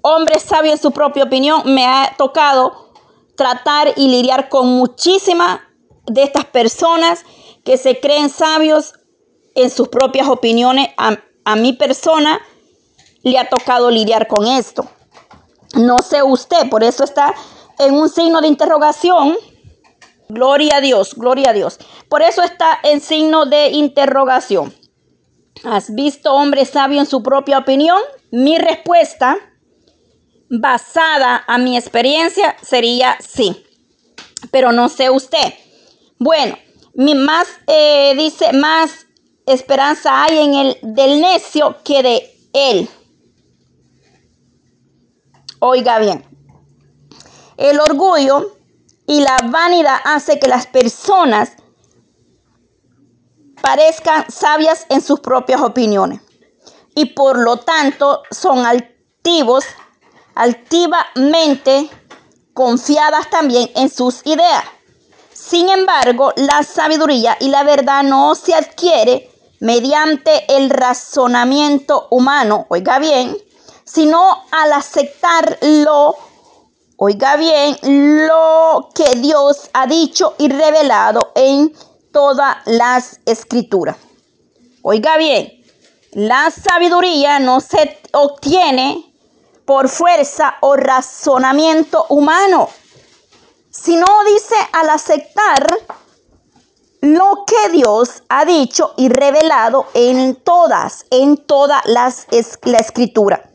hombre 0.00 0.40
sabio 0.40 0.72
en 0.72 0.78
su 0.78 0.92
propia 0.92 1.24
opinión. 1.24 1.62
Me 1.66 1.86
ha 1.86 2.14
tocado 2.16 2.92
tratar 3.36 3.92
y 3.96 4.08
lidiar 4.08 4.48
con 4.48 4.66
muchísimas 4.68 5.60
de 6.06 6.22
estas 6.22 6.46
personas 6.46 7.24
que 7.64 7.76
se 7.76 8.00
creen 8.00 8.30
sabios 8.30 8.94
en 9.54 9.70
sus 9.70 9.88
propias 9.88 10.28
opiniones. 10.28 10.88
A, 11.48 11.56
mi 11.56 11.72
persona 11.72 12.40
le 13.22 13.38
ha 13.38 13.48
tocado 13.48 13.90
lidiar 13.90 14.26
con 14.26 14.46
esto. 14.46 14.86
No 15.74 15.96
sé 15.98 16.22
usted, 16.22 16.68
por 16.68 16.84
eso 16.84 17.04
está 17.04 17.34
en 17.78 17.94
un 17.94 18.08
signo 18.08 18.40
de 18.40 18.48
interrogación. 18.48 19.36
Gloria 20.28 20.76
a 20.76 20.80
Dios, 20.80 21.14
gloria 21.14 21.50
a 21.50 21.52
Dios. 21.54 21.78
Por 22.10 22.20
eso 22.20 22.42
está 22.42 22.78
en 22.82 23.00
signo 23.00 23.46
de 23.46 23.70
interrogación. 23.70 24.74
¿Has 25.64 25.94
visto 25.94 26.34
hombre 26.34 26.64
sabio 26.64 27.00
en 27.00 27.06
su 27.06 27.22
propia 27.22 27.58
opinión? 27.58 27.98
Mi 28.30 28.58
respuesta, 28.58 29.38
basada 30.50 31.44
a 31.46 31.58
mi 31.58 31.76
experiencia, 31.76 32.56
sería 32.62 33.16
sí. 33.26 33.64
Pero 34.50 34.72
no 34.72 34.88
sé 34.88 35.08
usted. 35.10 35.54
Bueno, 36.18 36.58
mi 36.94 37.14
más, 37.14 37.48
eh, 37.66 38.14
dice, 38.16 38.52
más 38.52 39.07
esperanza 39.52 40.24
hay 40.24 40.38
en 40.38 40.54
el 40.54 40.78
del 40.82 41.20
necio 41.20 41.76
que 41.84 42.02
de 42.02 42.38
él. 42.52 42.88
Oiga 45.60 45.98
bien, 45.98 46.24
el 47.56 47.80
orgullo 47.80 48.56
y 49.06 49.20
la 49.20 49.36
vanidad 49.50 49.96
hace 50.04 50.38
que 50.38 50.48
las 50.48 50.66
personas 50.66 51.52
parezcan 53.60 54.30
sabias 54.30 54.86
en 54.88 55.00
sus 55.00 55.20
propias 55.20 55.60
opiniones 55.60 56.20
y 56.94 57.06
por 57.06 57.38
lo 57.38 57.58
tanto 57.58 58.22
son 58.30 58.66
altivos, 58.66 59.64
altivamente 60.34 61.88
confiadas 62.54 63.30
también 63.30 63.70
en 63.76 63.88
sus 63.88 64.24
ideas. 64.26 64.64
Sin 65.32 65.68
embargo, 65.68 66.32
la 66.36 66.62
sabiduría 66.62 67.36
y 67.40 67.48
la 67.48 67.62
verdad 67.62 68.02
no 68.02 68.34
se 68.34 68.54
adquiere 68.54 69.30
mediante 69.60 70.56
el 70.56 70.70
razonamiento 70.70 72.06
humano, 72.10 72.66
oiga 72.68 72.98
bien, 72.98 73.36
sino 73.84 74.44
al 74.50 74.72
aceptarlo, 74.72 76.16
oiga 76.96 77.36
bien, 77.36 77.76
lo 78.26 78.90
que 78.94 79.16
Dios 79.16 79.70
ha 79.72 79.86
dicho 79.86 80.34
y 80.38 80.48
revelado 80.48 81.32
en 81.34 81.74
todas 82.12 82.56
las 82.66 83.20
escrituras. 83.26 83.96
Oiga 84.82 85.16
bien, 85.16 85.62
la 86.12 86.50
sabiduría 86.50 87.38
no 87.38 87.60
se 87.60 88.00
obtiene 88.12 89.04
por 89.64 89.88
fuerza 89.88 90.56
o 90.60 90.76
razonamiento 90.76 92.06
humano, 92.08 92.68
sino 93.70 94.06
dice 94.34 94.56
al 94.72 94.88
aceptar 94.88 95.66
lo 97.00 97.44
que 97.46 97.70
Dios 97.70 98.22
ha 98.28 98.44
dicho 98.44 98.94
y 98.96 99.08
revelado 99.08 99.86
en 99.94 100.36
todas, 100.36 101.06
en 101.10 101.36
todas 101.36 101.84
las 101.86 102.26
la 102.62 102.78
escritura 102.78 103.48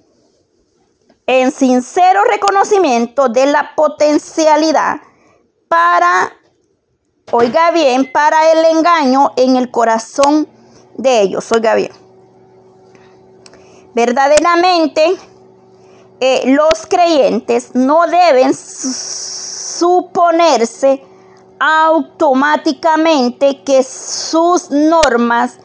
en 1.26 1.52
sincero 1.52 2.24
reconocimiento 2.26 3.30
de 3.30 3.46
la 3.46 3.76
potencialidad 3.76 4.98
para, 5.68 6.34
oiga 7.32 7.72
bien, 7.72 8.12
para 8.12 8.52
el 8.52 8.66
engaño 8.78 9.32
en 9.38 9.56
el 9.56 9.72
corazón 9.72 10.50
de 10.98 11.22
ellos. 11.22 11.50
Oiga 11.52 11.76
bien. 11.76 11.92
Verdaderamente, 13.94 15.16
eh, 16.20 16.44
los 16.48 16.86
creyentes 16.88 17.74
no 17.76 18.06
deben 18.08 18.54
suponerse 18.54 19.84
automáticamente 21.66 23.64
que 23.64 23.84
sus 23.84 24.70
normas 24.70 25.60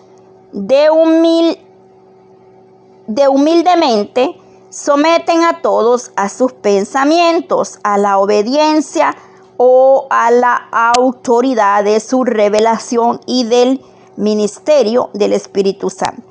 de, 0.52 0.90
humil, 0.90 1.58
de 3.08 3.26
humildemente 3.26 4.40
someten 4.70 5.42
a 5.42 5.60
todos 5.60 6.12
a 6.14 6.28
sus 6.28 6.52
pensamientos, 6.52 7.80
a 7.82 7.98
la 7.98 8.18
obediencia 8.18 9.16
o 9.56 10.06
a 10.08 10.30
la 10.30 10.68
autoridad 10.70 11.82
de 11.82 11.98
su 11.98 12.22
revelación 12.22 13.20
y 13.26 13.42
del 13.42 13.84
ministerio 14.16 15.10
del 15.14 15.32
Espíritu 15.32 15.90
Santo. 15.90 16.22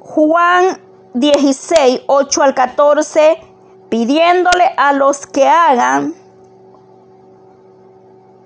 Juan 0.00 0.78
16, 1.14 2.02
8 2.08 2.42
al 2.42 2.54
14, 2.54 3.38
pidiéndole 3.88 4.64
a 4.76 4.92
los 4.92 5.26
que 5.26 5.48
hagan 5.48 6.14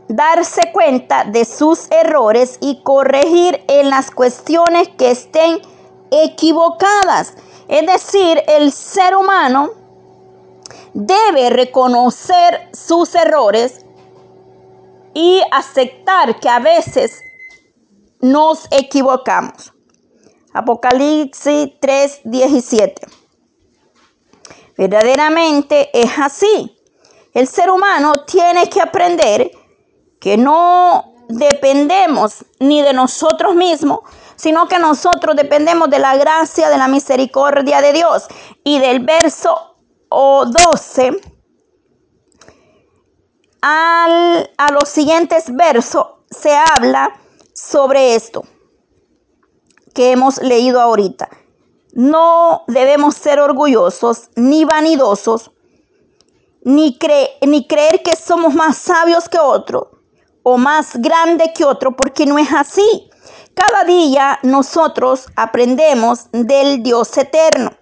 darse 0.08 0.72
cuenta 0.72 1.24
de 1.24 1.44
sus 1.44 1.90
errores 1.90 2.58
y 2.60 2.82
corregir 2.82 3.64
en 3.68 3.90
las 3.90 4.10
cuestiones 4.10 4.88
que 4.96 5.10
estén 5.10 5.60
equivocadas 6.10 7.34
es 7.68 7.84
decir, 7.86 8.42
el 8.46 8.70
ser 8.70 9.16
humano 9.16 9.70
debe 10.94 11.50
reconocer 11.50 12.68
sus 12.72 13.14
errores 13.14 13.84
y 15.14 15.42
aceptar 15.50 16.38
que 16.38 16.48
a 16.48 16.60
veces 16.60 17.20
nos 18.20 18.68
equivocamos. 18.70 19.72
Apocalipsis 20.52 21.70
3:17. 21.80 23.06
Verdaderamente 24.76 25.90
es 25.92 26.10
así. 26.18 26.72
El 27.34 27.48
ser 27.48 27.70
humano 27.70 28.12
tiene 28.26 28.68
que 28.68 28.80
aprender 28.80 29.50
que 30.20 30.36
no 30.36 31.12
dependemos 31.28 32.44
ni 32.58 32.82
de 32.82 32.92
nosotros 32.92 33.54
mismos, 33.54 34.00
sino 34.36 34.68
que 34.68 34.78
nosotros 34.78 35.36
dependemos 35.36 35.90
de 35.90 35.98
la 35.98 36.16
gracia, 36.16 36.68
de 36.68 36.78
la 36.78 36.88
misericordia 36.88 37.80
de 37.80 37.92
Dios. 37.92 38.26
Y 38.64 38.78
del 38.78 39.00
verso 39.00 39.76
12 40.10 41.20
al, 43.62 44.50
a 44.56 44.72
los 44.72 44.88
siguientes 44.88 45.54
versos 45.54 46.06
se 46.30 46.54
habla 46.54 47.18
sobre 47.54 48.14
esto 48.14 48.44
que 49.94 50.12
hemos 50.12 50.38
leído 50.42 50.80
ahorita. 50.80 51.28
No 51.92 52.64
debemos 52.68 53.14
ser 53.14 53.40
orgullosos 53.40 54.28
ni 54.36 54.66
vanidosos, 54.66 55.50
ni, 56.62 56.98
creer 56.98 58.02
que 58.02 58.14
somos 58.14 58.54
más 58.54 58.76
sabios 58.76 59.28
que 59.28 59.38
otro 59.38 59.95
o 60.48 60.58
más 60.58 60.96
grande 60.98 61.52
que 61.52 61.64
otro, 61.64 61.96
porque 61.96 62.24
no 62.24 62.38
es 62.38 62.52
así. 62.52 63.10
Cada 63.52 63.82
día 63.82 64.38
nosotros 64.44 65.26
aprendemos 65.34 66.28
del 66.30 66.84
Dios 66.84 67.18
eterno 67.18 67.72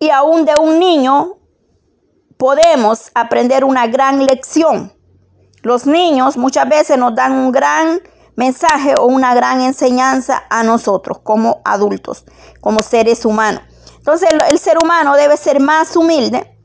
y 0.00 0.10
aún 0.10 0.44
de 0.44 0.54
un 0.60 0.80
niño 0.80 1.36
podemos 2.36 3.12
aprender 3.14 3.62
una 3.62 3.86
gran 3.86 4.26
lección. 4.26 4.92
Los 5.62 5.86
niños 5.86 6.36
muchas 6.36 6.68
veces 6.68 6.98
nos 6.98 7.14
dan 7.14 7.30
un 7.30 7.52
gran 7.52 8.00
mensaje 8.34 8.96
o 8.98 9.06
una 9.06 9.36
gran 9.36 9.60
enseñanza 9.60 10.42
a 10.50 10.64
nosotros 10.64 11.20
como 11.22 11.60
adultos, 11.64 12.24
como 12.60 12.80
seres 12.80 13.24
humanos. 13.24 13.62
Entonces 13.98 14.28
el, 14.50 14.58
ser 14.58 14.76
humano 14.82 15.14
debe 15.14 15.36
ser 15.36 15.60
más 15.60 15.94
humilde 15.94 16.55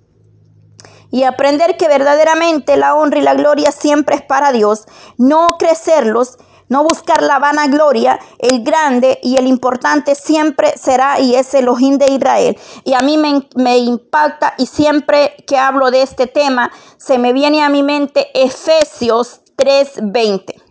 y 1.12 1.24
aprender 1.24 1.78
que 1.78 1.88
verdaderamente 1.88 2.78
la 2.78 2.95
honra 2.95 3.20
y 3.20 3.24
la 3.24 3.36
gloria 3.36 3.72
siempre 3.72 4.16
es 4.16 4.22
para 4.24 4.51
Dios, 4.51 4.86
no 5.18 5.49
crecerlos 5.59 6.38
no 6.72 6.86
buscar 6.86 7.22
la 7.22 7.38
vanagloria, 7.38 8.18
el 8.39 8.64
grande 8.64 9.20
y 9.22 9.36
el 9.36 9.45
importante 9.45 10.16
siempre 10.16 10.78
será 10.78 11.20
y 11.20 11.36
es 11.36 11.53
el 11.53 11.68
ojín 11.68 11.97
de 11.97 12.09
Israel. 12.14 12.57
Y 12.86 12.93
a 12.93 13.01
mí 13.01 13.18
me, 13.18 13.45
me 13.55 13.78
impacta 13.80 14.53
y 14.57 14.68
siempre 14.68 15.36
que 15.45 15.57
hablo 15.57 15.91
de 15.91 16.01
este 16.01 16.28
tema 16.28 16.72
se 16.95 17.18
me 17.18 17.34
viene 17.34 17.62
a 17.62 17.68
mi 17.68 17.84
mente 17.84 18.30
Efesios 18.34 19.41
3:20. 19.57 20.64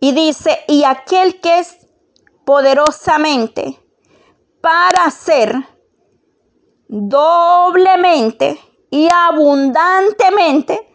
Y 0.00 0.12
dice, 0.12 0.60
y 0.66 0.84
aquel 0.84 1.42
que 1.42 1.58
es 1.58 1.76
poderosamente 2.46 3.78
para 4.62 5.04
hacer 5.04 5.56
doblemente 6.88 8.58
y 8.94 9.08
abundantemente 9.12 10.88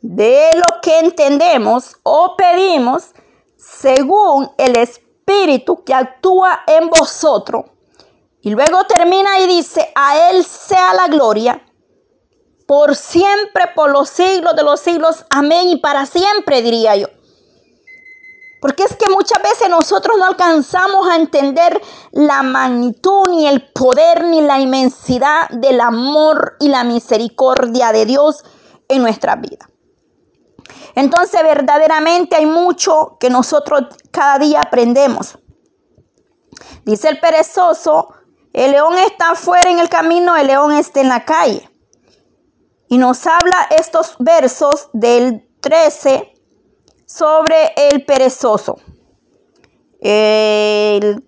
de 0.00 0.50
lo 0.54 0.80
que 0.80 1.00
entendemos 1.00 1.96
o 2.04 2.36
pedimos 2.36 3.12
según 3.56 4.52
el 4.56 4.78
Espíritu 4.78 5.82
que 5.82 5.94
actúa 5.94 6.60
en 6.68 6.88
vosotros. 6.88 7.64
Y 8.40 8.50
luego 8.50 8.84
termina 8.84 9.40
y 9.40 9.48
dice, 9.48 9.90
a 9.96 10.30
Él 10.30 10.44
sea 10.44 10.94
la 10.94 11.08
gloria 11.08 11.60
por 12.68 12.94
siempre, 12.94 13.64
por 13.74 13.90
los 13.90 14.08
siglos 14.10 14.54
de 14.54 14.62
los 14.62 14.78
siglos. 14.78 15.24
Amén. 15.28 15.70
Y 15.70 15.78
para 15.78 16.06
siempre, 16.06 16.62
diría 16.62 16.94
yo. 16.94 17.08
Porque 18.60 18.82
es 18.82 18.96
que 18.96 19.10
muchas 19.10 19.40
veces 19.42 19.68
nosotros 19.68 20.16
no 20.18 20.24
alcanzamos 20.24 21.08
a 21.08 21.16
entender 21.16 21.80
la 22.10 22.42
magnitud, 22.42 23.28
ni 23.30 23.46
el 23.46 23.70
poder, 23.72 24.24
ni 24.24 24.40
la 24.40 24.58
inmensidad 24.58 25.48
del 25.50 25.80
amor 25.80 26.56
y 26.58 26.68
la 26.68 26.82
misericordia 26.82 27.92
de 27.92 28.04
Dios 28.06 28.44
en 28.88 29.02
nuestra 29.02 29.36
vida. 29.36 29.68
Entonces 30.94 31.40
verdaderamente 31.42 32.36
hay 32.36 32.46
mucho 32.46 33.16
que 33.20 33.30
nosotros 33.30 33.82
cada 34.10 34.38
día 34.38 34.60
aprendemos. 34.60 35.38
Dice 36.84 37.08
el 37.08 37.20
perezoso, 37.20 38.08
el 38.52 38.72
león 38.72 38.98
está 38.98 39.32
afuera 39.32 39.70
en 39.70 39.78
el 39.78 39.88
camino, 39.88 40.36
el 40.36 40.48
león 40.48 40.72
está 40.72 41.00
en 41.00 41.08
la 41.08 41.24
calle. 41.24 41.70
Y 42.88 42.98
nos 42.98 43.26
habla 43.26 43.68
estos 43.70 44.16
versos 44.18 44.88
del 44.92 45.48
13 45.60 46.37
sobre 47.08 47.72
el 47.74 48.04
perezoso. 48.04 48.78
El 50.00 51.24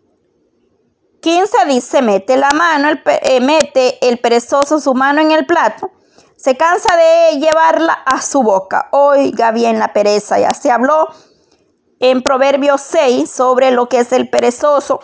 15 1.20 1.56
dice, 1.66 2.02
mete 2.02 2.36
la 2.36 2.50
mano, 2.50 2.90
eh, 3.04 3.40
mete 3.40 4.06
el 4.06 4.18
perezoso 4.18 4.78
su 4.78 4.94
mano 4.94 5.20
en 5.20 5.32
el 5.32 5.46
plato, 5.46 5.90
se 6.36 6.56
cansa 6.56 6.94
de 6.96 7.38
llevarla 7.38 7.94
a 7.94 8.20
su 8.20 8.42
boca. 8.42 8.88
Oiga 8.92 9.50
bien 9.52 9.78
la 9.78 9.92
pereza, 9.92 10.38
ya 10.38 10.50
se 10.50 10.70
habló 10.70 11.08
en 11.98 12.22
Proverbios 12.22 12.82
6 12.82 13.28
sobre 13.28 13.70
lo 13.70 13.88
que 13.88 14.00
es 14.00 14.12
el 14.12 14.28
perezoso. 14.28 15.00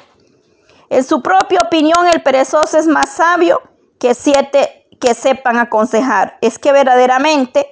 En 0.88 1.02
su 1.02 1.22
propia 1.22 1.62
opinión, 1.62 2.06
el 2.12 2.22
perezoso 2.22 2.78
es 2.78 2.86
más 2.86 3.10
sabio 3.10 3.60
que 3.98 4.14
siete 4.14 4.86
que 5.00 5.14
sepan 5.14 5.58
aconsejar. 5.58 6.38
Es 6.40 6.58
que 6.58 6.70
verdaderamente 6.70 7.70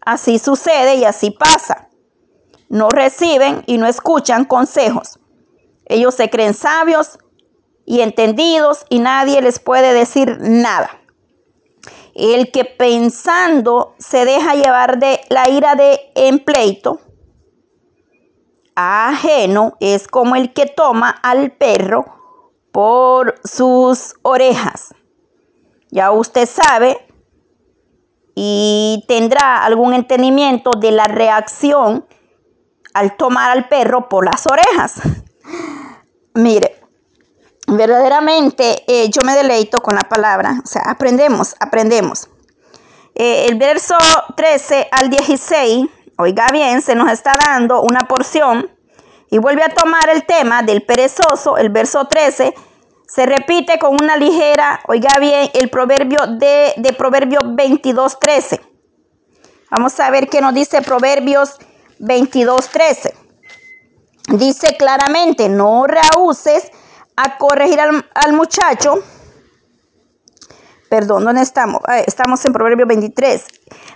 así 0.00 0.38
sucede 0.38 0.94
y 0.94 1.04
así 1.04 1.30
pasa 1.30 1.88
no 2.74 2.88
reciben 2.88 3.62
y 3.66 3.78
no 3.78 3.86
escuchan 3.86 4.44
consejos. 4.44 5.20
Ellos 5.86 6.16
se 6.16 6.28
creen 6.28 6.54
sabios 6.54 7.20
y 7.86 8.00
entendidos 8.00 8.84
y 8.90 8.98
nadie 8.98 9.40
les 9.42 9.60
puede 9.60 9.94
decir 9.94 10.38
nada. 10.40 10.90
El 12.16 12.50
que 12.50 12.64
pensando 12.64 13.94
se 14.00 14.24
deja 14.24 14.56
llevar 14.56 14.98
de 14.98 15.20
la 15.28 15.48
ira 15.48 15.76
de 15.76 16.00
en 16.16 16.40
pleito 16.40 16.98
ajeno 18.74 19.76
es 19.78 20.08
como 20.08 20.34
el 20.34 20.52
que 20.52 20.66
toma 20.66 21.10
al 21.10 21.52
perro 21.52 22.04
por 22.72 23.36
sus 23.44 24.16
orejas. 24.22 24.92
Ya 25.92 26.10
usted 26.10 26.48
sabe 26.48 27.06
y 28.34 29.04
tendrá 29.06 29.64
algún 29.64 29.94
entendimiento 29.94 30.72
de 30.76 30.90
la 30.90 31.04
reacción 31.04 32.04
al 32.94 33.16
tomar 33.16 33.50
al 33.50 33.68
perro 33.68 34.08
por 34.08 34.24
las 34.24 34.46
orejas. 34.46 34.94
Mire, 36.34 36.80
verdaderamente 37.66 38.84
eh, 38.86 39.10
yo 39.10 39.20
me 39.26 39.34
deleito 39.34 39.80
con 39.80 39.94
la 39.94 40.02
palabra, 40.02 40.60
o 40.62 40.66
sea, 40.66 40.82
aprendemos, 40.86 41.54
aprendemos. 41.60 42.28
Eh, 43.14 43.46
el 43.48 43.58
verso 43.58 43.96
13 44.36 44.88
al 44.90 45.10
16, 45.10 45.86
oiga 46.18 46.46
bien, 46.52 46.82
se 46.82 46.94
nos 46.94 47.12
está 47.12 47.32
dando 47.46 47.82
una 47.82 48.00
porción 48.00 48.70
y 49.30 49.38
vuelve 49.38 49.62
a 49.62 49.68
tomar 49.68 50.08
el 50.10 50.24
tema 50.24 50.62
del 50.62 50.82
perezoso, 50.82 51.56
el 51.56 51.68
verso 51.68 52.06
13, 52.06 52.54
se 53.06 53.26
repite 53.26 53.78
con 53.78 53.94
una 54.02 54.16
ligera, 54.16 54.80
oiga 54.88 55.18
bien, 55.20 55.50
el 55.54 55.70
proverbio 55.70 56.26
de, 56.26 56.74
de 56.76 56.92
Proverbio 56.92 57.38
22, 57.44 58.18
13. 58.18 58.60
Vamos 59.70 59.98
a 60.00 60.10
ver 60.10 60.28
qué 60.28 60.40
nos 60.40 60.54
dice 60.54 60.82
Proverbios 60.82 61.58
22.13. 62.04 63.14
Dice 64.36 64.76
claramente, 64.76 65.48
no 65.48 65.86
rehuses 65.86 66.70
a 67.16 67.38
corregir 67.38 67.80
al, 67.80 68.32
muchacho. 68.32 69.02
Perdón, 70.88 71.24
¿dónde 71.24 71.42
estamos? 71.42 71.80
Ah, 71.86 72.00
estamos 72.00 72.44
en 72.44 72.52
Proverbio 72.52 72.86
23. 72.86 73.44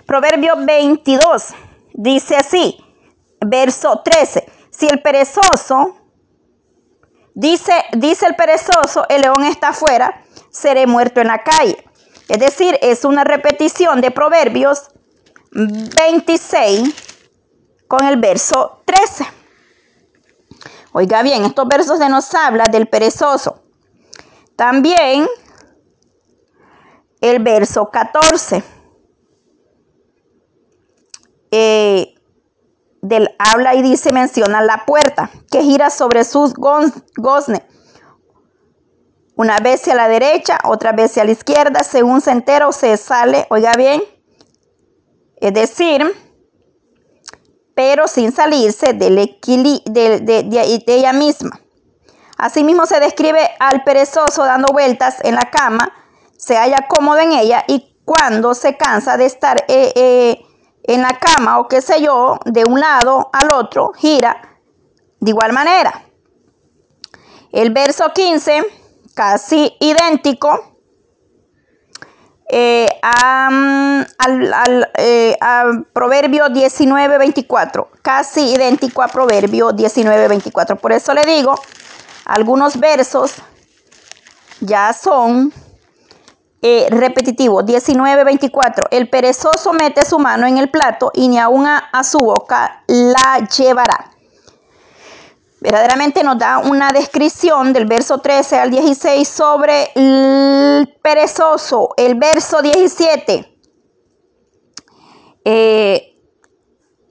Proverbio 0.05 0.53
22 0.57 1.53
dice 1.93 2.35
así, 2.35 2.77
verso 3.41 4.01
13. 4.03 4.45
Si 4.71 4.87
el 4.87 5.01
perezoso, 5.01 5.97
dice, 7.33 7.73
dice 7.93 8.25
el 8.25 8.35
perezoso, 8.35 9.05
el 9.09 9.21
león 9.21 9.43
está 9.43 9.69
afuera, 9.69 10.23
seré 10.51 10.87
muerto 10.87 11.21
en 11.21 11.27
la 11.27 11.43
calle. 11.43 11.83
Es 12.27 12.39
decir, 12.39 12.77
es 12.81 13.05
una 13.05 13.23
repetición 13.23 14.01
de 14.01 14.11
Proverbios 14.11 14.91
26 15.51 17.08
con 17.89 18.05
el 18.05 18.17
verso 18.17 18.83
13. 18.85 19.25
Oiga 20.93 21.23
bien, 21.23 21.43
estos 21.43 21.67
versos 21.67 21.97
se 21.97 22.07
nos 22.07 22.33
habla 22.35 22.65
del 22.71 22.87
perezoso. 22.87 23.63
También 24.55 25.27
el 27.19 27.39
verso 27.39 27.89
14. 27.89 28.63
Eh, 31.51 32.13
del 33.01 33.35
habla 33.39 33.73
y 33.73 33.81
dice, 33.81 34.13
menciona 34.13 34.61
la 34.61 34.85
puerta 34.85 35.31
que 35.49 35.63
gira 35.63 35.89
sobre 35.89 36.25
sus 36.25 36.53
goznes. 36.53 37.63
Una 39.35 39.57
vez 39.57 39.81
hacia 39.81 39.95
la 39.95 40.07
derecha, 40.07 40.59
otra 40.63 40.91
vez 40.91 41.09
hacia 41.11 41.23
la 41.23 41.31
izquierda, 41.31 41.83
según 41.83 42.21
se 42.21 42.29
entera 42.29 42.67
o 42.67 42.71
se 42.71 42.95
sale, 42.97 43.47
oiga 43.49 43.71
bien. 43.75 44.03
Es 45.37 45.53
decir, 45.55 46.05
pero 47.79 48.09
sin 48.09 48.33
salirse 48.33 48.91
del 48.91 49.15
de, 49.15 50.19
de, 50.19 50.83
ella 50.85 51.13
misma. 51.13 51.61
Asimismo 52.37 52.85
se 52.85 52.99
describe 52.99 53.39
al 53.57 53.85
perezoso 53.85 54.43
dando 54.43 54.73
vueltas 54.73 55.19
en 55.21 55.35
la 55.35 55.49
cama, 55.49 55.89
se 56.35 56.57
halla 56.57 56.89
cómodo 56.89 57.19
en 57.19 57.31
ella 57.31 57.63
y 57.69 57.95
cuando 58.03 58.53
se 58.53 58.75
cansa 58.75 59.15
de 59.15 59.27
estar 59.27 59.63
eh, 59.69 59.93
eh, 59.95 60.41
en 60.83 61.01
la 61.01 61.17
cama 61.19 61.59
o 61.59 61.69
qué 61.69 61.81
sé 61.81 62.01
yo, 62.01 62.37
de 62.43 62.65
un 62.65 62.81
lado 62.81 63.29
al 63.31 63.47
otro, 63.53 63.93
gira 63.93 64.59
de 65.21 65.29
igual 65.31 65.53
manera. 65.53 66.03
El 67.53 67.71
verso 67.71 68.11
15, 68.13 68.61
casi 69.13 69.73
idéntico, 69.79 70.68
eh, 72.51 72.87
al, 73.03 74.07
eh, 74.97 75.37
a, 75.39 75.71
Proverbio 75.93 76.49
19, 76.49 77.17
24, 77.19 77.89
casi 78.01 78.53
idéntico 78.53 79.03
a 79.03 79.07
Proverbio 79.07 79.71
19, 79.71 80.27
24. 80.27 80.75
Por 80.77 80.91
eso 80.91 81.13
le 81.13 81.25
digo, 81.25 81.55
algunos 82.25 82.79
versos 82.79 83.35
ya 84.61 84.91
son 84.93 85.53
eh, 86.63 86.87
repetitivos. 86.89 87.65
19, 87.65 88.23
24. 88.23 88.87
El 88.89 89.09
perezoso 89.09 89.71
mete 89.73 90.03
su 90.03 90.17
mano 90.17 90.47
en 90.47 90.57
el 90.57 90.69
plato 90.69 91.11
y 91.13 91.27
ni 91.27 91.37
aún 91.37 91.67
a 91.67 92.03
su 92.03 92.17
boca 92.17 92.83
la 92.87 93.47
llevará 93.55 94.09
verdaderamente 95.61 96.23
nos 96.23 96.37
da 96.37 96.59
una 96.59 96.91
descripción 96.91 97.73
del 97.73 97.85
verso 97.85 98.19
13 98.19 98.57
al 98.57 98.71
16 98.71 99.27
sobre 99.27 99.91
el 99.95 100.97
perezoso. 101.01 101.89
El 101.97 102.15
verso 102.15 102.61
17. 102.61 103.57
Eh, 105.45 106.15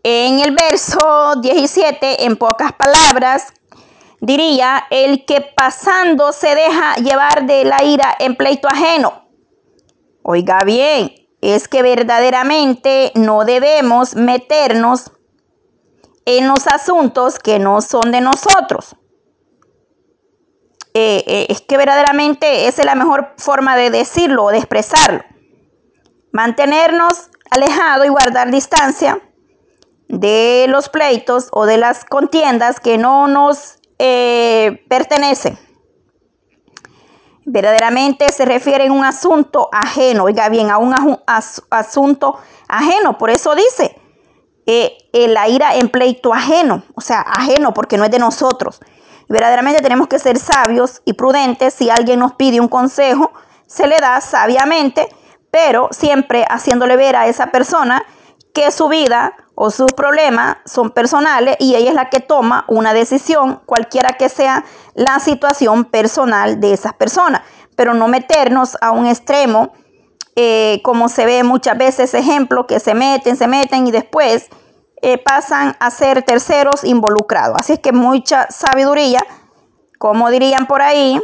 en 0.03 0.40
el 0.40 0.55
verso 0.55 1.34
17, 1.40 2.24
en 2.24 2.36
pocas 2.36 2.72
palabras, 2.72 3.53
diría, 4.20 4.86
el 4.90 5.24
que 5.24 5.40
pasando 5.40 6.32
se 6.32 6.55
deja 6.55 6.96
llevar 6.96 7.46
de 7.46 7.64
la 7.64 7.82
ira 7.84 8.14
en 8.18 8.36
pleito 8.36 8.68
ajeno. 8.68 9.28
Oiga 10.22 10.61
bien, 10.64 11.14
es 11.40 11.68
que 11.68 11.82
verdaderamente 11.82 13.12
no 13.14 13.44
debemos 13.44 14.14
meternos 14.14 15.12
en 16.29 16.47
los 16.47 16.66
asuntos 16.66 17.39
que 17.39 17.59
no 17.59 17.81
son 17.81 18.12
de 18.12 18.20
nosotros. 18.20 18.95
Eh, 20.93 21.24
eh, 21.26 21.47
es 21.49 21.62
que 21.62 21.79
verdaderamente 21.79 22.68
esa 22.68 22.83
es 22.83 22.87
la 22.87 22.95
mejor 22.95 23.33
forma 23.39 23.79
de 23.79 23.89
decirlo 23.89 24.45
o 24.45 24.51
de 24.51 24.59
expresarlo. 24.59 25.24
Mantenernos 26.31 27.31
alejados 27.51 28.05
y 28.05 28.11
guardar 28.11 28.51
distancia 28.51 29.22
de 30.09 30.66
los 30.68 30.91
pleitos 30.91 31.49
o 31.51 31.64
de 31.64 31.79
las 31.79 32.05
contiendas 32.05 32.79
que 32.79 32.99
no 32.99 33.26
nos 33.26 33.79
eh, 33.99 34.85
pertenecen. 34.91 35.59
Verdaderamente 37.47 38.31
se 38.33 38.45
refiere 38.45 38.89
a 38.89 38.93
un 38.93 39.03
asunto 39.03 39.70
ajeno, 39.72 40.24
oiga 40.24 40.51
bien, 40.51 40.70
a 40.70 40.76
un 40.76 40.95
asunto 41.70 42.39
ajeno. 42.68 43.16
Por 43.16 43.31
eso 43.31 43.55
dice, 43.55 43.99
eh, 44.70 45.28
la 45.28 45.48
ira 45.48 45.76
en 45.76 45.88
pleito 45.88 46.34
ajeno, 46.34 46.82
o 46.94 47.00
sea, 47.00 47.22
ajeno 47.22 47.72
porque 47.72 47.96
no 47.96 48.04
es 48.04 48.10
de 48.10 48.18
nosotros. 48.18 48.80
verdaderamente 49.30 49.80
tenemos 49.82 50.08
que 50.08 50.18
ser 50.18 50.38
sabios 50.38 51.00
y 51.06 51.14
prudentes. 51.14 51.72
Si 51.72 51.88
alguien 51.88 52.18
nos 52.18 52.34
pide 52.34 52.60
un 52.60 52.68
consejo, 52.68 53.32
se 53.66 53.86
le 53.86 53.96
da 53.96 54.20
sabiamente, 54.20 55.08
pero 55.50 55.88
siempre 55.90 56.44
haciéndole 56.50 56.96
ver 56.96 57.16
a 57.16 57.28
esa 57.28 57.46
persona 57.46 58.04
que 58.52 58.70
su 58.70 58.88
vida 58.88 59.34
o 59.54 59.70
sus 59.70 59.90
problemas 59.94 60.58
son 60.66 60.90
personales 60.90 61.56
y 61.60 61.74
ella 61.74 61.88
es 61.88 61.94
la 61.94 62.10
que 62.10 62.20
toma 62.20 62.66
una 62.68 62.92
decisión, 62.92 63.62
cualquiera 63.64 64.18
que 64.18 64.28
sea 64.28 64.66
la 64.94 65.18
situación 65.18 65.86
personal 65.86 66.60
de 66.60 66.74
esas 66.74 66.92
personas, 66.92 67.40
pero 67.74 67.94
no 67.94 68.06
meternos 68.06 68.76
a 68.82 68.90
un 68.90 69.06
extremo, 69.06 69.72
eh, 70.41 70.82
como 70.84 71.09
se 71.09 71.26
ve 71.26 71.43
muchas 71.43 71.76
veces 71.76 72.14
ejemplo, 72.14 72.68
que 72.68 72.78
se 72.78 72.95
meten, 72.95 73.36
se 73.36 73.49
meten 73.49 73.89
y 73.89 73.91
después 73.91 74.47
eh, 75.03 75.18
pasan 75.18 75.74
a 75.80 75.91
ser 75.91 76.22
terceros 76.22 76.84
involucrados. 76.84 77.57
Así 77.59 77.72
es 77.72 77.80
que 77.80 77.91
mucha 77.91 78.47
sabiduría, 78.49 79.18
como 79.99 80.30
dirían 80.30 80.68
por 80.68 80.80
ahí, 80.80 81.20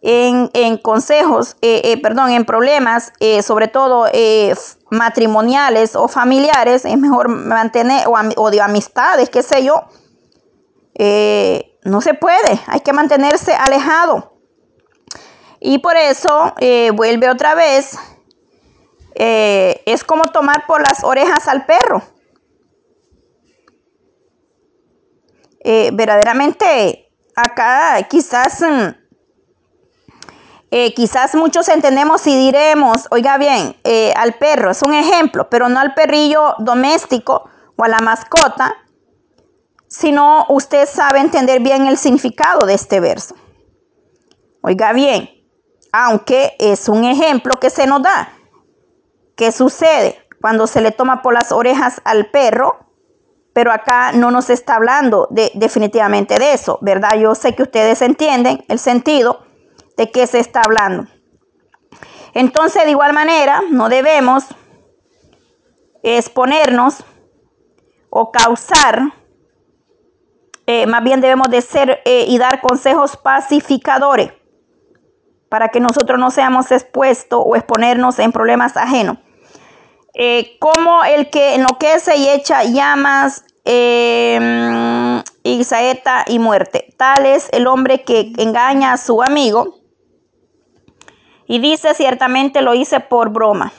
en, 0.00 0.78
consejos, 0.78 1.58
eh, 1.60 2.00
perdón, 2.02 2.30
en 2.30 2.46
problemas, 2.46 3.12
sobre 3.42 3.68
todo 3.68 4.06
matrimoniales 4.90 5.94
o 5.94 6.08
familiares, 6.08 6.86
es 6.86 6.96
mejor 6.96 7.28
mantener, 7.28 8.06
o, 8.06 8.50
de 8.50 8.60
amistades, 8.62 9.28
qué 9.28 9.42
sé 9.42 9.64
yo, 9.64 9.82
no 11.84 12.00
se 12.00 12.14
puede, 12.14 12.58
hay 12.68 12.80
que 12.80 12.94
mantenerse 12.94 13.54
alejado. 13.54 14.32
Y 15.60 15.78
por 15.78 15.96
eso 15.96 16.54
vuelve 16.94 17.30
otra 17.30 17.54
vez, 17.54 17.98
es 19.14 20.04
como 20.04 20.24
tomar 20.24 20.66
por 20.66 20.80
las 20.80 21.04
orejas 21.04 21.48
al 21.48 21.66
perro. 21.66 22.02
verdaderamente, 25.92 27.10
acá 27.34 28.02
quizás 28.10 28.60
mm, 28.60 29.04
eh, 30.76 30.92
quizás 30.92 31.36
muchos 31.36 31.68
entendemos 31.68 32.26
y 32.26 32.36
diremos, 32.36 33.06
oiga 33.12 33.38
bien, 33.38 33.76
eh, 33.84 34.12
al 34.16 34.34
perro 34.34 34.72
es 34.72 34.82
un 34.82 34.92
ejemplo, 34.92 35.48
pero 35.48 35.68
no 35.68 35.78
al 35.78 35.94
perrillo 35.94 36.56
doméstico 36.58 37.48
o 37.76 37.84
a 37.84 37.86
la 37.86 38.00
mascota, 38.00 38.74
sino 39.86 40.46
usted 40.48 40.88
sabe 40.88 41.20
entender 41.20 41.60
bien 41.60 41.86
el 41.86 41.96
significado 41.96 42.66
de 42.66 42.74
este 42.74 42.98
verso. 42.98 43.36
Oiga 44.62 44.92
bien, 44.92 45.30
aunque 45.92 46.56
es 46.58 46.88
un 46.88 47.04
ejemplo 47.04 47.52
que 47.60 47.70
se 47.70 47.86
nos 47.86 48.02
da. 48.02 48.32
¿Qué 49.36 49.52
sucede 49.52 50.18
cuando 50.40 50.66
se 50.66 50.80
le 50.80 50.92
toma 50.92 51.22
por 51.22 51.34
las 51.34 51.52
orejas 51.52 52.00
al 52.04 52.26
perro? 52.26 52.78
Pero 53.52 53.72
acá 53.72 54.12
no 54.12 54.30
nos 54.30 54.50
está 54.50 54.76
hablando 54.76 55.28
de, 55.30 55.50
definitivamente 55.54 56.38
de 56.38 56.52
eso, 56.52 56.78
¿verdad? 56.82 57.16
Yo 57.18 57.34
sé 57.34 57.54
que 57.54 57.62
ustedes 57.62 58.02
entienden 58.02 58.64
el 58.68 58.78
sentido 58.78 59.44
de 59.96 60.10
qué 60.10 60.26
se 60.26 60.40
está 60.40 60.62
hablando. 60.64 61.06
Entonces, 62.32 62.84
de 62.84 62.90
igual 62.90 63.12
manera, 63.12 63.62
no 63.70 63.88
debemos 63.88 64.44
exponernos 66.02 67.04
o 68.10 68.30
causar, 68.30 69.12
eh, 70.66 70.86
más 70.86 71.02
bien 71.02 71.20
debemos 71.20 71.48
de 71.48 71.62
ser 71.62 72.00
eh, 72.04 72.26
y 72.28 72.38
dar 72.38 72.60
consejos 72.60 73.16
pacificadores 73.16 74.32
para 75.48 75.68
que 75.68 75.78
nosotros 75.78 76.18
no 76.18 76.30
seamos 76.30 76.72
expuestos 76.72 77.40
o 77.44 77.54
exponernos 77.54 78.18
en 78.18 78.32
problemas 78.32 78.76
ajenos. 78.76 79.18
Eh, 80.14 80.56
como 80.60 81.04
el 81.04 81.28
que 81.28 81.56
enloquece 81.56 82.16
y 82.16 82.28
echa 82.28 82.62
llamas 82.62 83.44
y 83.66 85.64
saeta 85.64 86.24
y 86.28 86.38
muerte. 86.38 86.94
Tal 86.96 87.26
es 87.26 87.48
el 87.52 87.66
hombre 87.66 88.04
que 88.04 88.32
engaña 88.36 88.92
a 88.92 88.96
su 88.96 89.22
amigo 89.22 89.80
y 91.46 91.58
dice, 91.58 91.94
ciertamente 91.94 92.62
lo 92.62 92.74
hice 92.74 93.00
por 93.00 93.30
broma. 93.30 93.72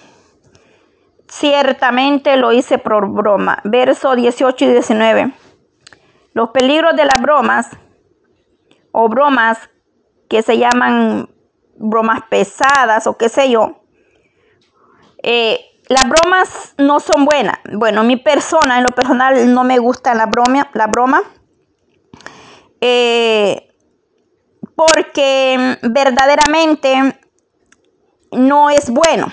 Ciertamente 1.28 2.36
lo 2.36 2.52
hice 2.52 2.78
por 2.78 3.10
broma. 3.10 3.60
Verso 3.64 4.16
18 4.16 4.66
y 4.66 4.68
19. 4.68 5.34
Los 6.34 6.50
peligros 6.50 6.96
de 6.96 7.06
las 7.06 7.22
bromas 7.22 7.70
o 8.92 9.10
bromas 9.10 9.58
que 10.30 10.42
se 10.42 10.58
llaman 10.58 11.30
bromas 11.78 12.22
pesadas 12.30 13.08
o 13.08 13.18
qué 13.18 13.30
sé 13.30 13.50
yo. 13.50 13.82
Eh, 15.24 15.75
las 15.88 16.04
bromas 16.04 16.76
no 16.78 17.00
son 17.00 17.26
buenas. 17.26 17.60
Bueno, 17.74 18.04
mi 18.04 18.18
persona, 18.18 18.78
en 18.78 18.84
lo 18.84 18.90
personal, 18.90 19.54
no 19.54 19.64
me 19.64 19.78
gusta 19.80 20.14
la 20.14 20.26
broma. 20.26 20.70
La 20.74 20.88
broma 20.88 21.24
eh, 22.82 23.72
porque 24.76 25.78
verdaderamente 25.82 27.20
no 28.32 28.70
es 28.70 28.90
bueno. 28.90 29.28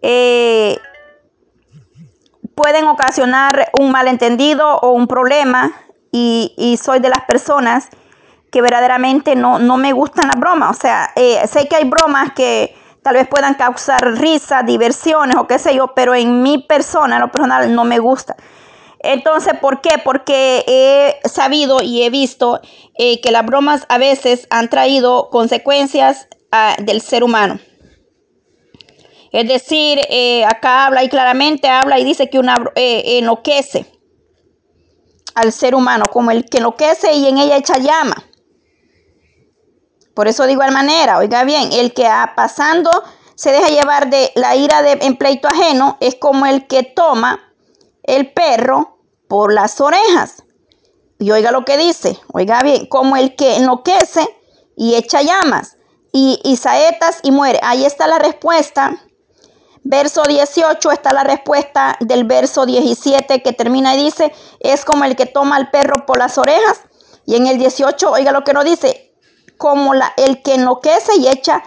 Eh, 0.00 0.78
pueden 2.54 2.86
ocasionar 2.86 3.70
un 3.78 3.90
malentendido 3.90 4.78
o 4.78 4.92
un 4.92 5.06
problema 5.06 5.72
y, 6.12 6.78
soy 6.82 7.00
de 7.00 7.08
las 7.08 7.24
personas 7.26 7.88
que 8.50 8.62
verdaderamente 8.62 9.36
no, 9.36 9.58
no 9.58 9.76
me 9.76 9.92
gustan 9.92 10.28
las 10.28 10.40
bromas. 10.40 10.76
O 10.76 10.80
sea, 10.80 11.10
eh, 11.16 11.46
sé 11.46 11.68
que 11.68 11.76
hay 11.76 11.84
bromas 11.84 12.32
que 12.32 12.77
tal 13.08 13.16
vez 13.16 13.26
puedan 13.26 13.54
causar 13.54 14.18
risa, 14.18 14.62
diversiones 14.62 15.36
o 15.38 15.46
qué 15.46 15.58
sé 15.58 15.74
yo, 15.74 15.94
pero 15.94 16.14
en 16.14 16.42
mi 16.42 16.58
persona, 16.58 17.14
en 17.14 17.22
lo 17.22 17.32
personal, 17.32 17.74
no 17.74 17.84
me 17.84 17.98
gusta. 17.98 18.36
Entonces, 18.98 19.54
¿por 19.62 19.80
qué? 19.80 19.96
Porque 20.04 20.62
he 20.66 21.26
sabido 21.26 21.80
y 21.82 22.02
he 22.02 22.10
visto 22.10 22.60
eh, 22.98 23.22
que 23.22 23.30
las 23.30 23.46
bromas 23.46 23.86
a 23.88 23.96
veces 23.96 24.46
han 24.50 24.68
traído 24.68 25.30
consecuencias 25.30 26.28
del 26.80 27.00
ser 27.00 27.24
humano. 27.24 27.58
Es 29.32 29.48
decir, 29.48 29.98
eh, 30.10 30.44
acá 30.44 30.84
habla 30.84 31.02
y 31.02 31.08
claramente 31.08 31.66
habla 31.66 31.98
y 31.98 32.04
dice 32.04 32.28
que 32.28 32.38
una 32.38 32.56
eh, 32.74 33.18
enloquece 33.18 33.86
al 35.34 35.50
ser 35.50 35.74
humano, 35.74 36.04
como 36.12 36.30
el 36.30 36.44
que 36.44 36.58
enloquece 36.58 37.14
y 37.14 37.26
en 37.26 37.38
ella 37.38 37.56
echa 37.56 37.78
llama. 37.78 38.27
Por 40.18 40.26
eso 40.26 40.46
de 40.46 40.50
igual 40.50 40.72
manera, 40.72 41.18
oiga 41.18 41.44
bien, 41.44 41.70
el 41.72 41.94
que 41.94 42.10
pasando 42.34 42.90
se 43.36 43.52
deja 43.52 43.68
llevar 43.68 44.10
de 44.10 44.32
la 44.34 44.56
ira 44.56 44.82
de, 44.82 44.98
en 45.02 45.16
pleito 45.16 45.46
ajeno 45.46 45.96
es 46.00 46.16
como 46.16 46.44
el 46.46 46.66
que 46.66 46.82
toma 46.82 47.38
el 48.02 48.32
perro 48.32 48.98
por 49.28 49.54
las 49.54 49.80
orejas. 49.80 50.42
Y 51.20 51.30
oiga 51.30 51.52
lo 51.52 51.64
que 51.64 51.76
dice, 51.76 52.18
oiga 52.32 52.60
bien, 52.64 52.86
como 52.86 53.16
el 53.16 53.36
que 53.36 53.58
enloquece 53.58 54.28
y 54.74 54.96
echa 54.96 55.22
llamas 55.22 55.76
y, 56.12 56.56
saetas 56.60 57.20
y 57.22 57.30
muere. 57.30 57.60
Ahí 57.62 57.84
está 57.84 58.08
la 58.08 58.18
respuesta. 58.18 59.00
Verso 59.84 60.24
18 60.24 60.90
está 60.90 61.12
la 61.12 61.22
respuesta 61.22 61.96
del 62.00 62.24
verso 62.24 62.66
17 62.66 63.40
que 63.40 63.52
termina 63.52 63.94
y 63.94 64.06
dice, 64.06 64.32
es 64.58 64.84
como 64.84 65.04
el 65.04 65.14
que 65.14 65.26
toma 65.26 65.54
al 65.54 65.70
perro 65.70 66.06
por 66.06 66.18
las 66.18 66.38
orejas. 66.38 66.80
Y 67.24 67.36
en 67.36 67.46
el 67.46 67.56
18, 67.56 68.10
oiga 68.10 68.32
lo 68.32 68.42
que 68.42 68.52
nos 68.52 68.64
dice, 68.64 69.07
como 69.58 69.92
la, 69.92 70.14
el 70.16 70.40
que 70.42 70.54
enloquece 70.54 71.16
y 71.18 71.28
echa 71.28 71.62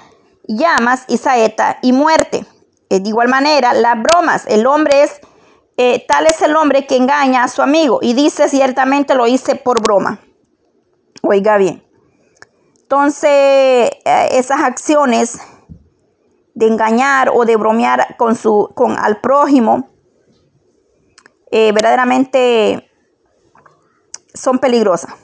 llamas 0.48 1.06
y 1.08 1.18
saeta 1.18 1.78
y 1.82 1.94
muerte. 1.94 2.46
Eh, 2.90 3.00
de 3.00 3.10
igual 3.10 3.28
manera, 3.28 3.74
las 3.74 4.02
bromas, 4.02 4.46
el 4.48 4.66
hombre 4.66 5.04
es, 5.04 5.22
eh, 5.78 6.06
tal 6.08 6.26
es 6.26 6.42
el 6.42 6.56
hombre 6.56 6.88
que 6.88 6.98
engaña 6.98 7.44
a 7.44 7.48
su 7.48 7.62
amigo 7.62 8.00
y 8.02 8.14
dice 8.14 8.50
ciertamente 8.50 9.16
lo 9.16 9.28
hice 9.28 9.56
por 9.56 9.82
broma. 9.82 10.20
Oiga 11.22 11.58
bien. 11.58 11.84
Entonces, 12.82 13.30
eh, 13.30 14.28
esas 14.32 14.62
acciones 14.62 15.40
de 16.54 16.68
engañar 16.68 17.32
o 17.34 17.46
de 17.46 17.56
bromear 17.56 18.18
con, 18.18 18.36
su, 18.36 18.72
con 18.76 18.98
al 18.98 19.22
prójimo, 19.22 19.88
verdaderamente 21.50 22.90
son 24.34 24.60
peligrosas. 24.60 25.21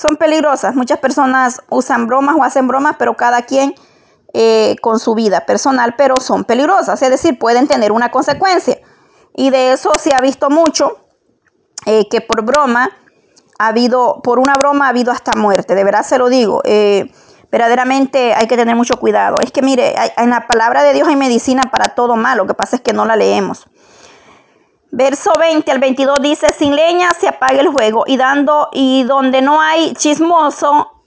Son 0.00 0.16
peligrosas. 0.16 0.74
Muchas 0.74 0.98
personas 0.98 1.60
usan 1.68 2.06
bromas 2.06 2.36
o 2.38 2.42
hacen 2.42 2.66
bromas, 2.66 2.96
pero 2.98 3.16
cada 3.16 3.42
quien 3.42 3.74
eh, 4.32 4.76
con 4.80 4.98
su 4.98 5.14
vida 5.14 5.44
personal, 5.44 5.94
pero 5.96 6.14
son 6.20 6.44
peligrosas. 6.44 7.02
Es 7.02 7.10
decir, 7.10 7.38
pueden 7.38 7.68
tener 7.68 7.92
una 7.92 8.10
consecuencia. 8.10 8.78
Y 9.34 9.50
de 9.50 9.72
eso 9.72 9.90
se 10.00 10.14
ha 10.14 10.20
visto 10.20 10.48
mucho, 10.48 11.04
que 11.84 12.20
por 12.20 12.44
broma 12.44 12.90
ha 13.58 13.66
habido, 13.66 14.22
por 14.22 14.38
una 14.38 14.54
broma 14.54 14.86
ha 14.86 14.88
habido 14.88 15.12
hasta 15.12 15.32
muerte, 15.38 15.74
de 15.74 15.84
verdad 15.84 16.02
se 16.02 16.16
lo 16.16 16.30
digo. 16.30 16.62
Eh, 16.64 17.12
verdaderamente 17.52 18.32
hay 18.32 18.46
que 18.46 18.56
tener 18.56 18.74
mucho 18.74 18.96
cuidado. 18.98 19.36
Es 19.42 19.52
que 19.52 19.60
mire, 19.60 19.94
en 20.16 20.30
la 20.30 20.46
palabra 20.46 20.82
de 20.82 20.94
Dios 20.94 21.08
hay 21.08 21.16
medicina 21.16 21.64
para 21.70 21.94
todo 21.94 22.16
mal, 22.16 22.38
lo 22.38 22.46
que 22.46 22.54
pasa 22.54 22.76
es 22.76 22.82
que 22.82 22.94
no 22.94 23.04
la 23.04 23.16
leemos. 23.16 23.66
Verso 24.92 25.30
20 25.38 25.70
al 25.70 25.78
22 25.78 26.18
dice, 26.20 26.48
sin 26.56 26.74
leña 26.74 27.10
se 27.18 27.28
apaga 27.28 27.60
el 27.60 27.68
juego 27.68 28.04
y 28.06 28.16
dando 28.16 28.68
y 28.72 29.04
donde 29.04 29.40
no 29.40 29.60
hay 29.60 29.94
chismoso 29.94 31.00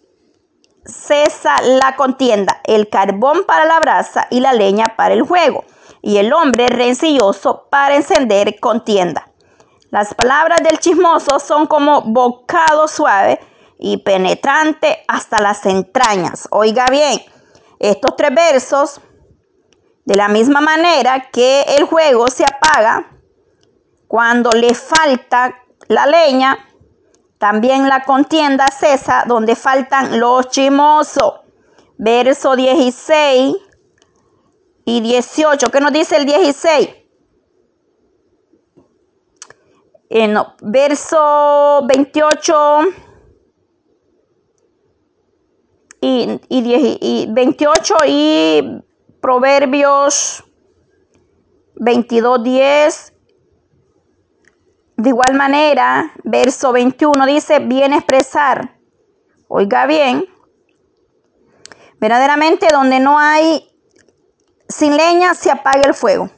cesa 0.85 1.61
la 1.61 1.95
contienda, 1.95 2.61
el 2.63 2.89
carbón 2.89 3.43
para 3.45 3.65
la 3.65 3.79
brasa 3.79 4.27
y 4.29 4.39
la 4.39 4.53
leña 4.53 4.95
para 4.97 5.13
el 5.13 5.23
juego, 5.23 5.63
y 6.01 6.17
el 6.17 6.33
hombre 6.33 6.67
rencilloso 6.67 7.67
para 7.69 7.95
encender 7.95 8.59
contienda. 8.59 9.29
Las 9.91 10.13
palabras 10.13 10.61
del 10.63 10.79
chismoso 10.79 11.39
son 11.39 11.67
como 11.67 12.01
bocado 12.01 12.87
suave 12.87 13.39
y 13.77 13.97
penetrante 13.97 15.03
hasta 15.07 15.41
las 15.41 15.65
entrañas. 15.65 16.47
Oiga 16.51 16.85
bien, 16.89 17.21
estos 17.79 18.15
tres 18.15 18.33
versos, 18.33 19.01
de 20.05 20.15
la 20.15 20.27
misma 20.27 20.61
manera 20.61 21.29
que 21.31 21.61
el 21.77 21.85
juego 21.85 22.27
se 22.27 22.43
apaga 22.43 23.12
cuando 24.13 24.51
le 24.51 24.75
falta 24.75 25.63
la 25.87 26.05
leña, 26.05 26.55
también 27.39 27.89
la 27.89 28.03
contienda 28.03 28.67
cesa 28.67 29.23
donde 29.25 29.55
faltan 29.55 30.19
los 30.19 30.49
chismosos. 30.49 31.41
Verso 31.97 32.55
16 32.55 33.55
y 34.85 35.01
18. 35.01 35.65
¿Qué 35.71 35.79
nos 35.79 35.91
dice 35.91 36.17
el 36.17 36.27
16? 36.27 36.89
En 40.09 40.37
verso 40.61 41.81
28 41.87 42.81
y, 46.01 46.39
y 46.49 47.25
28 47.31 47.95
y 48.05 48.83
Proverbios 49.19 50.43
22, 51.77 52.43
10. 52.43 53.12
De 54.97 55.09
igual 55.09 55.33
manera, 55.35 56.11
verso 56.23 56.71
21 56.71 57.25
dice, 57.25 57.59
bien 57.59 57.93
expresar. 57.93 58.77
Oiga 59.47 59.85
bien, 59.85 60.25
verdaderamente 61.99 62.67
donde 62.71 62.99
no 62.99 63.17
hay 63.19 63.69
sin 64.67 64.97
leña 64.97 65.33
se 65.33 65.51
apaga 65.51 65.81
el 65.85 65.93
fuego. 65.93 66.29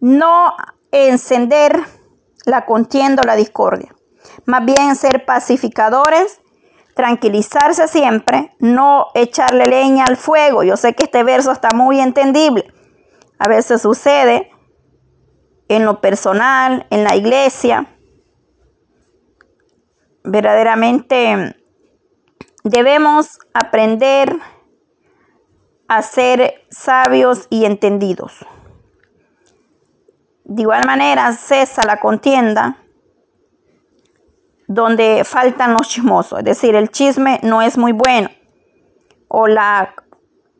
No 0.00 0.54
encender 0.92 1.80
la 2.44 2.64
contienda 2.66 3.22
o 3.22 3.26
la 3.26 3.36
discordia. 3.36 3.94
Más 4.46 4.64
bien 4.64 4.96
ser 4.96 5.24
pacificadores, 5.24 6.40
tranquilizarse 6.94 7.88
siempre, 7.88 8.54
no 8.58 9.06
echarle 9.14 9.66
leña 9.66 10.04
al 10.04 10.16
fuego. 10.16 10.62
Yo 10.62 10.76
sé 10.76 10.94
que 10.94 11.04
este 11.04 11.22
verso 11.22 11.52
está 11.52 11.68
muy 11.74 12.00
entendible. 12.00 12.72
A 13.38 13.48
veces 13.48 13.82
sucede 13.82 14.49
en 15.70 15.84
lo 15.84 16.00
personal, 16.00 16.84
en 16.90 17.04
la 17.04 17.14
iglesia. 17.14 17.86
Verdaderamente 20.24 21.56
debemos 22.64 23.38
aprender 23.54 24.36
a 25.86 26.02
ser 26.02 26.66
sabios 26.70 27.46
y 27.50 27.66
entendidos. 27.66 28.44
De 30.42 30.62
igual 30.62 30.84
manera 30.84 31.32
cesa 31.34 31.82
la 31.86 32.00
contienda 32.00 32.76
donde 34.66 35.22
faltan 35.24 35.72
los 35.72 35.88
chismosos, 35.88 36.40
es 36.40 36.44
decir, 36.44 36.74
el 36.74 36.90
chisme 36.90 37.38
no 37.44 37.62
es 37.62 37.78
muy 37.78 37.92
bueno. 37.92 38.28
O 39.28 39.46
la, 39.46 39.94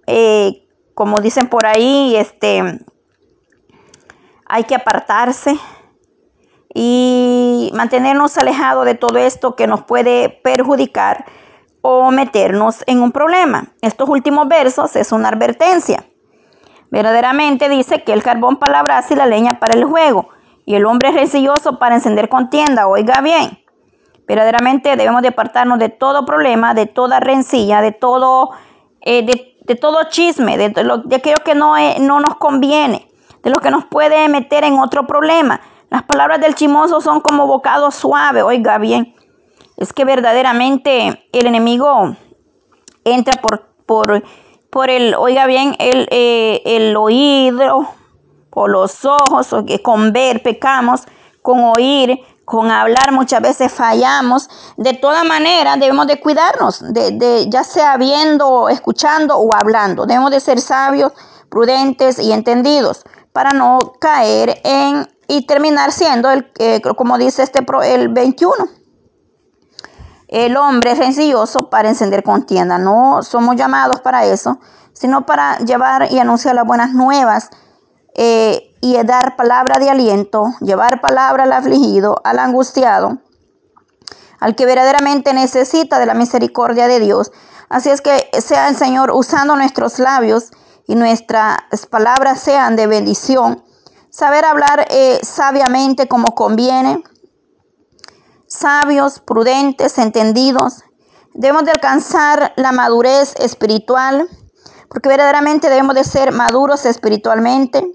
eh, 0.07 0.69
como 0.95 1.19
dicen 1.19 1.49
por 1.49 1.67
ahí, 1.67 2.15
este, 2.15 2.85
hay 4.51 4.65
que 4.65 4.75
apartarse 4.75 5.57
y 6.75 7.71
mantenernos 7.75 8.37
alejados 8.37 8.85
de 8.85 8.95
todo 8.95 9.19
esto 9.19 9.57
que 9.57 9.67
nos 9.67 9.85
puede 9.85 10.29
perjudicar 10.29 11.25
o 11.83 12.11
meternos 12.11 12.85
en 12.87 13.01
un 13.01 13.13
problema. 13.13 13.69
Estos 13.81 14.09
últimos 14.09 14.49
versos 14.49 14.97
es 14.97 15.13
una 15.13 15.29
advertencia. 15.29 16.05
Verdaderamente 16.91 17.69
dice 17.69 18.03
que 18.03 18.13
el 18.13 18.23
carbón 18.23 18.57
para 18.57 18.73
la 18.73 18.83
brasa 18.83 19.15
y 19.15 19.17
la 19.17 19.27
leña 19.27 19.59
para 19.61 19.79
el 19.79 19.85
juego, 19.85 20.29
y 20.67 20.75
el 20.75 20.85
hombre 20.85 21.11
es 21.11 21.15
resilloso 21.15 21.79
para 21.79 21.95
encender 21.95 22.29
contienda. 22.29 22.89
Oiga 22.89 23.21
bien, 23.21 23.59
verdaderamente 24.27 24.97
debemos 24.97 25.23
de 25.23 25.29
apartarnos 25.29 25.79
de 25.79 25.89
todo 25.89 26.27
problema, 26.27 26.75
de 26.75 26.87
toda 26.87 27.21
rencilla, 27.21 27.81
de 27.81 27.93
todo, 27.93 28.51
eh, 29.01 29.25
de, 29.25 29.75
todo 29.77 30.05
chisme, 30.09 30.59
de, 30.59 30.71
de, 30.71 31.17
aquello 31.17 31.39
que 31.45 31.55
no, 31.55 31.75
no 32.01 32.21
nos 32.21 32.37
conviene, 32.37 33.10
de 33.43 33.51
lo 33.51 33.61
que 33.61 33.71
nos 33.71 33.85
puede 33.87 34.29
meter 34.29 34.65
en 34.65 34.79
otro 34.79 35.07
problema. 35.07 35.61
Las 35.91 36.03
palabras 36.05 36.41
del 36.41 36.55
chimoso 36.55 37.01
son 37.01 37.21
como 37.21 37.47
bocado 37.47 37.91
suave, 37.91 38.43
oiga 38.43 38.79
bien 38.79 39.15
es 39.81 39.95
que 39.95 40.05
verdaderamente 40.05 41.27
el 41.33 41.47
enemigo 41.47 42.15
entra 43.03 43.41
por, 43.41 43.67
por, 43.87 44.23
por 44.69 44.91
el, 44.91 45.15
oiga 45.15 45.47
bien, 45.47 45.75
el, 45.79 46.07
eh, 46.11 46.61
el 46.67 46.95
oído, 46.97 47.89
por 48.51 48.71
los 48.71 49.07
ojos, 49.07 49.53
o 49.55 49.65
que 49.65 49.83
con 49.83 50.13
ver 50.13 50.43
pecamos, 50.43 51.05
con 51.41 51.65
oír, 51.65 52.21
con 52.45 52.71
hablar 52.71 53.13
muchas 53.13 53.41
veces 53.41 53.73
fallamos. 53.73 54.51
De 54.77 54.93
toda 54.93 55.25
manera 55.25 55.79
debemos 55.79 56.07
de 56.07 56.21
cuidarnos, 56.21 56.93
de, 56.93 57.13
de, 57.13 57.49
ya 57.49 57.65
sea 57.65 57.97
viendo, 57.97 58.69
escuchando 58.69 59.39
o 59.39 59.49
hablando. 59.55 60.05
Debemos 60.05 60.31
de 60.31 60.41
ser 60.41 60.61
sabios, 60.61 61.13
prudentes 61.49 62.19
y 62.19 62.33
entendidos 62.33 63.03
para 63.41 63.57
no 63.57 63.79
caer 63.99 64.61
en 64.65 65.09
y 65.27 65.47
terminar 65.47 65.93
siendo, 65.93 66.31
el, 66.31 66.53
eh, 66.59 66.83
como 66.95 67.17
dice 67.17 67.43
este 67.43 67.65
el 67.85 68.11
21, 68.11 68.55
el 70.29 70.59
hombre 70.59 70.95
rencilloso 70.95 71.71
para 71.71 71.89
encender 71.89 72.23
contienda. 72.23 72.77
No 72.77 73.23
somos 73.23 73.57
llamados 73.57 74.03
para 74.03 74.27
eso, 74.27 74.61
sino 74.93 75.25
para 75.25 75.57
llevar 75.61 76.13
y 76.13 76.19
anunciar 76.19 76.55
las 76.55 76.67
buenas 76.67 76.93
nuevas 76.93 77.49
eh, 78.15 78.77
y 78.83 79.03
dar 79.05 79.37
palabra 79.37 79.79
de 79.79 79.89
aliento, 79.89 80.53
llevar 80.61 81.01
palabra 81.01 81.45
al 81.45 81.53
afligido, 81.55 82.21
al 82.25 82.41
angustiado, 82.41 83.21
al 84.39 84.55
que 84.55 84.67
verdaderamente 84.67 85.33
necesita 85.33 85.99
de 85.99 86.05
la 86.05 86.13
misericordia 86.13 86.89
de 86.89 87.01
Dios. 87.01 87.33
Así 87.71 87.89
es 87.89 88.03
que 88.03 88.29
sea 88.43 88.69
el 88.69 88.77
Señor 88.77 89.11
usando 89.13 89.57
nuestros 89.57 89.99
labios 89.99 90.51
y 90.91 90.97
nuestras 90.97 91.87
palabras 91.89 92.41
sean 92.41 92.75
de 92.75 92.89
bendición. 92.89 93.63
Saber 94.11 94.45
hablar 94.45 94.89
eh, 94.91 95.21
sabiamente 95.23 96.09
como 96.09 96.35
conviene 96.35 97.05
sabios, 98.49 99.21
prudentes, 99.21 99.99
entendidos. 99.99 100.83
Debemos 101.33 101.65
de 101.65 101.71
alcanzar 101.71 102.53
la 102.57 102.73
madurez 102.73 103.37
espiritual, 103.39 104.29
porque 104.89 105.09
verdaderamente 105.09 105.71
debemos 105.71 105.95
de 105.95 106.03
ser 106.03 106.33
maduros 106.33 106.85
espiritualmente, 106.85 107.87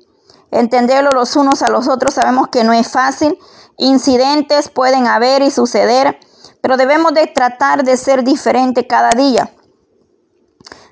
entenderlo 0.51 1.09
los 1.11 1.35
unos 1.35 1.63
a 1.63 1.69
los 1.69 1.89
otros. 1.89 2.13
Sabemos 2.13 2.47
que 2.47 2.63
no 2.63 2.71
es 2.71 2.87
fácil, 2.87 3.37
incidentes 3.77 4.69
pueden 4.69 5.05
haber 5.05 5.41
y 5.41 5.51
suceder, 5.51 6.17
pero 6.61 6.77
debemos 6.77 7.13
de 7.13 7.27
tratar 7.27 7.83
de 7.83 7.97
ser 7.97 8.23
diferente 8.23 8.87
cada 8.87 9.09
día. 9.09 9.51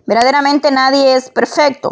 Verdaderamente 0.05 0.71
nadie 0.71 1.15
es 1.15 1.29
perfecto, 1.29 1.91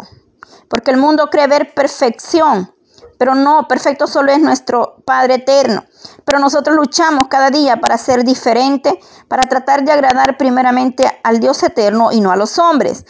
porque 0.68 0.90
el 0.90 0.98
mundo 0.98 1.28
cree 1.30 1.46
ver 1.46 1.72
perfección, 1.72 2.74
pero 3.18 3.34
no, 3.34 3.66
perfecto 3.68 4.06
solo 4.06 4.32
es 4.32 4.40
nuestro 4.40 4.96
Padre 5.04 5.36
eterno. 5.36 5.84
Pero 6.24 6.38
nosotros 6.38 6.76
luchamos 6.76 7.28
cada 7.28 7.50
día 7.50 7.80
para 7.80 7.96
ser 7.96 8.24
diferente, 8.24 8.98
para 9.28 9.42
tratar 9.42 9.84
de 9.84 9.92
agradar 9.92 10.36
primeramente 10.36 11.04
al 11.22 11.40
Dios 11.40 11.62
eterno 11.62 12.12
y 12.12 12.20
no 12.20 12.32
a 12.32 12.36
los 12.36 12.58
hombres. 12.58 13.04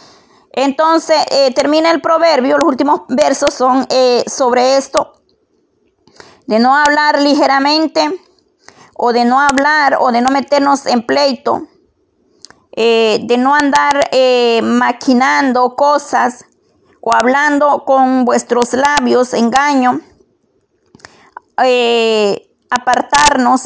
Entonces, 0.51 1.17
eh, 1.31 1.51
termina 1.53 1.89
el 1.91 1.99
proverbio, 1.99 2.57
los 2.57 2.67
últimos 2.67 3.01
versos 3.09 3.53
son 3.53 3.87
eh, 3.89 4.23
sobre 4.27 4.77
esto, 4.77 5.13
de 6.45 6.59
no 6.59 6.75
hablar 6.75 7.19
ligeramente, 7.19 8.21
o 8.95 9.11
de 9.11 9.25
no 9.25 9.39
hablar, 9.39 9.97
o 9.99 10.11
de 10.11 10.21
no 10.21 10.29
meternos 10.29 10.85
en 10.85 11.05
pleito, 11.05 11.67
eh, 12.75 13.19
de 13.23 13.37
no 13.37 13.53
andar 13.55 14.09
maquinando 14.63 15.75
cosas 15.75 16.45
o 17.05 17.13
hablando 17.13 17.83
con 17.85 18.23
vuestros 18.23 18.71
labios 18.71 19.33
engaño, 19.33 19.99
eh, 21.61 22.49
apartarnos. 22.69 23.63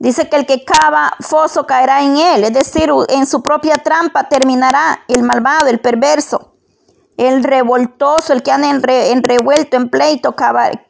Dice 0.00 0.28
que 0.28 0.34
el 0.34 0.46
que 0.46 0.64
cava 0.64 1.12
foso 1.20 1.64
caerá 1.64 2.02
en 2.02 2.16
él, 2.16 2.42
es 2.42 2.52
decir, 2.52 2.90
en 3.08 3.24
su 3.24 3.40
propia 3.40 3.76
trampa 3.76 4.28
terminará 4.28 5.04
el 5.06 5.22
malvado, 5.22 5.68
el 5.68 5.78
perverso, 5.78 6.54
el 7.16 7.44
revoltoso, 7.44 8.32
el 8.32 8.42
que 8.42 8.50
anda 8.50 8.68
en, 8.68 9.22
revuelto, 9.22 9.76
en 9.76 9.88
pleito, 9.88 10.34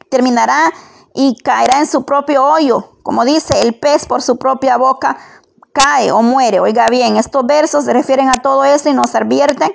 terminará 0.09 0.73
y 1.13 1.37
caerá 1.43 1.77
en 1.77 1.85
su 1.85 2.05
propio 2.05 2.43
hoyo. 2.43 2.97
Como 3.03 3.23
dice, 3.23 3.61
el 3.61 3.75
pez 3.79 4.07
por 4.07 4.23
su 4.23 4.39
propia 4.39 4.77
boca 4.77 5.15
cae 5.73 6.11
o 6.11 6.21
muere. 6.21 6.59
Oiga 6.59 6.87
bien, 6.87 7.17
estos 7.17 7.45
versos 7.45 7.85
se 7.85 7.93
refieren 7.93 8.29
a 8.29 8.33
todo 8.41 8.63
eso 8.63 8.89
y 8.89 8.93
nos 8.93 9.13
advierten 9.15 9.73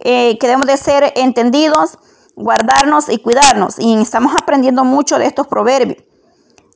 eh, 0.00 0.38
que 0.38 0.46
debemos 0.46 0.66
de 0.66 0.76
ser 0.76 1.12
entendidos, 1.16 1.98
guardarnos 2.36 3.08
y 3.08 3.18
cuidarnos. 3.18 3.78
Y 3.78 4.00
estamos 4.00 4.34
aprendiendo 4.40 4.84
mucho 4.84 5.18
de 5.18 5.26
estos 5.26 5.46
proverbios. 5.46 6.04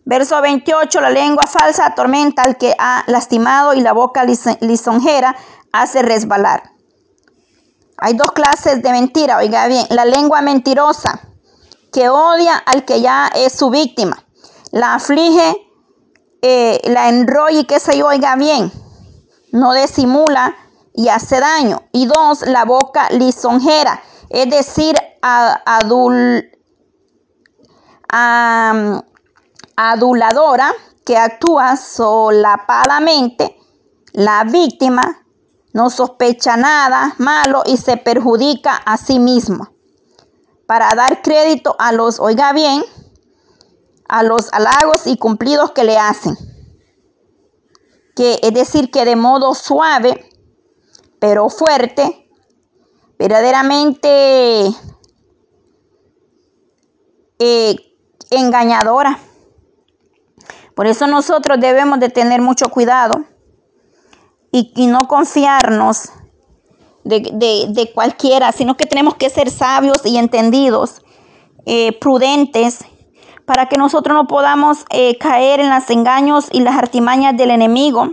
Verso 0.05 0.41
28, 0.41 1.01
la 1.03 1.11
lengua 1.11 1.45
falsa 1.47 1.85
atormenta 1.85 2.43
al 2.43 2.57
que 2.57 2.75
ha 2.79 3.05
lastimado 3.09 3.75
y 3.75 3.83
la 3.83 3.93
boca 3.93 4.25
lisonjera 4.25 5.37
hace 5.71 6.01
resbalar. 6.01 6.63
Hay 7.99 8.15
dos 8.15 8.33
clases 8.33 8.83
de 8.83 8.91
mentira, 8.91 9.37
oiga 9.37 9.67
bien, 9.67 9.87
la 9.91 10.05
lengua 10.05 10.41
mentirosa 10.41 11.21
que 11.93 12.09
odia 12.09 12.57
al 12.57 12.85
que 12.85 13.01
ya 13.01 13.31
es 13.35 13.53
su 13.53 13.71
víctima. 13.71 14.25
la 14.71 14.95
aflige, 14.95 15.68
eh, 16.43 16.81
la 16.85 17.09
enrolla 17.09 17.61
y 17.61 17.65
que 17.65 17.81
se 17.81 18.03
oiga 18.03 18.37
bien, 18.37 18.71
no 19.53 19.73
disimula 19.75 20.55
y 20.95 21.09
hace 21.09 21.41
daño. 21.41 21.83
Y 21.93 22.07
dos, 22.07 22.43
la 22.43 22.65
boca 22.65 23.09
lisonjera, 23.11 24.03
es 24.31 24.51
decir, 24.51 24.97
adul, 25.23 26.51
aduladora, 29.77 30.73
que 31.05 31.17
actúa 31.17 31.77
solapadamente. 31.77 33.57
La 34.13 34.45
víctima 34.45 35.25
no 35.73 35.91
sospecha 35.91 36.57
nada 36.57 37.15
malo 37.19 37.63
y 37.65 37.77
se 37.77 37.97
perjudica 37.97 38.75
a 38.75 38.97
sí 38.97 39.19
misma. 39.19 39.73
Para 40.67 40.91
dar 40.95 41.23
crédito 41.23 41.77
a 41.79 41.93
los, 41.93 42.21
oiga 42.21 42.53
bien, 42.53 42.83
a 44.09 44.23
los 44.23 44.53
halagos 44.53 45.07
y 45.07 45.17
cumplidos 45.17 45.73
que 45.73 45.85
le 45.85 45.99
hacen. 45.99 46.37
Que 48.17 48.41
es 48.43 48.53
decir, 48.53 48.91
que 48.91 49.05
de 49.05 49.17
modo 49.17 49.55
suave, 49.55 50.29
pero 51.21 51.49
fuerte, 51.49 52.29
verdaderamente 53.19 54.69
eh, 57.39 57.77
engañadora. 58.31 59.19
Por 60.75 60.87
eso 60.87 61.07
nosotros 61.07 61.59
debemos 61.61 62.01
de 62.01 62.09
tener 62.09 62.41
mucho 62.41 62.69
cuidado 62.69 63.25
y, 64.51 64.87
no 64.87 65.01
confiarnos 65.09 66.11
de, 67.05 67.91
cualquiera, 67.95 68.53
sino 68.53 68.77
que 68.77 68.87
tenemos 68.87 69.17
que 69.17 69.29
ser 69.31 69.51
sabios 69.51 69.99
y 70.05 70.17
entendidos, 70.19 71.03
eh, 71.67 71.99
prudentes, 71.99 72.81
para 73.49 73.67
que 73.67 73.79
nosotros 73.79 74.15
no 74.15 74.27
podamos 74.27 74.85
eh, 74.91 75.17
caer 75.17 75.61
en 75.61 75.71
los 75.71 75.89
engaños 75.89 76.49
y 76.53 76.61
las 76.61 76.77
artimañas 76.77 77.35
del 77.35 77.51
enemigo. 77.51 78.11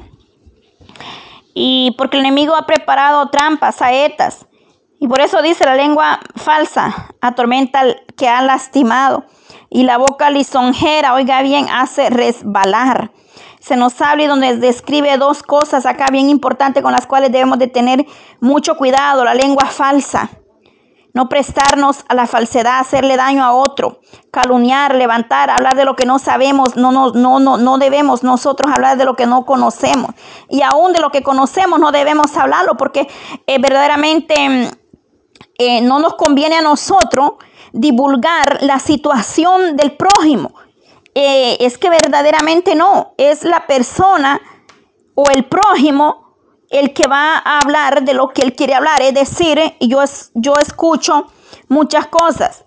Y 1.54 1.94
porque 1.98 2.16
el 2.16 2.26
enemigo 2.26 2.56
ha 2.56 2.66
preparado 2.66 3.28
trampas, 3.28 3.76
saetas. 3.76 4.48
Y 4.98 5.10
por 5.10 5.20
eso 5.20 5.42
dice 5.42 5.66
la 5.66 5.76
lengua 5.76 6.22
falsa, 6.36 7.10
atormenta 7.20 7.82
al 7.82 8.02
que 8.16 8.30
ha 8.30 8.42
lastimado. 8.44 9.26
Y 9.70 9.84
la 9.84 9.98
boca 9.98 10.30
lisonjera, 10.30 11.14
oiga 11.14 11.42
bien, 11.42 11.68
hace 11.70 12.10
resbalar. 12.10 13.12
Se 13.60 13.76
nos 13.76 14.00
habla 14.02 14.24
y 14.24 14.28
donde 14.28 14.56
describe 14.56 15.18
dos 15.18 15.44
cosas 15.44 15.86
acá 15.86 16.06
bien 16.10 16.30
importantes 16.30 16.82
con 16.82 16.94
las 16.94 17.08
cuales 17.08 17.34
debemos 17.34 17.60
de 17.60 17.68
tener 17.68 18.06
mucho 18.40 18.78
cuidado. 18.78 19.26
La 19.26 19.34
lengua 19.34 19.66
falsa 19.66 20.30
no 21.16 21.30
prestarnos 21.30 22.04
a 22.10 22.14
la 22.14 22.28
falsedad, 22.28 22.80
hacerle 22.80 23.16
daño 23.16 23.44
a 23.44 23.54
otro, 23.54 24.02
calumniar, 24.32 24.96
levantar, 24.96 25.50
hablar 25.50 25.76
de 25.76 25.86
lo 25.86 25.96
que 25.96 26.06
no 26.06 26.20
sabemos, 26.20 26.76
no, 26.76 26.92
no, 26.92 27.12
no, 27.12 27.40
no, 27.40 27.58
no 27.58 27.78
debemos 27.78 28.22
nosotros 28.22 28.70
hablar 28.72 28.98
de 28.98 29.06
lo 29.06 29.16
que 29.16 29.26
no 29.26 29.46
conocemos. 29.46 30.12
Y 30.50 30.62
aún 30.62 30.92
de 30.92 31.00
lo 31.00 31.12
que 31.12 31.24
conocemos 31.24 31.80
no 31.80 31.94
debemos 31.94 32.36
hablarlo 32.36 32.76
porque 32.76 33.08
eh, 33.48 33.60
verdaderamente 33.60 34.70
eh, 35.58 35.82
no 35.82 36.00
nos 36.00 36.16
conviene 36.16 36.58
a 36.58 36.62
nosotros 36.62 37.36
divulgar 37.72 38.60
la 38.62 38.80
situación 38.80 39.78
del 39.78 39.94
prójimo. 39.94 40.54
Eh, 41.14 41.56
es 41.62 41.78
que 41.78 41.90
verdaderamente 41.90 42.76
no, 42.76 43.14
es 43.18 43.46
la 43.46 43.66
persona 43.68 44.42
o 45.14 45.24
el 45.34 45.46
prójimo 45.46 46.25
el 46.70 46.94
que 46.94 47.08
va 47.08 47.38
a 47.38 47.60
hablar 47.60 48.04
de 48.04 48.14
lo 48.14 48.30
que 48.30 48.42
él 48.42 48.56
quiere 48.56 48.76
hablar. 48.76 49.02
Es 49.02 49.14
decir, 49.14 49.60
yo, 49.80 50.04
yo 50.34 50.54
escucho 50.62 51.28
muchas 51.68 52.08
cosas, 52.08 52.64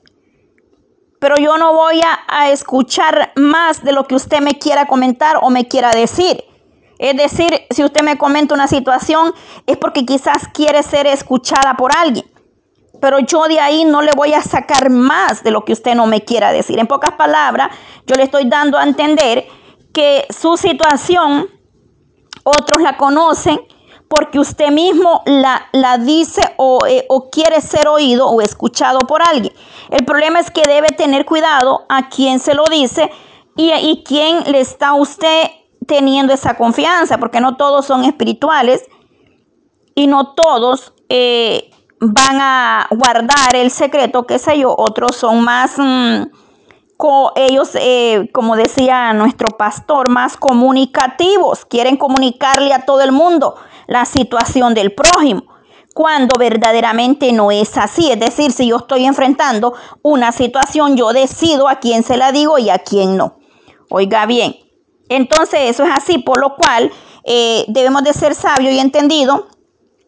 pero 1.19 1.37
yo 1.37 1.57
no 1.59 1.73
voy 1.73 2.01
a, 2.01 2.51
escuchar 2.51 3.33
más 3.37 3.83
de 3.83 3.93
lo 3.93 4.05
que 4.05 4.15
usted 4.15 4.41
me 4.41 4.59
quiera 4.59 4.87
comentar 4.87 5.39
o 5.43 5.51
me 5.51 5.67
quiera 5.67 5.91
decir. 5.91 6.45
Es 6.99 7.17
decir, 7.17 7.49
si 7.71 7.85
usted 7.85 8.03
me 8.03 8.17
comenta 8.17 8.55
una 8.55 8.69
situación, 8.69 9.33
es 9.67 9.77
porque 9.77 10.07
quizás 10.07 10.49
quiere 10.53 10.83
ser 10.83 11.07
escuchada 11.07 11.75
por 11.75 11.97
alguien. 11.97 12.25
Pero 13.01 13.21
yo 13.21 13.47
de 13.47 13.61
ahí 13.61 13.85
no 13.85 14.03
le 14.03 14.11
voy 14.17 14.35
a 14.35 14.43
sacar 14.43 14.91
más 14.91 15.45
de 15.45 15.51
lo 15.51 15.65
que 15.65 15.73
usted 15.73 15.95
no 15.95 16.07
me 16.07 16.25
quiera 16.25 16.53
decir. 16.53 16.79
En 16.79 16.87
pocas 16.87 17.15
palabras, 17.17 17.71
yo 18.07 18.17
le 18.17 18.25
estoy 18.25 18.49
dando 18.49 18.79
a 18.79 18.85
entender 18.85 19.47
que 19.93 20.27
su 20.31 20.57
situación, 20.57 21.49
otros 22.45 22.83
la 22.83 22.97
conocen, 22.97 23.61
porque 24.09 24.39
usted 24.39 24.71
mismo 24.71 25.23
la, 25.27 25.67
la 25.73 25.99
dice 25.99 26.41
eh, 26.89 27.05
o, 27.09 27.31
quiere 27.31 27.61
ser 27.61 27.89
oído 27.89 28.29
o 28.29 28.41
escuchado 28.41 29.01
por 29.01 29.23
alguien. 29.23 29.53
El 29.91 30.05
problema 30.05 30.41
es 30.41 30.51
que 30.51 30.63
debe 30.63 30.89
tener 30.89 31.25
cuidado 31.27 31.85
a 31.89 32.09
quién 32.09 32.41
se 32.41 32.55
lo 32.55 32.65
dice 32.65 33.11
y, 33.57 33.73
y 33.73 34.03
quién 34.05 34.45
le 34.51 34.61
está 34.61 34.95
usted 34.95 35.51
teniendo 35.87 36.33
esa 36.33 36.55
confianza, 36.57 37.19
porque 37.19 37.41
no 37.41 37.57
todos 37.57 37.87
son 37.87 38.05
espirituales 38.05 38.85
y 39.95 40.07
no 40.07 40.35
todos 40.35 40.93
eh, 41.09 41.71
van 42.01 42.41
a 42.41 42.87
guardar 42.91 43.55
el 43.57 43.71
secreto, 43.71 44.27
qué 44.27 44.39
sé 44.39 44.59
yo, 44.59 44.75
otros 44.77 45.17
son 45.17 45.43
más... 45.43 45.75
Mm, 45.77 46.25
ellos, 47.37 47.71
eh, 47.77 48.29
como 48.33 48.57
decía 48.57 49.13
nuestro 49.13 49.57
pastor, 49.57 50.11
más 50.11 50.37
comunicativos, 50.37 51.65
quieren 51.65 51.97
comunicarle 51.97 52.75
a 52.75 52.85
todo 52.85 53.03
el 53.03 53.13
mundo 53.13 53.55
la 53.89 54.05
situación 54.05 54.75
del 54.75 54.93
prójimo, 54.93 55.43
cuando 55.95 56.39
verdaderamente 56.39 57.33
no 57.33 57.51
es 57.51 57.77
así. 57.77 58.13
Es 58.13 58.21
decir, 58.21 58.53
si 58.53 58.69
yo 58.69 58.77
estoy 58.77 59.05
enfrentando 59.05 59.75
una 60.03 60.31
situación, 60.31 60.97
yo 60.97 61.13
decido 61.13 61.69
a 61.69 61.81
quién 61.81 62.05
se 62.05 62.17
la 62.17 62.31
digo 62.31 62.59
y 62.59 62.71
a 62.71 62.79
quién 62.79 63.17
no. 63.17 63.39
Oiga 63.91 64.27
bien, 64.27 64.55
entonces 65.09 65.61
eso 65.63 65.85
es 65.85 65.91
así, 65.91 66.19
por 66.19 66.39
lo 66.39 66.55
cual 66.55 66.93
eh, 67.25 67.65
debemos 67.69 68.05
de 68.05 68.13
ser 68.13 68.35
sabios 68.35 68.73
y 68.73 68.79
entendidos 68.79 69.45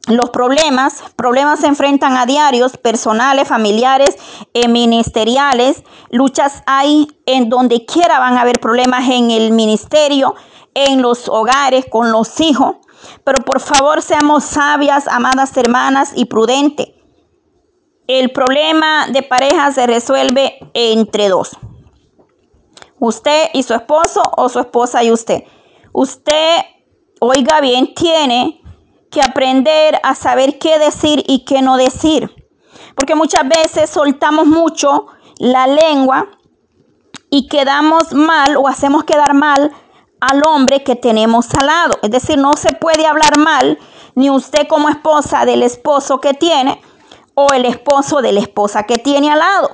los 0.07 0.31
problemas, 0.31 1.03
problemas 1.17 1.61
se 1.61 1.67
enfrentan 1.67 2.17
a 2.17 2.27
diarios, 2.27 2.77
personales, 2.77 3.47
familiares, 3.47 4.17
eh, 4.55 4.67
ministeriales. 4.67 5.85
Luchas 6.11 6.63
hay 6.67 7.09
en 7.27 7.49
donde 7.49 7.85
quiera 7.85 8.19
van 8.19 8.37
a 8.37 8.41
haber 8.41 8.61
problemas 8.61 9.09
en 9.09 9.31
el 9.31 9.53
ministerio, 9.53 10.35
en 10.75 11.03
los 11.03 11.29
hogares, 11.29 11.85
con 11.91 12.13
los 12.13 12.41
hijos. 12.41 12.77
Pero 13.25 13.45
por 13.45 13.61
favor 13.61 14.03
seamos 14.03 14.45
sabias, 14.45 15.09
amadas 15.09 15.57
hermanas, 15.57 16.13
y 16.15 16.27
prudentes. 16.27 16.89
El 18.07 18.33
problema 18.33 19.07
de 19.09 19.23
pareja 19.23 19.71
se 19.73 19.87
resuelve 19.87 20.59
entre 20.75 21.29
dos. 21.29 21.57
Usted 22.99 23.51
y 23.55 23.63
su 23.63 23.75
esposo 23.75 24.23
o 24.37 24.49
su 24.49 24.59
esposa 24.59 25.03
y 25.03 25.11
usted. 25.11 25.45
Usted, 25.93 26.57
oiga 27.21 27.61
bien, 27.61 27.95
tiene 27.95 28.61
que 29.11 29.21
aprender 29.23 29.99
a 30.03 30.15
saber 30.15 30.59
qué 30.59 30.79
decir 30.79 31.25
y 31.27 31.45
qué 31.45 31.63
no 31.63 31.77
decir. 31.77 32.31
Porque 32.95 33.15
muchas 33.15 33.49
veces 33.49 33.91
soltamos 33.91 34.47
mucho 34.47 35.07
la 35.39 35.67
lengua 35.67 36.29
y 37.31 37.49
quedamos 37.49 38.13
mal 38.13 38.57
o 38.57 38.69
hacemos 38.69 39.05
quedar 39.05 39.35
mal 39.35 39.73
al 40.21 40.43
hombre 40.47 40.83
que 40.83 40.97
tenemos 40.97 41.47
al 41.55 41.67
lado. 41.67 41.95
Es 42.03 42.11
decir, 42.11 42.39
no 42.39 42.53
se 42.55 42.73
puede 42.75 43.07
hablar 43.07 43.39
mal 43.39 43.79
ni 44.15 44.31
usted 44.31 44.67
como 44.69 44.89
esposa 44.89 45.45
del 45.45 45.63
esposo 45.63 46.21
que 46.21 46.35
tiene 46.35 46.81
o 47.35 47.49
el 47.53 47.65
esposo 47.65 48.21
de 48.21 48.33
la 48.33 48.41
esposa 48.41 48.85
que 48.85 48.99
tiene 48.99 49.31
al 49.31 49.39
lado. 49.39 49.71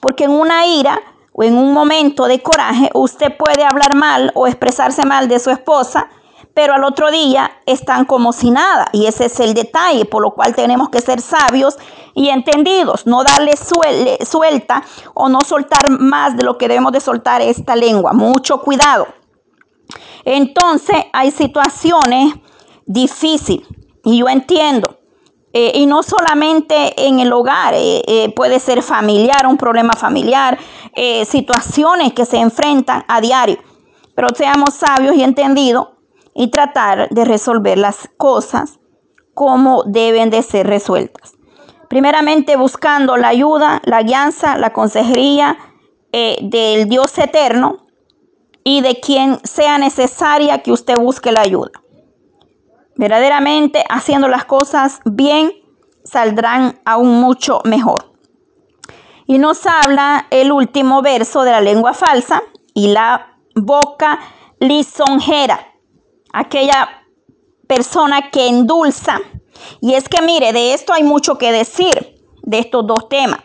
Porque 0.00 0.24
en 0.24 0.30
una 0.30 0.66
ira 0.66 1.00
o 1.32 1.42
en 1.42 1.56
un 1.56 1.72
momento 1.72 2.26
de 2.26 2.42
coraje 2.42 2.90
usted 2.94 3.36
puede 3.36 3.64
hablar 3.64 3.94
mal 3.94 4.32
o 4.34 4.46
expresarse 4.46 5.04
mal 5.04 5.28
de 5.28 5.38
su 5.38 5.50
esposa 5.50 6.08
pero 6.54 6.74
al 6.74 6.84
otro 6.84 7.10
día 7.10 7.50
están 7.66 8.04
como 8.04 8.32
si 8.32 8.50
nada. 8.50 8.86
Y 8.92 9.06
ese 9.06 9.26
es 9.26 9.40
el 9.40 9.54
detalle, 9.54 10.04
por 10.04 10.22
lo 10.22 10.32
cual 10.32 10.54
tenemos 10.54 10.88
que 10.90 11.00
ser 11.00 11.20
sabios 11.20 11.78
y 12.14 12.28
entendidos, 12.28 13.06
no 13.06 13.22
darle 13.24 13.54
suelta 13.56 14.82
o 15.14 15.28
no 15.28 15.40
soltar 15.40 15.90
más 15.90 16.36
de 16.36 16.44
lo 16.44 16.58
que 16.58 16.68
debemos 16.68 16.92
de 16.92 17.00
soltar 17.00 17.40
esta 17.40 17.76
lengua. 17.76 18.12
Mucho 18.12 18.60
cuidado. 18.60 19.06
Entonces 20.24 20.96
hay 21.12 21.30
situaciones 21.30 22.34
difíciles 22.86 23.66
y 24.04 24.18
yo 24.18 24.28
entiendo. 24.28 25.00
Eh, 25.52 25.72
y 25.74 25.86
no 25.86 26.04
solamente 26.04 27.06
en 27.08 27.18
el 27.18 27.32
hogar, 27.32 27.74
eh, 27.74 28.02
eh, 28.06 28.32
puede 28.34 28.60
ser 28.60 28.82
familiar, 28.82 29.46
un 29.48 29.56
problema 29.56 29.92
familiar, 29.94 30.58
situaciones 31.24 32.12
que 32.12 32.24
se 32.24 32.38
enfrentan 32.38 33.04
a 33.08 33.20
diario. 33.20 33.58
Pero 34.14 34.28
seamos 34.34 34.74
sabios 34.74 35.16
y 35.16 35.22
entendidos 35.22 35.88
y 36.34 36.48
tratar 36.48 37.08
de 37.10 37.24
resolver 37.24 37.78
las 37.78 38.08
cosas 38.16 38.80
como 39.32 39.84
deben 39.84 40.30
de 40.30 40.42
ser 40.42 40.66
resueltas. 40.66 41.34
Primeramente 41.88 42.56
buscando 42.56 43.16
la 43.16 43.28
ayuda, 43.28 43.80
la 43.84 44.02
guianza, 44.02 44.58
la 44.58 44.72
consejería 44.72 45.58
del 46.12 46.88
Dios 46.88 47.16
eterno 47.18 47.86
y 48.64 48.80
de 48.80 49.00
quien 49.00 49.38
sea 49.44 49.78
necesaria 49.78 50.62
que 50.62 50.72
usted 50.72 50.96
busque 50.96 51.32
la 51.32 51.42
ayuda. 51.42 51.70
Verdaderamente 52.96 53.84
haciendo 53.88 54.28
las 54.28 54.44
cosas 54.44 55.00
bien 55.04 55.52
saldrán 56.04 56.80
aún 56.84 57.20
mucho 57.20 57.60
mejor. 57.64 58.12
Y 59.26 59.38
nos 59.38 59.64
habla 59.66 60.26
el 60.30 60.50
último 60.50 61.02
verso 61.02 61.42
de 61.42 61.52
la 61.52 61.60
lengua 61.60 61.94
falsa 61.94 62.42
y 62.74 62.88
la 62.88 63.38
boca 63.54 64.18
lisonjera, 64.58 65.72
aquella 66.32 66.88
persona 67.66 68.30
que 68.30 68.48
endulza. 68.48 69.20
Y 69.80 69.94
es 69.94 70.08
que 70.08 70.22
mire, 70.22 70.52
de 70.52 70.74
esto 70.74 70.92
hay 70.92 71.04
mucho 71.04 71.38
que 71.38 71.52
decir, 71.52 72.16
de 72.42 72.58
estos 72.58 72.86
dos 72.86 73.08
temas. 73.08 73.40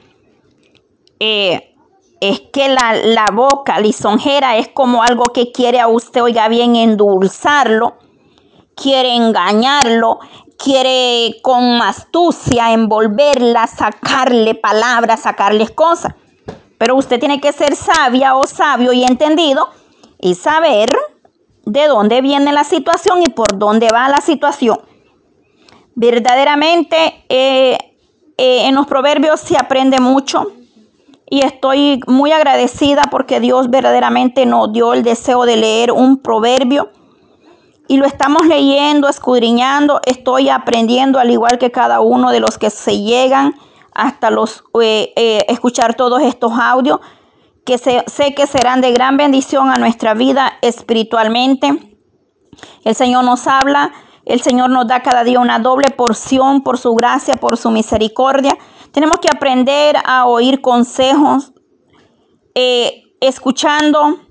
Eh, 1.20 1.75
es 2.22 2.42
que 2.54 2.70
la, 2.70 2.94
la, 2.94 3.26
boca 3.34 3.80
lisonjera 3.80 4.58
es 4.58 4.70
como 4.70 5.04
algo 5.04 5.24
que 5.34 5.52
quiere 5.52 5.80
a 5.80 5.88
usted, 5.88 6.24
oiga 6.24 6.48
bien, 6.48 6.76
endulzarlo, 6.76 7.98
quiere 8.76 9.16
engañarlo, 9.16 10.20
quiere 10.58 11.38
con 11.42 11.82
astucia 11.82 12.72
envolverla, 12.72 13.68
sacarle 13.68 14.56
palabras, 14.56 15.22
sacarles 15.22 15.72
cosas. 15.72 16.14
Pero 16.78 16.96
usted 16.96 17.20
tiene 17.20 17.40
que 17.40 17.54
ser 17.54 17.76
sabia 17.76 18.36
o 18.36 18.44
sabio 18.46 18.94
y 18.94 19.04
entendido 19.04 19.70
y 20.20 20.36
saber 20.36 20.90
de 21.66 21.88
dónde 21.88 22.22
viene 22.22 22.54
la 22.54 22.64
situación 22.64 23.22
y 23.22 23.30
por 23.30 23.58
dónde 23.58 23.90
va 23.92 24.10
la 24.10 24.22
situación. 24.22 24.80
Verdaderamente 25.96 27.26
eh, 27.30 27.78
eh, 28.38 28.68
en 28.68 28.76
los 28.76 28.86
proverbios 28.88 29.40
se 29.40 29.58
aprende 29.58 30.00
mucho 30.00 30.52
y 31.30 31.44
estoy 31.44 32.02
muy 32.08 32.32
agradecida 32.32 33.04
porque 33.10 33.40
Dios 33.40 33.70
verdaderamente 33.70 34.46
nos 34.46 34.72
dio 34.72 34.94
el 34.94 35.04
deseo 35.04 35.46
de 35.46 35.58
leer 35.58 35.92
un 35.92 36.18
proverbio 36.18 36.92
y 37.88 37.98
lo 37.98 38.06
estamos 38.06 38.46
leyendo, 38.48 39.10
escudriñando, 39.10 40.02
estoy 40.06 40.50
aprendiendo 40.50 41.20
al 41.20 41.30
igual 41.30 41.58
que 41.58 41.72
cada 41.72 42.00
uno 42.02 42.32
de 42.32 42.40
los 42.40 42.58
que 42.58 42.70
se 42.70 43.00
llegan 43.02 43.56
hasta 43.94 44.30
los 44.30 44.64
eh, 44.82 45.14
eh, 45.16 45.46
escuchar 45.48 45.96
todos 45.96 46.22
estos 46.22 46.54
audios 46.60 47.00
que 47.64 47.78
sé 47.80 48.36
que 48.36 48.46
serán 48.46 48.82
de 48.82 48.92
gran 48.92 49.18
bendición 49.18 49.70
a 49.70 49.76
nuestra 49.76 50.14
vida 50.14 50.54
espiritualmente. 50.62 51.98
El 52.84 52.94
Señor 52.94 53.24
nos 53.24 53.48
habla, 53.48 53.92
el 54.26 54.42
Señor 54.42 54.70
nos 54.70 54.88
da 54.88 55.02
cada 55.02 55.24
día 55.24 55.40
una 55.40 55.58
doble 55.58 55.90
porción 55.90 56.62
por 56.62 56.78
su 56.78 56.94
gracia, 56.94 57.34
por 57.34 57.58
su 57.58 57.72
misericordia. 57.72 58.56
Tenemos 58.96 59.18
que 59.20 59.28
aprender 59.28 59.98
a 60.06 60.26
oír 60.26 60.62
consejos, 60.62 61.52
eh, 62.54 63.04
escuchando 63.20 64.22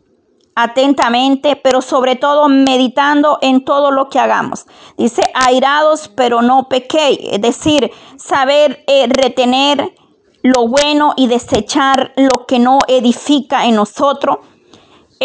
atentamente, 0.55 1.55
pero 1.57 1.82
sobre 1.82 2.16
todo 2.16 2.49
meditando 2.49 3.36
en 3.43 3.66
todo 3.66 3.91
lo 3.91 4.09
que 4.09 4.19
hagamos. 4.19 4.65
Dice, 4.97 5.20
airados, 5.35 6.09
pero 6.09 6.41
no 6.41 6.70
pequéis, 6.70 7.19
es 7.31 7.43
decir, 7.43 7.91
saber 8.16 8.82
eh, 8.86 9.07
retener 9.07 9.95
lo 10.43 10.66
bueno 10.66 11.12
y 11.15 11.27
desechar 11.27 12.15
lo 12.16 12.47
que 12.47 12.59
no 12.59 12.78
edifica 12.89 13.66
en 13.66 13.74
nosotros. 13.74 14.39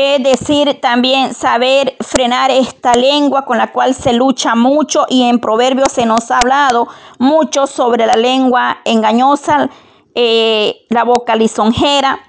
Es 0.02 0.24
decir, 0.24 0.80
también 0.80 1.34
saber 1.34 1.98
frenar 2.00 2.52
esta 2.52 2.94
lengua 2.94 3.44
con 3.44 3.58
la 3.58 3.74
cual 3.74 3.94
se 3.94 4.14
lucha 4.14 4.56
mucho 4.56 5.06
y 5.10 5.24
en 5.24 5.40
Proverbios 5.40 5.92
se 5.92 6.06
nos 6.06 6.32
ha 6.32 6.38
hablado 6.38 6.88
mucho 7.18 7.68
sobre 7.68 8.06
la 8.06 8.14
lengua 8.14 8.78
engañosa, 8.86 9.70
eh, 10.16 10.86
la 10.88 11.04
boca 11.04 11.36
lisonjera 11.36 12.22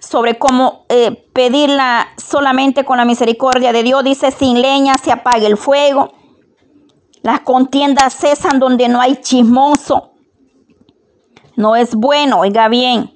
sobre 0.00 0.38
cómo 0.38 0.86
eh, 0.88 1.28
pedirla 1.34 2.08
solamente 2.16 2.86
con 2.86 2.96
la 2.96 3.04
misericordia 3.04 3.74
de 3.74 3.82
Dios. 3.82 4.02
Dice, 4.04 4.30
sin 4.30 4.62
leña 4.62 4.94
se 4.94 5.12
apaga 5.12 5.46
el 5.46 5.58
fuego. 5.58 6.14
Las 7.20 7.40
contiendas 7.40 8.14
cesan 8.14 8.58
donde 8.58 8.88
no 8.88 9.02
hay 9.02 9.16
chismoso. 9.16 10.12
No 11.56 11.76
es 11.76 11.94
bueno, 11.94 12.40
oiga 12.40 12.68
bien. 12.68 13.12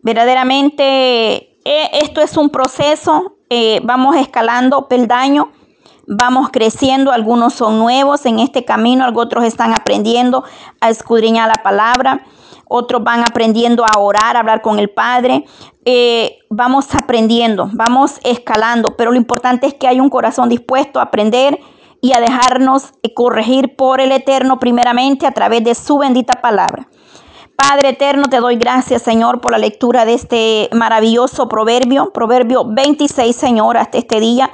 Verdaderamente, 0.00 1.57
eh, 1.68 1.90
esto 2.02 2.20
es 2.20 2.36
un 2.36 2.50
proceso. 2.50 3.36
Eh, 3.50 3.80
vamos 3.84 4.16
escalando 4.16 4.88
peldaño. 4.88 5.52
Vamos 6.06 6.48
creciendo, 6.50 7.12
algunos 7.12 7.52
son 7.52 7.78
nuevos 7.78 8.24
en 8.24 8.38
este 8.38 8.64
camino, 8.64 9.06
otros 9.14 9.44
están 9.44 9.72
aprendiendo 9.72 10.42
a 10.80 10.88
escudriñar 10.88 11.48
la 11.48 11.62
palabra 11.62 12.24
otros 12.68 13.02
van 13.02 13.20
aprendiendo 13.20 13.84
a 13.84 13.98
orar, 13.98 14.36
a 14.36 14.40
hablar 14.40 14.62
con 14.62 14.78
el 14.78 14.90
Padre. 14.90 15.44
Eh, 15.84 16.38
vamos 16.50 16.94
aprendiendo, 16.94 17.70
vamos 17.72 18.20
escalando, 18.22 18.94
pero 18.96 19.10
lo 19.10 19.16
importante 19.16 19.66
es 19.66 19.74
que 19.74 19.88
hay 19.88 20.00
un 20.00 20.10
corazón 20.10 20.48
dispuesto 20.48 21.00
a 21.00 21.04
aprender 21.04 21.58
y 22.00 22.12
a 22.12 22.20
dejarnos 22.20 22.92
corregir 23.14 23.74
por 23.74 24.00
el 24.00 24.12
Eterno 24.12 24.60
primeramente 24.60 25.26
a 25.26 25.32
través 25.32 25.64
de 25.64 25.74
su 25.74 25.98
bendita 25.98 26.40
palabra. 26.40 26.88
Padre 27.60 27.88
eterno, 27.88 28.28
te 28.30 28.36
doy 28.38 28.54
gracias, 28.54 29.02
Señor, 29.02 29.40
por 29.40 29.50
la 29.50 29.58
lectura 29.58 30.04
de 30.04 30.14
este 30.14 30.68
maravilloso 30.72 31.48
proverbio, 31.48 32.12
proverbio 32.12 32.64
26, 32.64 33.34
Señor, 33.34 33.76
hasta 33.76 33.98
este 33.98 34.20
día. 34.20 34.48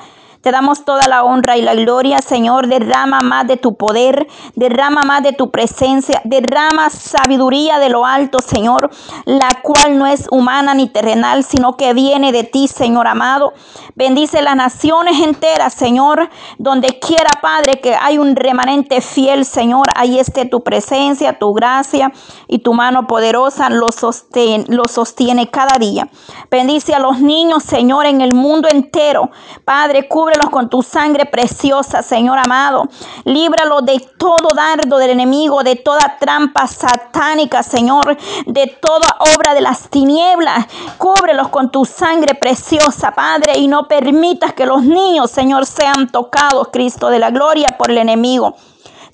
Te 0.44 0.50
damos 0.50 0.84
toda 0.84 1.08
la 1.08 1.24
honra 1.24 1.56
y 1.56 1.62
la 1.62 1.74
gloria, 1.74 2.18
Señor. 2.18 2.66
Derrama 2.66 3.20
más 3.20 3.46
de 3.46 3.56
tu 3.56 3.76
poder, 3.76 4.26
derrama 4.54 5.00
más 5.06 5.22
de 5.22 5.32
tu 5.32 5.50
presencia, 5.50 6.20
derrama 6.24 6.90
sabiduría 6.90 7.78
de 7.78 7.88
lo 7.88 8.04
alto, 8.04 8.40
Señor, 8.40 8.90
la 9.24 9.48
cual 9.62 9.96
no 9.96 10.06
es 10.06 10.26
humana 10.30 10.74
ni 10.74 10.90
terrenal, 10.90 11.44
sino 11.44 11.78
que 11.78 11.94
viene 11.94 12.30
de 12.30 12.44
ti, 12.44 12.68
Señor 12.68 13.06
amado. 13.06 13.54
Bendice 13.94 14.42
las 14.42 14.54
naciones 14.54 15.18
enteras, 15.20 15.72
Señor, 15.72 16.28
donde 16.58 16.98
quiera, 16.98 17.30
Padre, 17.40 17.80
que 17.80 17.94
hay 17.94 18.18
un 18.18 18.36
remanente 18.36 19.00
fiel, 19.00 19.46
Señor. 19.46 19.86
Ahí 19.96 20.18
esté 20.18 20.44
tu 20.44 20.62
presencia, 20.62 21.38
tu 21.38 21.54
gracia 21.54 22.12
y 22.48 22.58
tu 22.58 22.74
mano 22.74 23.06
poderosa 23.06 23.70
lo 23.70 23.90
sostiene, 23.92 24.66
lo 24.68 24.82
sostiene 24.90 25.48
cada 25.48 25.78
día. 25.78 26.06
Bendice 26.50 26.94
a 26.94 26.98
los 26.98 27.20
niños, 27.20 27.62
Señor, 27.62 28.04
en 28.04 28.20
el 28.20 28.34
mundo 28.34 28.68
entero. 28.70 29.30
Padre, 29.64 30.06
cubre 30.06 30.33
con 30.50 30.68
tu 30.68 30.82
sangre 30.82 31.26
preciosa, 31.26 32.02
Señor 32.02 32.38
amado. 32.38 32.88
Líbralo 33.24 33.82
de 33.82 34.00
todo 34.18 34.48
dardo 34.54 34.98
del 34.98 35.10
enemigo, 35.10 35.62
de 35.62 35.76
toda 35.76 36.16
trampa 36.18 36.66
satánica, 36.66 37.62
Señor, 37.62 38.16
de 38.46 38.66
toda 38.80 39.16
obra 39.36 39.54
de 39.54 39.60
las 39.60 39.88
tinieblas. 39.88 40.66
Cúbrelos 40.98 41.48
con 41.48 41.70
tu 41.70 41.84
sangre 41.84 42.34
preciosa, 42.34 43.12
Padre, 43.12 43.58
y 43.58 43.68
no 43.68 43.88
permitas 43.88 44.52
que 44.52 44.66
los 44.66 44.82
niños, 44.82 45.30
Señor, 45.30 45.66
sean 45.66 46.10
tocados, 46.10 46.68
Cristo 46.72 47.08
de 47.08 47.18
la 47.18 47.30
gloria, 47.30 47.68
por 47.78 47.90
el 47.90 47.98
enemigo. 47.98 48.54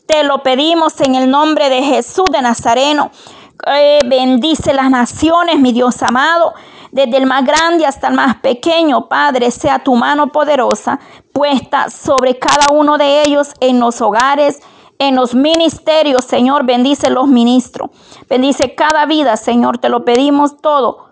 Te 0.06 0.24
lo 0.24 0.42
pedimos 0.42 1.00
en 1.00 1.14
el 1.14 1.30
nombre 1.30 1.68
de 1.68 1.82
Jesús 1.82 2.26
de 2.32 2.42
Nazareno. 2.42 3.10
Eh, 3.66 4.00
bendice 4.06 4.72
las 4.72 4.90
naciones, 4.90 5.58
mi 5.58 5.72
Dios 5.72 6.02
amado 6.02 6.54
desde 6.92 7.16
el 7.16 7.26
más 7.26 7.44
grande 7.44 7.86
hasta 7.86 8.08
el 8.08 8.14
más 8.14 8.36
pequeño, 8.36 9.08
Padre, 9.08 9.50
sea 9.50 9.78
tu 9.78 9.94
mano 9.94 10.32
poderosa 10.32 10.98
puesta 11.32 11.90
sobre 11.90 12.38
cada 12.38 12.72
uno 12.72 12.98
de 12.98 13.22
ellos 13.22 13.52
en 13.60 13.80
los 13.80 14.00
hogares, 14.00 14.60
en 14.98 15.16
los 15.16 15.34
ministerios, 15.34 16.24
Señor, 16.24 16.66
bendice 16.66 17.08
los 17.10 17.26
ministros, 17.26 17.90
bendice 18.28 18.74
cada 18.74 19.06
vida, 19.06 19.36
Señor, 19.36 19.78
te 19.78 19.88
lo 19.88 20.04
pedimos 20.04 20.60
todo, 20.60 21.08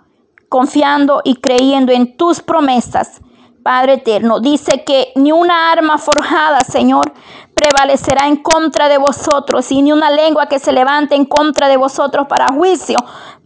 confiando 0.49 1.23
y 1.25 1.37
creyendo 1.37 1.93
en 1.93 2.17
tus 2.17 2.41
promesas. 2.43 3.23
Padre 3.63 3.95
eterno, 3.95 4.41
dice 4.41 4.85
que 4.85 5.13
ni 5.15 5.33
una 5.33 5.73
arma 5.73 5.99
forjada, 5.99 6.61
Señor, 6.61 7.13
prevalecerá 7.55 8.27
en 8.27 8.37
contra 8.37 8.89
de 8.89 8.99
vosotros, 8.99 9.71
y 9.73 9.83
ni 9.83 9.93
una 9.93 10.11
lengua 10.11 10.47
que 10.47 10.59
se 10.59 10.73
levante 10.73 11.15
en 11.15 11.25
contra 11.25 11.69
de 11.69 11.77
vosotros 11.77 12.27
para 12.29 12.47
juicio 12.55 12.97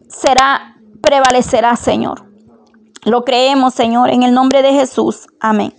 será 0.09 0.77
prevalecerá, 1.03 1.77
Señor. 1.77 2.25
Lo 3.05 3.25
creemos, 3.25 3.75
Señor, 3.75 4.11
en 4.11 4.23
el 4.23 4.33
nombre 4.33 4.63
de 4.63 4.73
Jesús. 4.73 5.27
Amén. 5.41 5.75